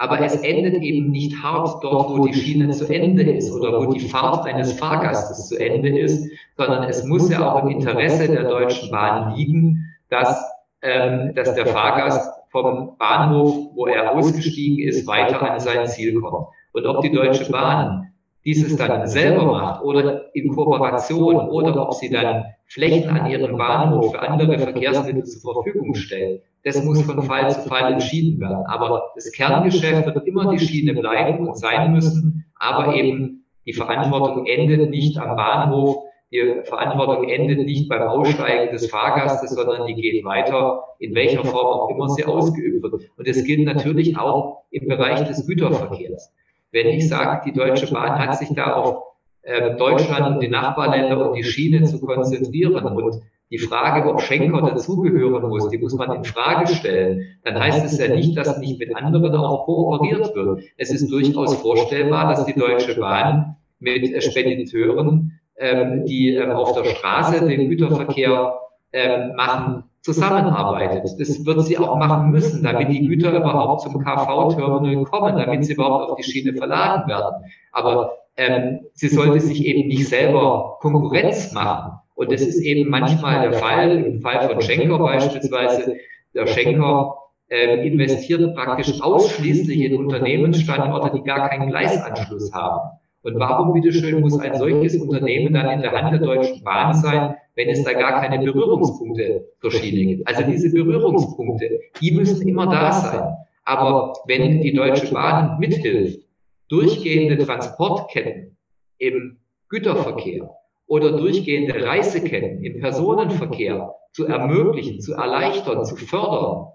Aber 0.00 0.20
es 0.20 0.36
endet 0.36 0.80
eben 0.80 1.10
nicht 1.10 1.42
hart 1.42 1.82
dort, 1.82 2.10
wo 2.10 2.24
die 2.24 2.34
Schiene 2.34 2.70
zu 2.70 2.86
Ende 2.86 3.22
ist 3.22 3.50
oder 3.50 3.72
wo 3.72 3.92
die 3.92 4.08
Fahrt 4.08 4.46
eines 4.46 4.74
Fahrgastes 4.74 5.48
zu 5.48 5.56
Ende 5.56 5.98
ist, 5.98 6.30
sondern 6.56 6.84
es 6.84 7.04
muss 7.04 7.28
ja 7.30 7.52
auch 7.52 7.64
im 7.64 7.70
Interesse 7.70 8.28
der 8.28 8.44
Deutschen 8.44 8.92
Bahn 8.92 9.34
liegen, 9.34 9.92
dass, 10.08 10.40
ähm, 10.82 11.34
dass 11.34 11.54
der 11.54 11.66
Fahrgast 11.66 12.32
vom 12.50 12.96
Bahnhof, 12.96 13.56
wo 13.74 13.86
er 13.86 14.14
ausgestiegen 14.14 14.86
ist, 14.86 15.06
weiter 15.06 15.42
an 15.42 15.58
sein 15.58 15.86
Ziel 15.88 16.20
kommt. 16.20 16.46
Und 16.72 16.86
ob 16.86 17.02
die 17.02 17.10
Deutsche 17.10 17.50
Bahn 17.50 18.12
dieses 18.48 18.76
dann 18.76 19.06
selber 19.06 19.44
macht 19.44 19.84
oder 19.84 20.34
in 20.34 20.48
Kooperation 20.48 21.36
oder 21.50 21.82
ob 21.82 21.92
sie 21.92 22.08
dann 22.08 22.46
Flächen 22.64 23.10
an 23.10 23.30
ihrem 23.30 23.58
Bahnhof 23.58 24.12
für 24.12 24.20
andere 24.20 24.58
Verkehrsmittel 24.58 25.24
zur 25.24 25.52
Verfügung 25.52 25.94
stellt, 25.94 26.40
das 26.64 26.82
muss 26.82 27.02
von 27.02 27.20
Fall 27.22 27.50
zu 27.50 27.68
Fall 27.68 27.92
entschieden 27.92 28.40
werden. 28.40 28.64
Aber 28.64 29.12
das 29.14 29.30
Kerngeschäft 29.32 30.06
wird 30.06 30.26
immer 30.26 30.50
die 30.50 30.60
Schiene 30.60 30.94
bleiben 30.94 31.46
und 31.46 31.58
sein 31.58 31.92
müssen, 31.92 32.46
aber 32.58 32.94
eben 32.94 33.44
die 33.66 33.74
Verantwortung 33.74 34.46
endet 34.46 34.88
nicht 34.88 35.18
am 35.18 35.36
Bahnhof, 35.36 36.04
die 36.32 36.62
Verantwortung 36.64 37.28
endet 37.28 37.66
nicht 37.66 37.86
beim 37.90 38.08
Aussteigen 38.08 38.72
des 38.72 38.90
Fahrgastes, 38.90 39.50
sondern 39.50 39.86
die 39.86 39.94
geht 39.94 40.24
weiter, 40.24 40.84
in 40.98 41.14
welcher 41.14 41.44
Form 41.44 41.66
auch 41.66 41.90
immer 41.90 42.08
sie 42.08 42.24
ausgeübt 42.24 42.82
wird. 42.82 42.94
Und 43.14 43.28
es 43.28 43.44
gilt 43.44 43.66
natürlich 43.66 44.16
auch 44.16 44.62
im 44.70 44.88
Bereich 44.88 45.22
des 45.24 45.46
Güterverkehrs. 45.46 46.32
Wenn 46.72 46.86
ich 46.88 47.08
sage, 47.08 47.42
die 47.46 47.52
Deutsche 47.52 47.92
Bahn 47.92 48.18
hat 48.18 48.38
sich 48.38 48.54
da 48.54 48.74
auf 48.74 49.02
äh, 49.42 49.76
Deutschland 49.76 50.34
und 50.36 50.40
die 50.42 50.48
Nachbarländer 50.48 51.30
und 51.30 51.34
die 51.34 51.44
Schiene 51.44 51.84
zu 51.84 52.00
konzentrieren 52.00 52.84
und 52.84 53.22
die 53.50 53.58
Frage, 53.58 54.08
ob 54.08 54.20
Schenker 54.20 54.60
dazugehören 54.60 55.48
muss, 55.48 55.70
die 55.70 55.78
muss 55.78 55.94
man 55.94 56.12
in 56.12 56.24
Frage 56.24 56.66
stellen. 56.74 57.38
Dann 57.44 57.58
heißt 57.58 57.84
es 57.84 57.98
ja 57.98 58.14
nicht, 58.14 58.36
dass 58.36 58.58
nicht 58.58 58.78
mit 58.78 58.94
anderen 58.94 59.34
auch 59.34 59.64
kooperiert 59.64 60.34
wird. 60.34 60.64
Es 60.76 60.90
ist 60.90 61.10
durchaus 61.10 61.54
vorstellbar, 61.56 62.28
dass 62.28 62.44
die 62.44 62.52
Deutsche 62.52 63.00
Bahn 63.00 63.56
mit 63.78 64.22
Spediteuren, 64.22 65.40
ähm, 65.56 66.04
die 66.04 66.34
ähm, 66.34 66.50
auf 66.50 66.74
der 66.74 66.84
Straße 66.84 67.46
den 67.46 67.70
Güterverkehr 67.70 68.58
ähm, 68.92 69.34
machen, 69.34 69.84
zusammenarbeitet. 70.02 71.04
Das 71.18 71.44
wird 71.44 71.64
sie 71.64 71.78
auch 71.78 71.96
machen 71.96 72.30
müssen, 72.30 72.62
damit 72.62 72.88
die 72.88 73.06
Güter 73.06 73.32
überhaupt 73.32 73.82
zum 73.82 74.02
KV-Terminal 74.02 75.04
kommen, 75.04 75.36
damit 75.36 75.64
sie 75.64 75.74
überhaupt 75.74 76.10
auf 76.10 76.16
die 76.16 76.22
Schiene 76.22 76.54
verladen 76.54 77.08
werden. 77.08 77.44
Aber 77.72 78.18
ähm, 78.36 78.80
sie 78.94 79.08
sollte 79.08 79.40
sich 79.40 79.64
eben 79.64 79.88
nicht 79.88 80.08
selber 80.08 80.78
Konkurrenz 80.80 81.52
machen. 81.52 81.98
Und 82.14 82.32
das 82.32 82.40
ist 82.40 82.60
eben 82.60 82.90
manchmal 82.90 83.42
der 83.42 83.52
Fall, 83.52 84.04
im 84.04 84.20
Fall 84.20 84.48
von 84.48 84.60
Schenker 84.60 84.98
beispielsweise. 84.98 85.96
Der 86.34 86.46
Schenker 86.46 87.16
äh, 87.48 87.86
investiert 87.86 88.54
praktisch 88.54 89.00
ausschließlich 89.00 89.80
in 89.80 89.96
Unternehmensstandorte, 89.96 91.16
die 91.16 91.22
gar 91.22 91.48
keinen 91.48 91.68
Gleisanschluss 91.68 92.52
haben. 92.52 92.97
Und 93.22 93.38
warum, 93.38 93.72
bitteschön, 93.72 94.20
muss 94.20 94.38
ein 94.38 94.56
solches 94.56 94.96
Unternehmen 94.96 95.52
dann 95.52 95.70
in 95.70 95.82
der 95.82 95.92
Hand 95.92 96.12
der 96.12 96.20
Deutschen 96.20 96.62
Bahn 96.62 96.94
sein, 96.94 97.34
wenn 97.56 97.68
es 97.68 97.82
da 97.82 97.92
gar 97.92 98.20
keine 98.20 98.44
Berührungspunkte 98.44 99.48
zur 99.60 99.70
Schiene 99.70 100.06
gibt? 100.06 100.28
Also 100.28 100.42
diese 100.44 100.70
Berührungspunkte, 100.72 101.80
die 102.00 102.12
müssen 102.12 102.46
immer 102.46 102.66
da 102.66 102.92
sein. 102.92 103.34
Aber 103.64 104.14
wenn 104.26 104.60
die 104.60 104.72
Deutsche 104.72 105.12
Bahn 105.12 105.58
mithilft, 105.58 106.20
durchgehende 106.68 107.44
Transportketten 107.44 108.56
im 108.98 109.38
Güterverkehr 109.68 110.50
oder 110.86 111.16
durchgehende 111.16 111.84
Reiseketten 111.84 112.62
im 112.64 112.80
Personenverkehr 112.80 113.94
zu 114.12 114.26
ermöglichen, 114.26 115.00
zu 115.00 115.14
erleichtern, 115.14 115.84
zu 115.84 115.96
fördern, 115.96 116.68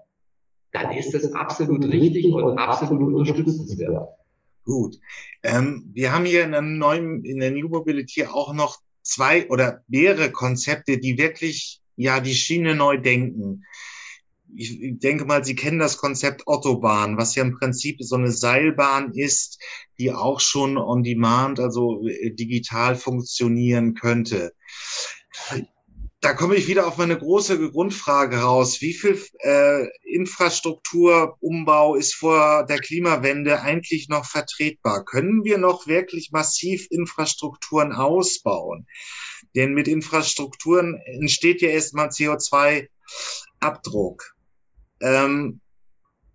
dann 0.72 0.92
ist 0.92 1.14
das 1.14 1.32
absolut 1.32 1.84
richtig 1.90 2.32
und 2.32 2.58
absolut 2.58 3.14
unterstützenswert. 3.14 4.08
Gut. 4.64 4.98
Ähm, 5.42 5.90
wir 5.92 6.12
haben 6.12 6.24
hier 6.24 6.44
in 6.44 6.52
der 6.52 6.62
neuen, 6.62 7.24
in 7.24 7.38
der 7.40 7.50
New 7.50 7.68
Mobility 7.68 8.24
auch 8.24 8.54
noch 8.54 8.78
zwei 9.02 9.48
oder 9.50 9.82
mehrere 9.88 10.32
Konzepte, 10.32 10.98
die 10.98 11.18
wirklich 11.18 11.80
ja 11.96 12.20
die 12.20 12.34
Schiene 12.34 12.74
neu 12.74 12.96
denken. 12.96 13.64
Ich 14.56 14.78
denke 15.00 15.24
mal, 15.24 15.44
Sie 15.44 15.56
kennen 15.56 15.80
das 15.80 15.98
Konzept 15.98 16.46
Autobahn, 16.46 17.16
was 17.18 17.34
ja 17.34 17.42
im 17.42 17.58
Prinzip 17.58 17.96
so 18.00 18.14
eine 18.14 18.30
Seilbahn 18.30 19.12
ist, 19.12 19.60
die 19.98 20.12
auch 20.12 20.40
schon 20.40 20.78
on 20.78 21.02
demand, 21.02 21.58
also 21.58 22.06
äh, 22.06 22.30
digital 22.30 22.94
funktionieren 22.96 23.94
könnte 23.94 24.54
da 26.24 26.32
komme 26.32 26.56
ich 26.56 26.66
wieder 26.68 26.86
auf 26.86 26.96
meine 26.96 27.18
große 27.18 27.70
Grundfrage 27.70 28.38
raus. 28.38 28.80
Wie 28.80 28.94
viel 28.94 29.22
äh, 29.40 29.86
Infrastrukturumbau 30.04 31.96
ist 31.96 32.14
vor 32.14 32.64
der 32.64 32.78
Klimawende 32.78 33.60
eigentlich 33.60 34.08
noch 34.08 34.24
vertretbar? 34.24 35.04
Können 35.04 35.44
wir 35.44 35.58
noch 35.58 35.86
wirklich 35.86 36.30
massiv 36.32 36.86
Infrastrukturen 36.90 37.92
ausbauen? 37.92 38.86
Denn 39.54 39.74
mit 39.74 39.86
Infrastrukturen 39.86 40.98
entsteht 41.04 41.60
ja 41.60 41.68
erstmal 41.68 42.08
CO2-Abdruck. 42.08 44.34
Ähm, 45.00 45.60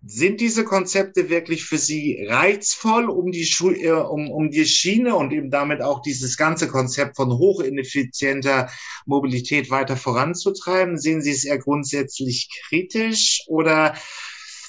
sind 0.02 0.40
diese 0.40 0.64
Konzepte 0.64 1.28
wirklich 1.28 1.64
für 1.64 1.76
Sie 1.76 2.26
reizvoll, 2.26 3.10
um 3.10 3.32
die, 3.32 3.44
Schu 3.44 3.70
äh, 3.70 3.90
um, 3.90 4.30
um 4.30 4.50
die 4.50 4.64
Schiene 4.64 5.14
und 5.14 5.32
eben 5.32 5.50
damit 5.50 5.82
auch 5.82 6.00
dieses 6.00 6.36
ganze 6.36 6.68
Konzept 6.68 7.16
von 7.16 7.30
hochineffizienter 7.32 8.70
Mobilität 9.04 9.70
weiter 9.70 9.96
voranzutreiben? 9.96 10.98
Sehen 10.98 11.20
Sie 11.20 11.32
es 11.32 11.44
eher 11.44 11.58
grundsätzlich 11.58 12.48
kritisch 12.68 13.44
oder 13.46 13.94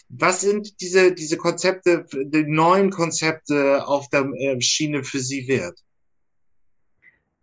was 0.09 0.41
sind 0.41 0.81
diese, 0.81 1.13
diese 1.13 1.37
Konzepte, 1.37 2.05
die 2.11 2.43
neuen 2.43 2.89
Konzepte 2.89 3.87
auf 3.87 4.09
der 4.09 4.25
äh, 4.35 4.59
Schiene 4.59 5.05
für 5.05 5.19
Sie 5.19 5.47
wert? 5.47 5.79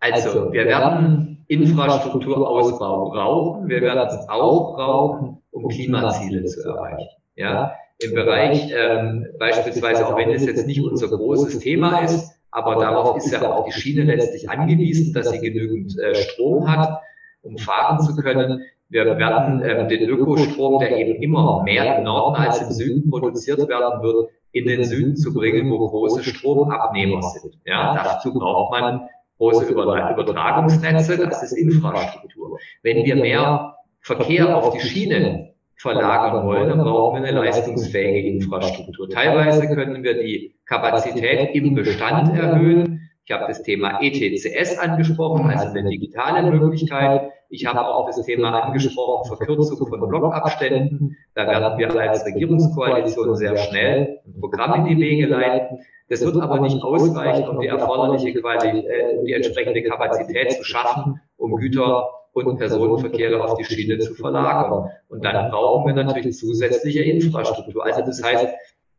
Also, 0.00 0.52
wir 0.52 0.66
werden 0.66 1.44
Infrastrukturausbau 1.48 3.10
brauchen. 3.10 3.68
Wir 3.68 3.80
werden 3.80 4.06
es 4.08 4.28
auch 4.28 4.76
brauchen, 4.76 5.42
um 5.50 5.68
Klimaziele 5.68 6.44
zu 6.44 6.60
erreichen. 6.68 7.17
Ja, 7.38 7.76
im 8.00 8.14
Bereich 8.14 8.72
ähm, 8.76 9.26
beispielsweise, 9.38 10.06
auch 10.06 10.16
wenn 10.16 10.30
es 10.30 10.44
jetzt 10.44 10.66
nicht 10.66 10.82
unser 10.82 11.08
großes 11.08 11.60
Thema 11.60 12.00
ist, 12.00 12.32
aber 12.50 12.76
darauf 12.76 13.16
ist 13.16 13.30
ja 13.30 13.52
auch 13.52 13.64
die 13.64 13.72
Schiene 13.72 14.04
letztlich 14.04 14.50
angewiesen, 14.50 15.14
dass 15.14 15.30
sie 15.30 15.38
genügend 15.38 15.96
äh, 15.98 16.16
Strom 16.16 16.68
hat, 16.68 17.00
um 17.42 17.56
fahren 17.56 18.00
zu 18.00 18.16
können. 18.16 18.62
Wir 18.88 19.04
werden 19.18 19.62
ähm, 19.64 19.88
den 19.88 20.08
Ökostrom, 20.08 20.80
der 20.80 20.96
eben 20.96 21.22
immer 21.22 21.62
mehr 21.62 21.98
im 21.98 22.04
Norden 22.04 22.36
als 22.36 22.60
im 22.60 22.70
Süden 22.70 23.08
produziert 23.08 23.68
werden 23.68 24.02
wird, 24.02 24.30
in 24.50 24.66
den 24.66 24.84
Süden 24.84 25.16
zu 25.16 25.32
bringen, 25.32 25.70
wo 25.70 25.78
große 25.78 26.24
Stromabnehmer 26.24 27.22
sind. 27.22 27.58
Ja, 27.64 28.02
dazu 28.02 28.32
braucht 28.34 28.72
man 28.72 29.08
große 29.38 29.66
Übertragungsnetze, 29.66 31.18
das 31.18 31.42
ist 31.42 31.52
Infrastruktur. 31.52 32.58
Wenn 32.82 33.04
wir 33.04 33.14
mehr 33.16 33.76
Verkehr 34.00 34.56
auf 34.56 34.72
die 34.72 34.80
Schiene 34.80 35.47
verlagern 35.78 36.44
wollen, 36.44 36.68
dann 36.68 36.78
brauchen 36.78 37.22
wir 37.22 37.28
eine 37.28 37.38
leistungsfähige 37.38 38.28
Infrastruktur. 38.28 39.08
Teilweise 39.08 39.68
können 39.68 40.02
wir 40.02 40.14
die 40.20 40.54
Kapazität 40.66 41.54
im 41.54 41.74
Bestand 41.74 42.36
erhöhen. 42.36 43.08
Ich 43.24 43.32
habe 43.32 43.46
das 43.46 43.62
Thema 43.62 44.00
ETCS 44.00 44.78
angesprochen, 44.78 45.50
also 45.50 45.68
eine 45.68 45.88
digitale 45.88 46.50
Möglichkeit. 46.50 47.30
Ich 47.50 47.64
habe 47.66 47.86
auch 47.86 48.06
das 48.06 48.22
Thema 48.24 48.60
angesprochen, 48.60 49.28
Verkürzung 49.28 49.86
von 49.86 50.08
Blockabständen. 50.08 51.16
Da 51.34 51.46
werden 51.46 51.78
wir 51.78 52.10
als 52.10 52.26
Regierungskoalition 52.26 53.36
sehr 53.36 53.56
schnell 53.56 54.20
ein 54.26 54.40
Programm 54.40 54.86
in 54.86 54.96
die 54.96 55.02
Wege 55.02 55.26
leiten. 55.26 55.78
Das 56.08 56.24
wird 56.24 56.40
aber 56.40 56.60
nicht 56.60 56.82
ausreichen, 56.82 57.48
um 57.48 57.60
die 57.60 57.66
erforderliche 57.66 58.32
Qualität, 58.40 58.86
äh, 58.86 59.18
um 59.18 59.26
die 59.26 59.34
entsprechende 59.34 59.82
Kapazität 59.82 60.52
zu 60.52 60.64
schaffen, 60.64 61.20
um 61.36 61.54
Güter 61.56 62.08
und 62.32 62.58
Personenverkehre 62.58 63.42
auf 63.42 63.58
die 63.58 63.64
Schiene 63.64 63.98
zu 63.98 64.14
verlagern. 64.14 64.90
Und 65.08 65.24
dann 65.24 65.50
brauchen 65.50 65.94
wir 65.94 66.04
natürlich 66.04 66.36
zusätzliche 66.36 67.02
Infrastruktur. 67.02 67.84
Also 67.84 68.02
das 68.02 68.22
heißt, 68.22 68.48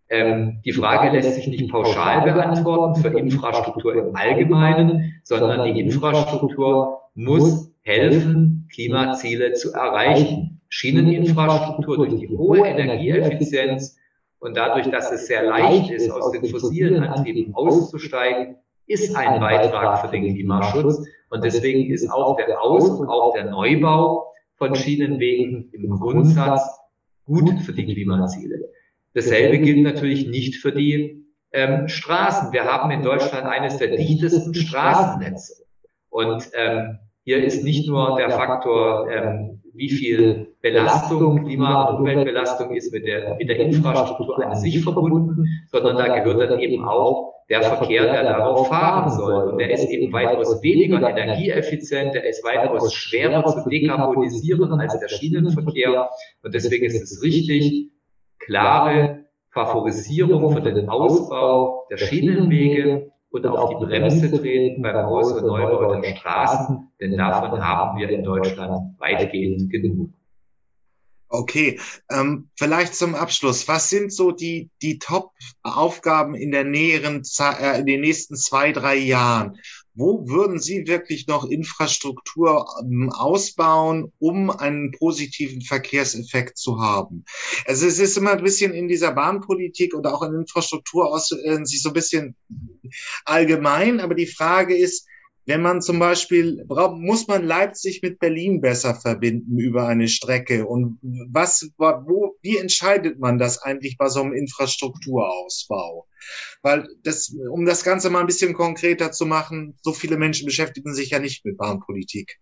ähm, 0.10 0.62
die 0.66 0.74
Frage 0.74 1.16
lässt 1.16 1.36
sich 1.36 1.48
nicht 1.48 1.72
pauschal 1.72 2.22
beantworten 2.24 3.02
für 3.02 3.10
Infrastruktur 3.10 3.96
im 3.96 4.16
Allgemeinen, 4.16 5.22
sondern 5.24 5.64
die 5.64 5.80
Infrastruktur 5.80 7.02
muss 7.14 7.72
helfen, 7.82 8.68
Klimaziele 8.72 9.54
zu 9.54 9.72
erreichen. 9.74 10.62
Schieneninfrastruktur 10.70 11.98
durch 11.98 12.16
die 12.16 12.30
hohe 12.30 12.60
Energieeffizienz 12.60 13.98
und 14.40 14.56
dadurch, 14.56 14.90
dass 14.90 15.12
es 15.12 15.28
sehr 15.28 15.44
leicht 15.44 15.92
ist, 15.92 16.10
aus 16.10 16.32
den 16.32 16.46
fossilen 16.46 17.04
Antrieben 17.04 17.54
auszusteigen, 17.56 18.56
ist 18.88 19.16
ein 19.16 19.40
Beitrag 19.40 20.02
für 20.02 20.08
den 20.08 20.34
Klimaschutz. 20.34 21.06
Und 21.30 21.44
deswegen 21.44 21.92
ist 21.92 22.10
auch 22.10 22.36
der 22.38 22.62
Aus- 22.62 22.90
und 22.90 23.08
auch 23.08 23.34
der 23.34 23.46
Neubau 23.46 24.34
von 24.56 24.76
Schienenwegen 24.76 25.70
im 25.72 25.90
Grundsatz 25.90 26.62
gut 27.26 27.62
für 27.62 27.74
die 27.74 27.86
Klimaziele. 27.86 28.70
Dasselbe 29.14 29.60
gilt 29.60 29.84
natürlich 29.84 30.28
nicht 30.28 30.56
für 30.56 30.72
die 30.72 31.26
ähm, 31.52 31.88
Straßen. 31.88 32.52
Wir 32.52 32.66
haben 32.66 32.92
in 32.92 33.04
Deutschland 33.04 33.46
eines 33.46 33.78
der 33.78 33.96
dichtesten 33.96 34.54
Straßennetze. 34.54 35.64
Und 36.10 36.50
ähm, 36.54 37.00
hier 37.24 37.44
ist 37.44 37.64
nicht 37.64 37.88
nur 37.88 38.18
der 38.18 38.32
Faktor, 38.32 39.10
ähm, 39.10 39.62
wie 39.74 39.90
viel 39.90 40.56
Belastung, 40.62 41.46
Klima- 41.46 41.86
und 41.86 42.00
Umweltbelastung 42.00 42.76
ist 42.76 42.92
mit 42.92 43.06
der, 43.06 43.36
mit 43.36 43.50
der 43.50 43.60
Infrastruktur 43.60 44.46
an 44.46 44.56
sich 44.56 44.84
verbunden, 44.84 45.46
sondern 45.72 45.98
da 45.98 46.20
gehört 46.20 46.52
dann 46.52 46.60
eben 46.60 46.84
auch 46.84 47.34
der 47.50 47.64
Verkehr, 47.64 48.04
der 48.04 48.24
darauf 48.24 48.68
fahren 48.68 49.12
soll. 49.12 49.50
Und 49.50 49.58
der 49.58 49.72
ist 49.72 49.90
eben 49.90 50.14
weitaus 50.14 50.62
weniger 50.62 50.98
energieeffizient, 50.98 52.14
der 52.14 52.28
ist 52.28 52.44
weitaus 52.44 52.94
schwerer 52.94 53.44
zu 53.46 53.68
dekarbonisieren 53.68 54.80
als 54.80 55.00
der 55.00 55.08
Schienenverkehr. 55.08 56.10
Und 56.44 56.54
deswegen 56.54 56.86
ist 56.86 57.02
es 57.02 57.24
richtig, 57.24 57.90
klare 58.38 59.26
Favorisierung 59.52 60.52
für 60.52 60.62
den 60.62 60.90
Ausbau 60.90 61.88
der 61.90 61.98
Schienenwege 61.98 63.12
und 63.32 63.46
auf 63.46 63.70
die 63.70 63.86
Bremse 63.86 64.32
treten 64.32 64.82
beim 64.82 65.06
Aus- 65.06 65.34
und 65.34 65.46
Neubau 65.46 65.96
der 65.96 66.16
Straßen, 66.16 66.92
denn 67.00 67.18
davon 67.18 67.64
haben 67.64 68.00
wir 68.00 68.10
in 68.10 68.24
Deutschland 68.24 69.00
weitgehend 69.00 69.70
genug. 69.72 70.10
Okay, 71.32 71.80
ähm, 72.10 72.50
vielleicht 72.58 72.96
zum 72.96 73.14
Abschluss. 73.14 73.68
Was 73.68 73.88
sind 73.92 74.12
so 74.12 74.32
die, 74.32 74.72
die 74.82 74.98
Top-Aufgaben 74.98 76.34
in 76.34 76.50
der 76.52 76.64
näheren, 76.64 77.22
äh, 77.40 77.80
in 77.80 77.86
den 77.86 78.02
nächsten 78.02 78.36
zwei, 78.36 78.72
drei 78.72 78.96
Jahren? 78.96 79.60
Wo 79.94 80.28
würden 80.28 80.60
Sie 80.60 80.88
wirklich 80.88 81.28
noch 81.28 81.46
Infrastruktur 81.46 82.66
ähm, 82.82 83.12
ausbauen, 83.12 84.12
um 84.18 84.50
einen 84.50 84.92
positiven 84.92 85.62
Verkehrseffekt 85.62 86.58
zu 86.58 86.82
haben? 86.82 87.26
Also 87.66 87.86
es 87.86 88.00
ist 88.00 88.18
immer 88.18 88.32
ein 88.32 88.44
bisschen 88.44 88.74
in 88.74 88.88
dieser 88.88 89.12
Bahnpolitik 89.12 89.94
oder 89.94 90.16
auch 90.16 90.24
in 90.24 90.34
Infrastruktur 90.34 91.14
aus, 91.14 91.32
äh, 91.32 91.64
sich 91.64 91.84
so 91.84 91.90
ein 91.90 91.94
bisschen 91.94 92.36
allgemein, 93.26 94.00
aber 94.00 94.16
die 94.16 94.26
Frage 94.26 94.76
ist, 94.76 95.06
wenn 95.50 95.64
man 95.64 95.82
zum 95.82 95.98
Beispiel, 95.98 96.64
muss 96.68 97.28
man 97.28 97.44
Leipzig 97.44 98.04
mit 98.04 98.20
Berlin 98.20 98.62
besser 98.62 98.94
verbinden 98.94 99.58
über 99.58 99.88
eine 99.88 100.08
Strecke? 100.08 100.68
Und 100.68 101.00
was, 101.02 101.72
wo, 101.78 102.36
wie 102.44 102.58
entscheidet 102.58 103.20
man 103.20 103.40
das 103.40 103.60
eigentlich 103.64 103.98
bei 103.98 104.10
so 104.10 104.22
einem 104.22 104.34
Infrastrukturausbau? 104.34 106.08
Weil 106.62 106.88
das, 107.04 107.36
um 107.52 107.66
das 107.66 107.84
Ganze 107.84 108.12
mal 108.12 108.20
ein 108.20 108.28
bisschen 108.28 108.54
konkreter 108.54 109.12
zu 109.12 109.26
machen, 109.26 109.76
so 109.82 109.92
viele 109.92 110.18
Menschen 110.18 110.46
beschäftigen 110.46 110.94
sich 110.94 111.10
ja 111.10 111.20
nicht 111.20 111.44
mit 111.44 111.58
Bahnpolitik. 111.58 112.38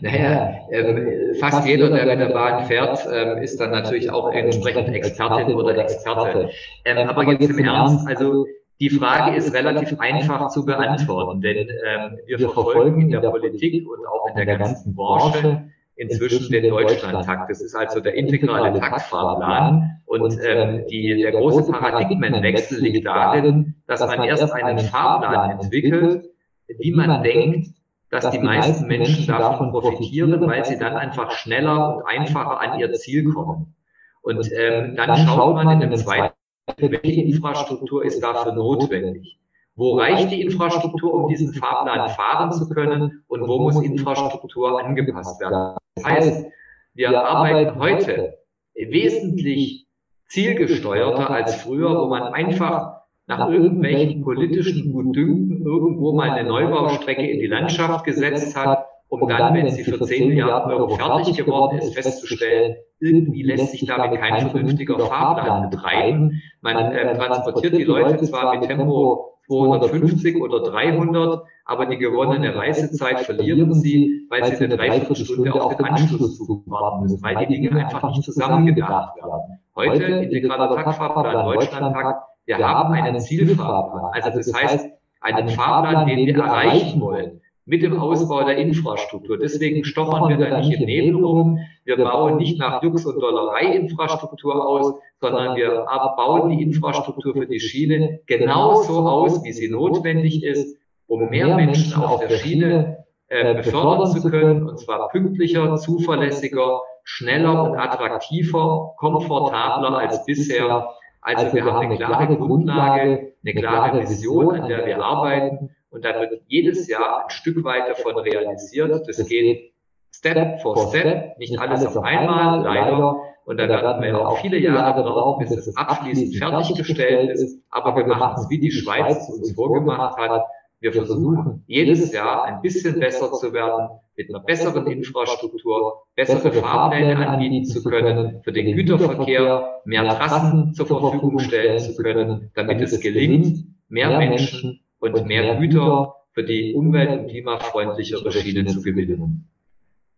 naja, 0.00 0.66
ähm, 0.72 1.36
fast 1.38 1.64
jeder, 1.64 1.90
der 1.90 2.06
mit 2.06 2.18
der 2.18 2.34
Bahn 2.34 2.66
fährt, 2.66 3.06
ähm, 3.08 3.38
ist 3.40 3.60
dann 3.60 3.70
natürlich 3.70 4.10
auch 4.10 4.32
entsprechend 4.32 4.92
Expertin 4.92 5.54
oder 5.54 5.78
Experte. 5.78 6.50
Ähm, 6.84 7.08
aber 7.08 7.22
jetzt 7.30 7.48
im 7.48 7.58
Ernst, 7.60 8.04
also 8.08 8.46
die 8.80 8.90
Frage 8.90 9.36
ist 9.36 9.54
relativ 9.54 9.98
einfach 10.00 10.48
zu 10.48 10.64
beantworten, 10.64 11.40
denn 11.40 11.68
ähm, 11.84 12.18
wir 12.26 12.38
verfolgen 12.38 13.00
in 13.00 13.10
der 13.10 13.30
Politik 13.30 13.88
und 13.88 14.06
auch 14.06 14.28
in 14.28 14.36
der 14.36 14.58
ganzen 14.58 14.94
Branche 14.94 15.70
inzwischen 15.96 16.50
den 16.52 16.68
Deutschlandtakt. 16.68 17.50
Das 17.50 17.62
ist 17.62 17.74
also 17.74 18.00
der 18.00 18.14
integrale 18.14 18.78
Taktfahrplan. 18.78 20.02
Und 20.04 20.38
ähm, 20.44 20.84
die, 20.88 21.22
der 21.22 21.32
große 21.32 21.72
Paradigmenwechsel 21.72 22.80
liegt 22.80 23.06
darin, 23.06 23.74
dass 23.86 24.00
man 24.00 24.22
erst 24.24 24.52
einen 24.52 24.78
Fahrplan 24.78 25.58
entwickelt, 25.58 26.30
wie 26.68 26.92
man 26.92 27.22
denkt, 27.22 27.68
dass 28.10 28.30
die 28.30 28.38
meisten 28.38 28.86
Menschen 28.86 29.26
davon 29.26 29.72
profitieren, 29.72 30.40
weil 30.46 30.64
sie 30.64 30.78
dann 30.78 30.94
einfach 30.94 31.32
schneller 31.32 31.96
und 31.96 32.04
einfacher 32.06 32.60
an 32.60 32.78
ihr 32.78 32.92
Ziel 32.92 33.32
kommen. 33.32 33.74
Und 34.22 34.48
ähm, 34.52 34.94
dann 34.96 35.16
schaut 35.16 35.54
man 35.54 35.80
in 35.80 35.90
dem 35.90 35.96
zweiten, 35.96 36.34
welche 36.76 37.22
Infrastruktur 37.22 38.04
ist 38.04 38.20
dafür 38.22 38.52
notwendig. 38.52 39.38
Wo 39.76 39.98
reicht 39.98 40.30
die 40.30 40.40
Infrastruktur, 40.40 41.12
um 41.12 41.28
diesen 41.28 41.52
Fahrplan 41.52 42.08
fahren 42.10 42.50
zu 42.50 42.68
können 42.68 43.22
und 43.28 43.46
wo 43.46 43.58
muss 43.58 43.80
Infrastruktur 43.82 44.82
angepasst 44.82 45.40
werden? 45.40 45.76
Das 45.94 46.04
heißt, 46.04 46.46
wir 46.94 47.20
arbeiten 47.20 47.78
heute 47.78 48.38
wesentlich 48.74 49.86
zielgesteuerter 50.28 51.30
als 51.30 51.56
früher, 51.56 52.00
wo 52.00 52.06
man 52.06 52.22
einfach 52.32 53.02
nach 53.26 53.50
irgendwelchen 53.50 54.22
politischen 54.22 54.92
Gutdünken 54.92 55.64
irgendwo 55.64 56.12
mal 56.12 56.30
eine 56.30 56.48
Neubaustrecke 56.48 57.28
in 57.28 57.38
die 57.38 57.46
Landschaft 57.46 58.04
gesetzt 58.04 58.56
hat, 58.56 58.86
um 59.20 59.28
dann, 59.28 59.54
wenn 59.54 59.68
sie 59.70 59.84
für 59.84 60.00
10 60.00 60.28
Milliarden 60.28 60.72
Euro 60.72 60.88
fertig 60.96 61.36
geworden 61.36 61.78
ist, 61.78 61.94
festzustellen, 61.94 62.76
irgendwie 63.00 63.42
lässt 63.42 63.72
sich 63.72 63.86
damit 63.86 64.18
kein 64.18 64.50
vernünftiger 64.50 64.98
Fahrplan 64.98 65.70
betreiben. 65.70 66.42
Man 66.60 66.76
äh, 66.92 67.16
transportiert 67.16 67.76
die 67.76 67.84
Leute 67.84 68.18
zwar 68.24 68.56
mit 68.56 68.68
Tempo 68.68 69.32
250 69.48 70.40
oder 70.40 70.60
300, 70.60 71.44
aber 71.64 71.86
die 71.86 71.98
gewonnene 71.98 72.54
Reisezeit 72.54 73.20
verlieren 73.20 73.72
sie, 73.74 74.26
weil 74.28 74.44
sie 74.44 74.64
eine 74.64 74.76
Dreiviertelstunde 74.76 75.52
auf 75.54 75.76
den 75.76 75.86
Anschlusszug 75.86 76.62
warten 76.66 77.02
müssen, 77.02 77.22
weil 77.22 77.36
die 77.46 77.54
Dinge 77.54 77.84
einfach 77.84 78.10
nicht 78.10 78.24
zusammengedacht 78.24 79.16
werden. 79.16 79.60
Heute, 79.74 80.04
integraler 80.04 80.74
Taktfahrplan 80.74 81.44
Deutschlandtakt, 81.44 82.22
wir 82.46 82.58
haben 82.58 82.94
einen 82.94 83.20
Zielfahrplan. 83.20 84.10
Also 84.12 84.38
das 84.38 84.52
heißt, 84.54 84.90
einen 85.20 85.48
Fahrplan, 85.48 86.06
den 86.06 86.26
wir 86.26 86.36
erreichen 86.36 87.00
wollen 87.00 87.40
mit 87.66 87.82
dem 87.82 87.98
Ausbau 87.98 88.44
der 88.44 88.56
Infrastruktur. 88.56 89.38
Deswegen 89.38 89.84
stochern 89.84 90.28
wir 90.28 90.36
da 90.38 90.58
nicht 90.58 90.72
im 90.72 90.86
Nebel 90.86 91.22
rum. 91.22 91.58
Wir 91.84 91.96
bauen 91.96 92.36
nicht 92.36 92.58
nach 92.58 92.80
Jux 92.82 93.04
und 93.04 93.20
Dollerei 93.20 93.74
Infrastruktur 93.74 94.66
aus, 94.66 94.94
sondern 95.20 95.56
wir 95.56 95.84
bauen 96.16 96.50
die 96.50 96.62
Infrastruktur 96.62 97.34
für 97.34 97.46
die 97.46 97.58
Schiene 97.58 98.20
genauso 98.26 99.00
aus, 99.00 99.42
wie 99.42 99.52
sie 99.52 99.68
notwendig 99.68 100.44
ist, 100.44 100.78
um 101.08 101.28
mehr 101.28 101.56
Menschen 101.56 102.02
auf 102.02 102.20
der 102.20 102.36
Schiene 102.36 103.04
äh, 103.28 103.54
befördern 103.54 104.06
zu 104.06 104.30
können, 104.30 104.68
und 104.68 104.78
zwar 104.78 105.08
pünktlicher, 105.08 105.76
zuverlässiger, 105.76 106.82
schneller 107.02 107.64
und 107.64 107.76
attraktiver, 107.76 108.94
komfortabler 108.96 109.98
als 109.98 110.24
bisher. 110.24 110.90
Also 111.20 111.52
wir 111.52 111.64
haben 111.64 111.86
eine 111.86 111.96
klare 111.96 112.36
Grundlage, 112.36 113.32
eine 113.44 113.54
klare 113.54 114.02
Vision, 114.02 114.60
an 114.60 114.68
der 114.68 114.86
wir 114.86 115.04
arbeiten 115.04 115.70
und 115.96 116.04
da 116.04 116.20
wird 116.20 116.42
jedes 116.46 116.88
Jahr 116.88 117.24
ein 117.24 117.30
Stück 117.30 117.64
weit 117.64 117.88
davon 117.88 118.18
realisiert. 118.18 119.08
Das 119.08 119.26
geht 119.26 119.72
Step 120.14 120.60
for 120.60 120.88
Step, 120.88 121.38
nicht 121.38 121.58
alles 121.58 121.86
auf 121.86 121.96
einmal, 122.04 122.62
leider. 122.62 123.16
Und 123.46 123.56
da 123.56 123.66
werden 123.66 124.02
wir 124.02 124.28
auch 124.28 124.36
viele 124.36 124.58
Jahre 124.58 125.02
brauchen, 125.02 125.38
bis 125.38 125.56
es 125.56 125.74
abschließend 125.74 126.36
fertiggestellt 126.36 127.30
ist. 127.30 127.62
Aber 127.70 127.96
wir 127.96 128.06
machen 128.06 128.34
es, 128.36 128.50
wie 128.50 128.58
die 128.58 128.70
Schweiz 128.70 129.26
es 129.26 129.38
uns 129.38 129.54
vorgemacht 129.54 130.18
hat. 130.18 130.44
Wir 130.80 130.92
versuchen 130.92 131.64
jedes 131.66 132.12
Jahr 132.12 132.44
ein 132.44 132.60
bisschen 132.60 133.00
besser 133.00 133.32
zu 133.32 133.54
werden, 133.54 133.88
mit 134.18 134.28
einer 134.28 134.40
besseren 134.40 134.86
Infrastruktur, 134.88 136.02
bessere 136.14 136.52
Fahrpläne 136.52 137.26
anbieten 137.26 137.64
zu 137.64 137.82
können, 137.82 138.42
für 138.42 138.52
den 138.52 138.76
Güterverkehr 138.76 139.80
mehr 139.86 140.06
Trassen 140.08 140.74
zur 140.74 140.86
Verfügung 140.86 141.38
stellen 141.38 141.78
zu 141.78 141.96
können, 141.96 142.50
damit 142.54 142.82
es 142.82 143.00
gelingt, 143.00 143.64
mehr 143.88 144.18
Menschen 144.18 144.80
und 145.00 145.26
mehr 145.26 145.56
Güter 145.56 146.14
für 146.32 146.44
die 146.44 146.74
umwelt- 146.74 147.10
und 147.10 147.28
klimafreundlichere 147.28 148.30
Schiene 148.32 148.66
zu 148.66 148.82
gewinnen. 148.82 149.48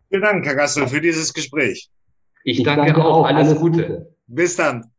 Vielen 0.09 0.21
Dank, 0.21 0.45
Herr 0.45 0.55
Gassel, 0.55 0.87
für 0.87 1.01
dieses 1.01 1.33
Gespräch. 1.33 1.89
Ich 2.43 2.63
danke 2.63 3.03
auch. 3.03 3.25
Alles 3.25 3.55
Gute. 3.55 4.15
Bis 4.27 4.55
dann. 4.55 4.91